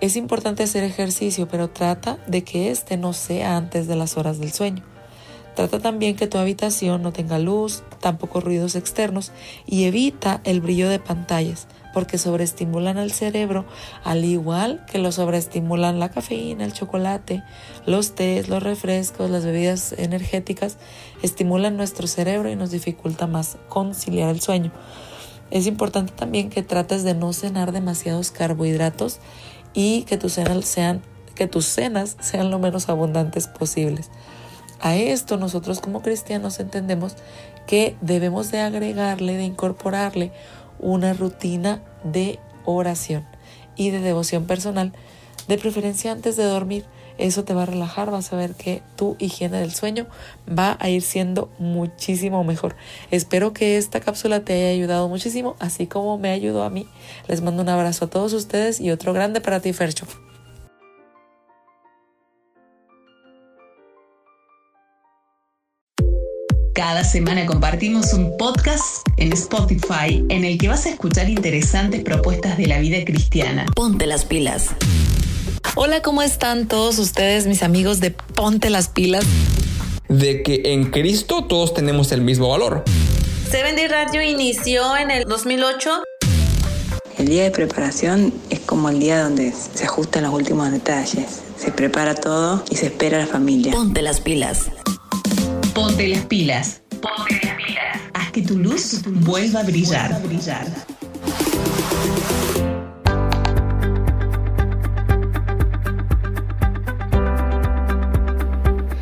Es 0.00 0.16
importante 0.16 0.64
hacer 0.64 0.82
ejercicio, 0.84 1.46
pero 1.48 1.70
trata 1.70 2.18
de 2.26 2.42
que 2.42 2.70
este 2.70 2.96
no 2.96 3.12
sea 3.12 3.56
antes 3.56 3.86
de 3.86 3.96
las 3.96 4.16
horas 4.16 4.38
del 4.38 4.52
sueño. 4.52 4.82
Trata 5.54 5.80
también 5.80 6.16
que 6.16 6.26
tu 6.26 6.38
habitación 6.38 7.02
no 7.02 7.12
tenga 7.12 7.38
luz, 7.38 7.82
tampoco 8.00 8.40
ruidos 8.40 8.74
externos 8.74 9.32
y 9.66 9.84
evita 9.84 10.40
el 10.44 10.60
brillo 10.60 10.88
de 10.88 10.98
pantallas 10.98 11.68
porque 11.92 12.18
sobreestimulan 12.18 12.98
al 12.98 13.12
cerebro 13.12 13.64
al 14.04 14.24
igual 14.24 14.84
que 14.90 14.98
lo 14.98 15.12
sobreestimulan 15.12 16.00
la 16.00 16.10
cafeína, 16.10 16.64
el 16.64 16.72
chocolate, 16.72 17.42
los 17.86 18.14
tés, 18.14 18.48
los 18.48 18.62
refrescos, 18.62 19.30
las 19.30 19.44
bebidas 19.44 19.92
energéticas, 19.92 20.78
estimulan 21.22 21.76
nuestro 21.76 22.06
cerebro 22.06 22.50
y 22.50 22.56
nos 22.56 22.70
dificulta 22.70 23.26
más 23.26 23.56
conciliar 23.68 24.30
el 24.30 24.40
sueño. 24.40 24.72
Es 25.50 25.66
importante 25.66 26.12
también 26.14 26.48
que 26.48 26.62
trates 26.62 27.04
de 27.04 27.14
no 27.14 27.32
cenar 27.32 27.72
demasiados 27.72 28.30
carbohidratos 28.30 29.18
y 29.74 30.02
que 30.04 30.16
tus 30.16 30.32
cenas 30.32 30.64
sean, 30.64 31.02
que 31.34 31.46
tus 31.46 31.66
cenas 31.66 32.16
sean 32.20 32.50
lo 32.50 32.58
menos 32.58 32.88
abundantes 32.88 33.48
posibles. 33.48 34.10
A 34.80 34.96
esto 34.96 35.36
nosotros 35.36 35.80
como 35.80 36.02
cristianos 36.02 36.58
entendemos 36.58 37.14
que 37.66 37.96
debemos 38.00 38.50
de 38.50 38.60
agregarle, 38.60 39.36
de 39.36 39.44
incorporarle 39.44 40.32
una 40.78 41.12
rutina 41.12 41.82
de 42.04 42.38
oración 42.64 43.26
y 43.76 43.90
de 43.90 44.00
devoción 44.00 44.46
personal, 44.46 44.92
de 45.48 45.58
preferencia 45.58 46.12
antes 46.12 46.36
de 46.36 46.44
dormir. 46.44 46.84
Eso 47.18 47.44
te 47.44 47.54
va 47.54 47.64
a 47.64 47.66
relajar, 47.66 48.10
vas 48.10 48.32
a 48.32 48.36
ver 48.36 48.54
que 48.54 48.82
tu 48.96 49.16
higiene 49.18 49.58
del 49.58 49.72
sueño 49.72 50.06
va 50.48 50.78
a 50.80 50.88
ir 50.88 51.02
siendo 51.02 51.50
muchísimo 51.58 52.42
mejor. 52.42 52.74
Espero 53.10 53.52
que 53.52 53.76
esta 53.76 54.00
cápsula 54.00 54.40
te 54.40 54.54
haya 54.54 54.68
ayudado 54.68 55.08
muchísimo, 55.08 55.54
así 55.58 55.86
como 55.86 56.16
me 56.18 56.30
ayudó 56.30 56.62
a 56.64 56.70
mí. 56.70 56.88
Les 57.28 57.42
mando 57.42 57.62
un 57.62 57.68
abrazo 57.68 58.06
a 58.06 58.10
todos 58.10 58.32
ustedes 58.32 58.80
y 58.80 58.90
otro 58.90 59.12
grande 59.12 59.40
para 59.40 59.60
ti, 59.60 59.72
Fercho. 59.72 60.06
Cada 66.82 67.04
semana 67.04 67.46
compartimos 67.46 68.12
un 68.12 68.36
podcast 68.36 69.06
en 69.16 69.32
Spotify 69.32 70.24
en 70.28 70.44
el 70.44 70.58
que 70.58 70.66
vas 70.66 70.84
a 70.84 70.88
escuchar 70.88 71.30
interesantes 71.30 72.02
propuestas 72.02 72.58
de 72.58 72.66
la 72.66 72.80
vida 72.80 73.04
cristiana. 73.04 73.66
Ponte 73.76 74.04
las 74.08 74.24
pilas. 74.24 74.70
Hola, 75.76 76.02
¿cómo 76.02 76.22
están 76.22 76.66
todos 76.66 76.98
ustedes, 76.98 77.46
mis 77.46 77.62
amigos 77.62 78.00
de 78.00 78.10
Ponte 78.10 78.68
las 78.68 78.88
pilas? 78.88 79.24
De 80.08 80.42
que 80.42 80.72
en 80.72 80.90
Cristo 80.90 81.44
todos 81.44 81.72
tenemos 81.72 82.10
el 82.10 82.22
mismo 82.22 82.48
valor. 82.48 82.82
Seven 83.48 83.76
Day 83.76 83.86
Radio 83.86 84.20
inició 84.20 84.96
en 84.96 85.12
el 85.12 85.22
2008. 85.26 86.02
El 87.16 87.28
día 87.28 87.44
de 87.44 87.52
preparación 87.52 88.34
es 88.50 88.58
como 88.58 88.88
el 88.88 88.98
día 88.98 89.22
donde 89.22 89.52
se 89.52 89.84
ajustan 89.84 90.24
los 90.24 90.34
últimos 90.34 90.72
detalles. 90.72 91.42
Se 91.56 91.70
prepara 91.70 92.16
todo 92.16 92.64
y 92.70 92.74
se 92.74 92.86
espera 92.86 93.18
a 93.18 93.20
la 93.20 93.28
familia. 93.28 93.70
Ponte 93.70 94.02
las 94.02 94.20
pilas. 94.20 94.66
Ponte 95.74 96.06
las 96.08 96.26
pilas. 96.26 96.82
Ponte 97.00 97.40
las 97.42 97.56
pilas. 97.56 98.00
Haz 98.12 98.30
que 98.30 98.42
tu 98.42 98.58
luz 98.58 99.00
vuelva 99.06 99.60
a 99.60 99.62
brillar. 99.62 100.20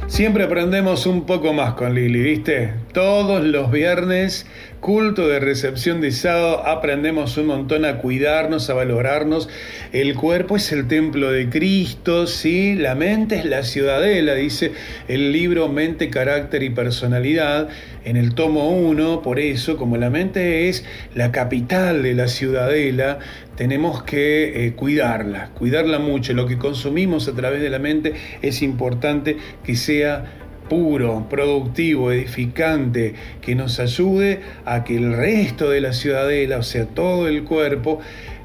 Siempre 0.07 0.45
aprendemos 0.45 1.07
un 1.07 1.27
poco 1.27 1.53
más 1.53 1.75
con 1.75 1.95
Lili, 1.95 2.21
¿viste? 2.23 2.75
Todos 2.93 3.43
los 3.43 3.71
viernes, 3.73 4.47
culto 4.81 5.29
de 5.29 5.41
recepción 5.41 6.01
de 6.01 6.11
sábado, 6.11 6.67
aprendemos 6.67 7.37
un 7.37 7.47
montón 7.47 7.85
a 7.85 7.99
cuidarnos, 7.99 8.71
a 8.71 8.75
valorarnos. 8.75 9.49
El 9.93 10.15
cuerpo 10.15 10.57
es 10.57 10.73
el 10.73 10.89
templo 10.89 11.31
de 11.31 11.51
Cristo, 11.51 12.27
¿sí? 12.27 12.75
La 12.75 12.95
mente 12.95 13.37
es 13.37 13.45
la 13.45 13.63
ciudadela, 13.63 14.35
dice 14.35 14.73
el 15.07 15.33
libro 15.33 15.69
Mente, 15.69 16.09
Carácter 16.09 16.63
y 16.63 16.71
Personalidad 16.71 17.69
en 18.05 18.17
el 18.17 18.35
tomo 18.35 18.71
1. 18.71 19.21
Por 19.21 19.39
eso, 19.39 19.77
como 19.77 19.99
la 19.99 20.09
mente 20.09 20.69
es 20.69 20.85
la 21.15 21.31
capital 21.31 22.03
de 22.03 22.15
la 22.15 22.29
ciudadela, 22.29 23.19
tenemos 23.57 24.03
que 24.03 24.67
eh, 24.67 24.73
cuidarla, 24.73 25.51
cuidarla 25.59 25.99
mucho. 25.99 26.33
Lo 26.33 26.47
que 26.47 26.57
consumimos 26.57 27.29
a 27.29 27.35
través 27.35 27.61
de 27.61 27.69
la 27.69 27.79
mente 27.79 28.15
es 28.41 28.63
importante 28.63 29.37
que 29.63 29.77
sea 29.77 30.49
puro, 30.71 31.27
productivo, 31.29 32.13
edificante, 32.13 33.15
que 33.43 33.55
nos 33.55 33.79
ayude 33.81 34.41
a 34.65 34.85
que 34.85 34.97
el 34.97 35.13
resto 35.13 35.69
de 35.69 35.83
la 35.83 35.93
ciudadela, 35.93 36.59
o 36.59 36.63
sea, 36.63 36.87
todo 36.87 37.29
el 37.29 37.45
cuerpo, 37.45 38.01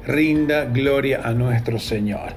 rinda 0.06 0.66
gloria 0.66 1.20
a 1.24 1.32
nuestro 1.32 1.78
Señor. 1.78 2.34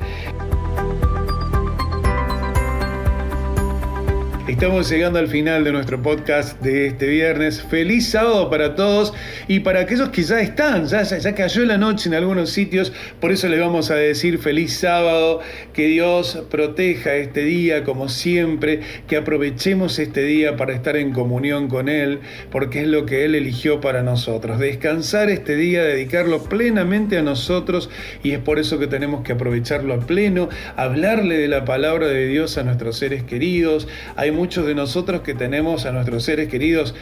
Estamos 4.50 4.90
llegando 4.90 5.20
al 5.20 5.28
final 5.28 5.64
de 5.64 5.72
nuestro 5.72 6.02
podcast 6.02 6.60
de 6.60 6.88
este 6.88 7.06
viernes. 7.06 7.62
Feliz 7.62 8.10
sábado 8.10 8.50
para 8.50 8.74
todos 8.74 9.14
y 9.48 9.60
para 9.60 9.82
aquellos 9.82 10.10
que 10.10 10.24
ya 10.24 10.42
están, 10.42 10.88
ya, 10.88 11.04
ya, 11.04 11.36
cayó 11.36 11.66
la 11.66 11.78
noche 11.78 12.10
en 12.10 12.16
algunos 12.16 12.50
sitios, 12.50 12.92
por 13.20 13.32
eso 13.32 13.48
les 13.48 13.60
vamos 13.60 13.92
a 13.92 13.96
decir 13.96 14.40
feliz 14.40 14.74
sábado, 14.74 15.40
que 15.72 15.86
Dios 15.86 16.46
proteja 16.50 17.14
este 17.14 17.44
día 17.44 17.84
como 17.84 18.10
siempre, 18.10 18.80
que 19.08 19.18
aprovechemos 19.18 20.00
este 20.00 20.24
día 20.24 20.58
para 20.58 20.74
estar 20.74 20.98
en 20.98 21.14
comunión 21.14 21.68
con 21.68 21.88
Él, 21.88 22.20
porque 22.50 22.82
es 22.82 22.88
lo 22.88 23.06
que 23.06 23.26
Él 23.26 23.36
eligió 23.36 23.80
para 23.80 24.02
nosotros. 24.02 24.58
Descansar 24.58 25.30
este 25.30 25.58
día, 25.58 25.84
dedicarlo 25.84 26.44
plenamente 26.46 27.20
a 27.20 27.22
nosotros 27.22 27.92
y 28.24 28.32
es 28.32 28.40
por 28.40 28.58
eso 28.58 28.80
que 28.80 28.88
tenemos 28.88 29.24
que 29.24 29.34
aprovecharlo 29.34 29.94
a 29.94 30.00
pleno, 30.00 30.50
hablarle 30.76 31.38
de 31.38 31.48
la 31.48 31.66
palabra 31.66 32.08
de 32.08 32.26
Dios 32.26 32.58
a 32.58 32.64
nuestros 32.64 32.98
seres 32.98 33.22
queridos. 33.22 33.88
Hay 34.16 34.39
muchos 34.40 34.66
de 34.66 34.74
nosotros 34.74 35.20
que 35.20 35.34
tenemos 35.34 35.86
a 35.86 35.92
nuestros 35.92 36.24
seres 36.24 36.48
queridos 36.48 36.96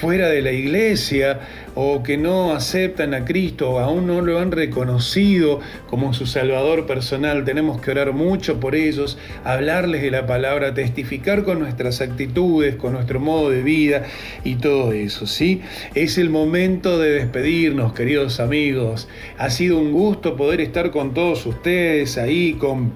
fuera 0.00 0.28
de 0.28 0.42
la 0.42 0.50
iglesia 0.50 1.38
o 1.76 2.02
que 2.02 2.16
no 2.16 2.52
aceptan 2.52 3.14
a 3.14 3.24
Cristo 3.24 3.70
o 3.70 3.78
aún 3.78 4.08
no 4.08 4.20
lo 4.22 4.40
han 4.40 4.50
reconocido 4.50 5.60
como 5.86 6.12
su 6.14 6.26
Salvador 6.26 6.88
personal. 6.88 7.44
Tenemos 7.44 7.80
que 7.80 7.92
orar 7.92 8.12
mucho 8.12 8.58
por 8.58 8.74
ellos, 8.74 9.18
hablarles 9.44 10.02
de 10.02 10.10
la 10.10 10.26
palabra, 10.26 10.74
testificar 10.74 11.44
con 11.44 11.60
nuestras 11.60 12.00
actitudes, 12.00 12.74
con 12.74 12.94
nuestro 12.94 13.20
modo 13.20 13.50
de 13.50 13.62
vida 13.62 14.02
y 14.42 14.56
todo 14.56 14.92
eso, 14.92 15.28
¿sí? 15.28 15.62
Es 15.94 16.18
el 16.18 16.28
momento 16.28 16.98
de 16.98 17.12
despedirnos, 17.12 17.92
queridos 17.92 18.40
amigos. 18.40 19.06
Ha 19.38 19.50
sido 19.50 19.78
un 19.78 19.92
gusto 19.92 20.34
poder 20.34 20.60
estar 20.60 20.90
con 20.90 21.14
todos 21.14 21.46
ustedes 21.46 22.18
ahí, 22.18 22.54
con, 22.54 22.92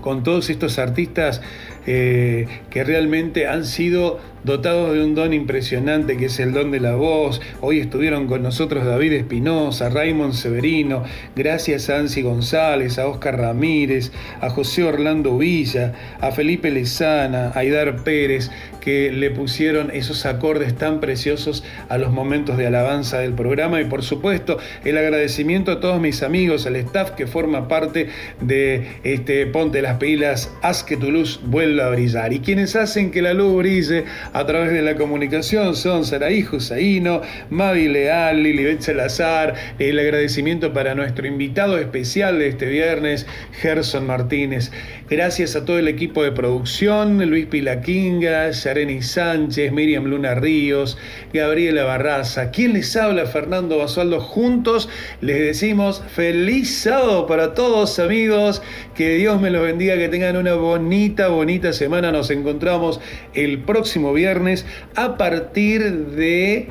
con 0.00 0.22
todos 0.22 0.48
estos 0.48 0.78
artistas 0.78 1.42
eh, 1.90 2.46
que 2.68 2.84
realmente 2.84 3.46
han 3.46 3.64
sido 3.64 4.20
dotados 4.44 4.94
de 4.94 5.04
un 5.04 5.14
don 5.14 5.32
impresionante 5.32 6.16
que 6.16 6.26
es 6.26 6.38
el 6.40 6.52
don 6.52 6.70
de 6.70 6.80
la 6.80 6.94
voz. 6.94 7.40
Hoy 7.60 7.80
estuvieron 7.80 8.26
con 8.26 8.42
nosotros 8.42 8.84
David 8.84 9.12
Espinosa, 9.12 9.88
Raymond 9.88 10.34
Severino, 10.34 11.04
gracias 11.34 11.90
a 11.90 11.98
Ansi 11.98 12.22
González, 12.22 12.98
a 12.98 13.06
Oscar 13.06 13.38
Ramírez, 13.38 14.12
a 14.40 14.50
José 14.50 14.84
Orlando 14.84 15.38
Villa, 15.38 15.92
a 16.20 16.30
Felipe 16.30 16.70
Lezana, 16.70 17.52
a 17.54 17.58
Aidar 17.58 18.04
Pérez, 18.04 18.50
que 18.80 19.12
le 19.12 19.30
pusieron 19.30 19.90
esos 19.90 20.24
acordes 20.24 20.74
tan 20.74 21.00
preciosos 21.00 21.64
a 21.88 21.98
los 21.98 22.10
momentos 22.10 22.56
de 22.56 22.66
alabanza 22.66 23.18
del 23.18 23.34
programa 23.34 23.80
y 23.80 23.84
por 23.84 24.02
supuesto 24.02 24.58
el 24.84 24.96
agradecimiento 24.96 25.72
a 25.72 25.80
todos 25.80 26.00
mis 26.00 26.22
amigos, 26.22 26.66
al 26.66 26.76
staff 26.76 27.10
que 27.10 27.26
forma 27.26 27.68
parte 27.68 28.08
de 28.40 28.86
este 29.04 29.46
Ponte 29.46 29.82
las 29.82 29.98
pilas, 29.98 30.50
haz 30.62 30.84
que 30.84 30.96
tu 30.96 31.10
luz 31.10 31.40
vuelva 31.44 31.86
a 31.86 31.90
brillar 31.90 32.32
y 32.32 32.40
quienes 32.40 32.76
hacen 32.76 33.10
que 33.10 33.22
la 33.22 33.34
luz 33.34 33.56
brille 33.56 34.04
a 34.32 34.46
través 34.46 34.72
de 34.72 34.82
la 34.82 34.96
comunicación 34.96 35.76
son 35.76 36.04
Saraí 36.04 36.42
Josaíno, 36.42 37.22
Mavi 37.50 37.88
Leal, 37.88 38.42
Lilibet 38.42 38.80
Salazar, 38.80 39.54
el 39.78 39.98
agradecimiento 39.98 40.72
para 40.72 40.94
nuestro 40.94 41.26
invitado 41.26 41.78
especial 41.78 42.38
de 42.38 42.48
este 42.48 42.66
viernes, 42.66 43.26
Gerson 43.60 44.06
Martínez. 44.06 44.70
Gracias 45.10 45.56
a 45.56 45.64
todo 45.64 45.78
el 45.78 45.88
equipo 45.88 46.22
de 46.22 46.32
producción, 46.32 47.30
Luis 47.30 47.46
Pilaquinga, 47.46 48.50
Yareni 48.50 49.00
Sánchez, 49.00 49.72
Miriam 49.72 50.04
Luna 50.04 50.34
Ríos, 50.34 50.98
Gabriela 51.32 51.84
Barraza. 51.84 52.50
¿Quién 52.50 52.74
les 52.74 52.94
habla? 52.94 53.24
Fernando 53.24 53.78
Basualdo. 53.78 54.20
Juntos 54.20 54.90
les 55.22 55.38
decimos 55.38 56.02
feliz 56.14 56.82
sábado 56.82 57.26
para 57.26 57.54
todos 57.54 57.98
amigos. 57.98 58.60
Que 58.94 59.14
Dios 59.14 59.40
me 59.40 59.48
los 59.48 59.62
bendiga, 59.62 59.96
que 59.96 60.10
tengan 60.10 60.36
una 60.36 60.52
bonita, 60.52 61.28
bonita 61.28 61.72
semana. 61.72 62.12
Nos 62.12 62.30
encontramos 62.30 63.00
el 63.32 63.60
próximo 63.60 64.12
viernes 64.12 64.66
a 64.94 65.16
partir 65.16 65.90
de 65.90 66.68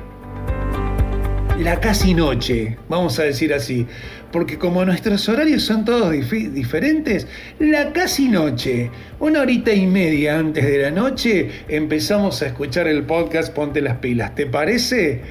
la 1.59 1.79
casi 1.79 2.13
noche, 2.13 2.77
vamos 2.87 3.17
a 3.17 3.23
decir 3.23 3.51
así, 3.51 3.87
porque 4.31 4.57
como 4.57 4.83
nuestros 4.85 5.27
horarios 5.29 5.63
son 5.63 5.85
todos 5.85 6.13
dif- 6.13 6.51
diferentes, 6.51 7.27
la 7.59 7.93
casi 7.93 8.27
noche, 8.27 8.91
una 9.19 9.41
horita 9.41 9.73
y 9.73 9.87
media 9.87 10.37
antes 10.39 10.65
de 10.65 10.77
la 10.79 10.91
noche, 10.91 11.49
empezamos 11.67 12.41
a 12.41 12.47
escuchar 12.47 12.87
el 12.87 13.03
podcast 13.03 13.53
Ponte 13.53 13.81
las 13.81 13.97
pilas. 13.97 14.35
¿Te 14.35 14.45
parece? 14.45 15.21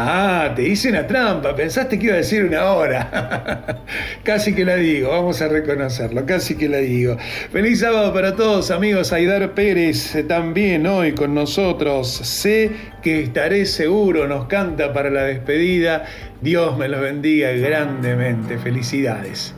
Ah, 0.00 0.52
te 0.54 0.62
hice 0.62 0.90
una 0.90 1.08
trampa, 1.08 1.56
pensaste 1.56 1.98
que 1.98 2.06
iba 2.06 2.14
a 2.14 2.18
decir 2.18 2.44
una 2.44 2.72
hora. 2.72 3.82
casi 4.22 4.54
que 4.54 4.64
la 4.64 4.76
digo, 4.76 5.10
vamos 5.10 5.42
a 5.42 5.48
reconocerlo, 5.48 6.24
casi 6.24 6.54
que 6.54 6.68
la 6.68 6.76
digo. 6.76 7.16
Feliz 7.50 7.80
sábado 7.80 8.14
para 8.14 8.36
todos, 8.36 8.70
amigos. 8.70 9.12
Aidar 9.12 9.54
Pérez 9.54 10.14
eh, 10.14 10.22
también 10.22 10.86
hoy 10.86 11.14
con 11.14 11.34
nosotros. 11.34 12.06
Sé 12.12 12.70
que 13.02 13.24
estaré 13.24 13.66
seguro, 13.66 14.28
nos 14.28 14.46
canta 14.46 14.92
para 14.92 15.10
la 15.10 15.24
despedida. 15.24 16.04
Dios 16.40 16.78
me 16.78 16.86
los 16.86 17.00
bendiga 17.00 17.50
grandemente. 17.50 18.56
Felicidades. 18.56 19.52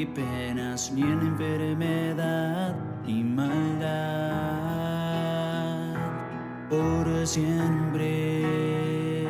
Y 0.00 0.06
penas, 0.06 0.90
ni 0.94 1.02
en 1.02 1.20
enfermedad 1.20 2.74
ni 3.04 3.22
maldad. 3.22 3.90
Por 6.70 7.26
siempre. 7.26 9.26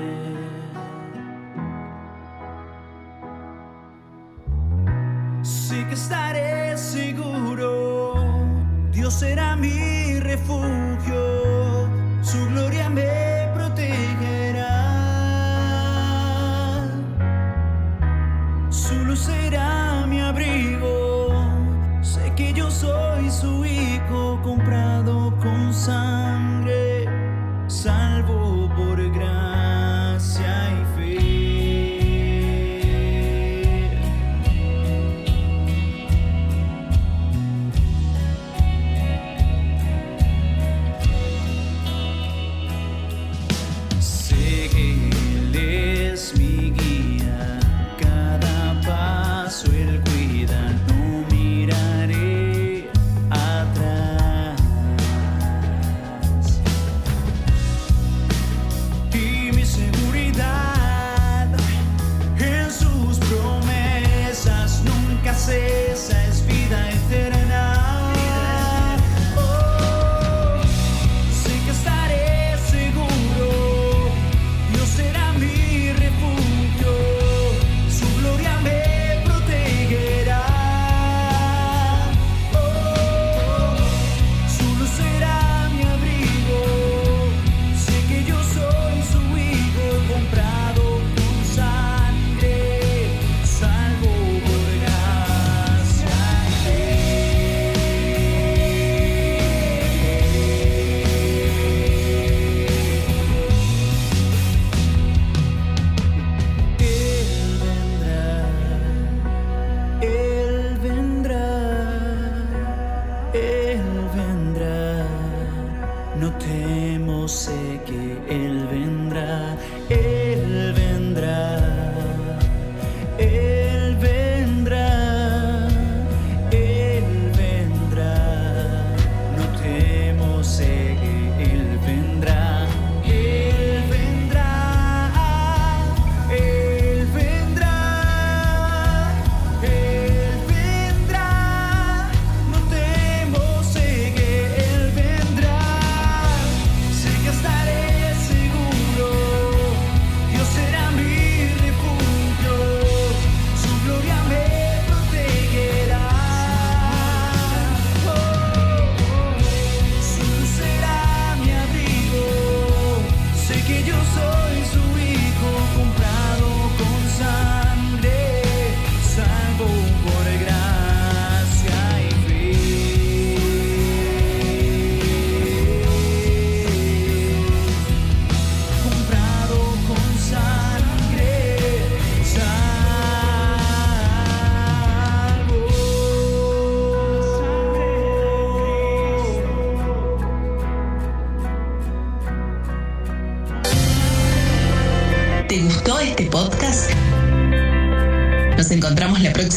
Sí 5.42 5.84
que 5.88 5.94
estaré 5.94 6.76
seguro, 6.76 8.14
Dios 8.92 9.14
será 9.14 9.56
mi 9.56 10.20
refugio, 10.20 10.79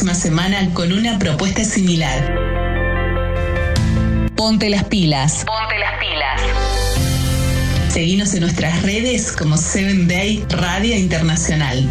próxima 0.04 0.14
semana 0.14 0.74
con 0.74 0.92
una 0.92 1.18
propuesta 1.18 1.64
similar. 1.64 2.30
Ponte 4.36 4.68
las 4.68 4.84
pilas. 4.84 5.46
Ponte 5.46 5.78
las 5.78 5.98
pilas. 5.98 6.42
Seguimos 7.88 8.34
en 8.34 8.40
nuestras 8.40 8.82
redes 8.82 9.32
como 9.32 9.56
Seven 9.56 10.06
Day 10.06 10.44
Radio 10.50 10.94
Internacional. 10.94 11.88